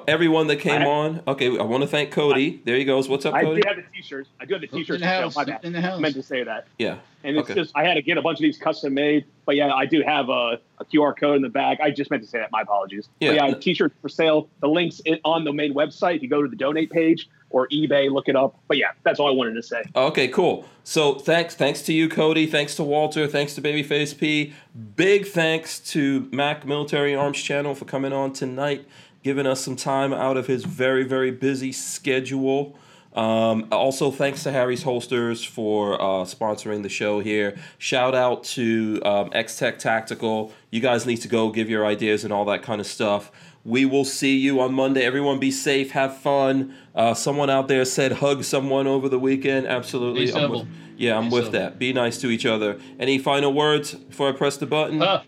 [0.00, 0.04] Oh.
[0.08, 1.22] everyone that came I- on.
[1.26, 2.60] Okay, I want to thank Cody.
[2.64, 3.08] There he goes.
[3.08, 3.60] What's up, I Cody?
[3.60, 4.28] I do have the T-shirts.
[4.40, 4.90] I do have the In T-shirts.
[4.96, 5.20] In the for sale.
[5.22, 6.66] house, My in the I meant to say that.
[6.78, 6.96] Yeah.
[7.24, 7.60] And it's Okay.
[7.60, 9.24] just I had to get a bunch of these custom made.
[9.44, 11.80] But yeah, I do have a, a QR code in the back.
[11.80, 12.50] I just meant to say that.
[12.52, 13.08] My apologies.
[13.20, 13.30] Yeah.
[13.30, 14.48] But yeah, t-shirts for sale.
[14.60, 16.22] The links on the main website.
[16.22, 18.58] You go to the donate page or eBay, look it up.
[18.68, 19.82] But yeah, that's all I wanted to say.
[19.94, 20.64] Okay, cool.
[20.84, 22.46] So thanks, thanks to you, Cody.
[22.46, 23.26] Thanks to Walter.
[23.26, 24.52] Thanks to Babyface P.
[24.96, 28.86] Big thanks to Mac Military Arms Channel for coming on tonight,
[29.26, 32.78] giving us some time out of his very, very busy schedule.
[33.12, 37.58] Um, also, thanks to Harry's Holsters for uh, sponsoring the show here.
[37.76, 40.52] Shout out to um, X Tech Tactical.
[40.70, 43.32] You guys need to go give your ideas and all that kind of stuff.
[43.64, 45.02] We will see you on Monday.
[45.04, 46.72] Everyone be safe, have fun.
[46.94, 49.66] Uh, someone out there said hug someone over the weekend.
[49.66, 50.32] Absolutely.
[50.32, 51.60] I'm with- yeah, I'm Be with civil.
[51.60, 51.78] that.
[51.80, 52.78] Be nice to each other.
[53.00, 55.02] Any final words before I press the button?
[55.02, 55.22] Uh,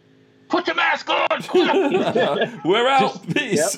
[0.49, 1.29] put your mask on.
[2.65, 3.27] We're out.
[3.35, 3.77] Peace.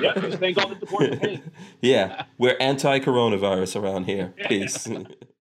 [0.00, 0.14] yep.
[0.20, 1.40] Just thank all the support.
[1.80, 4.34] Yeah, we're anti coronavirus around here.
[4.48, 4.88] Peace.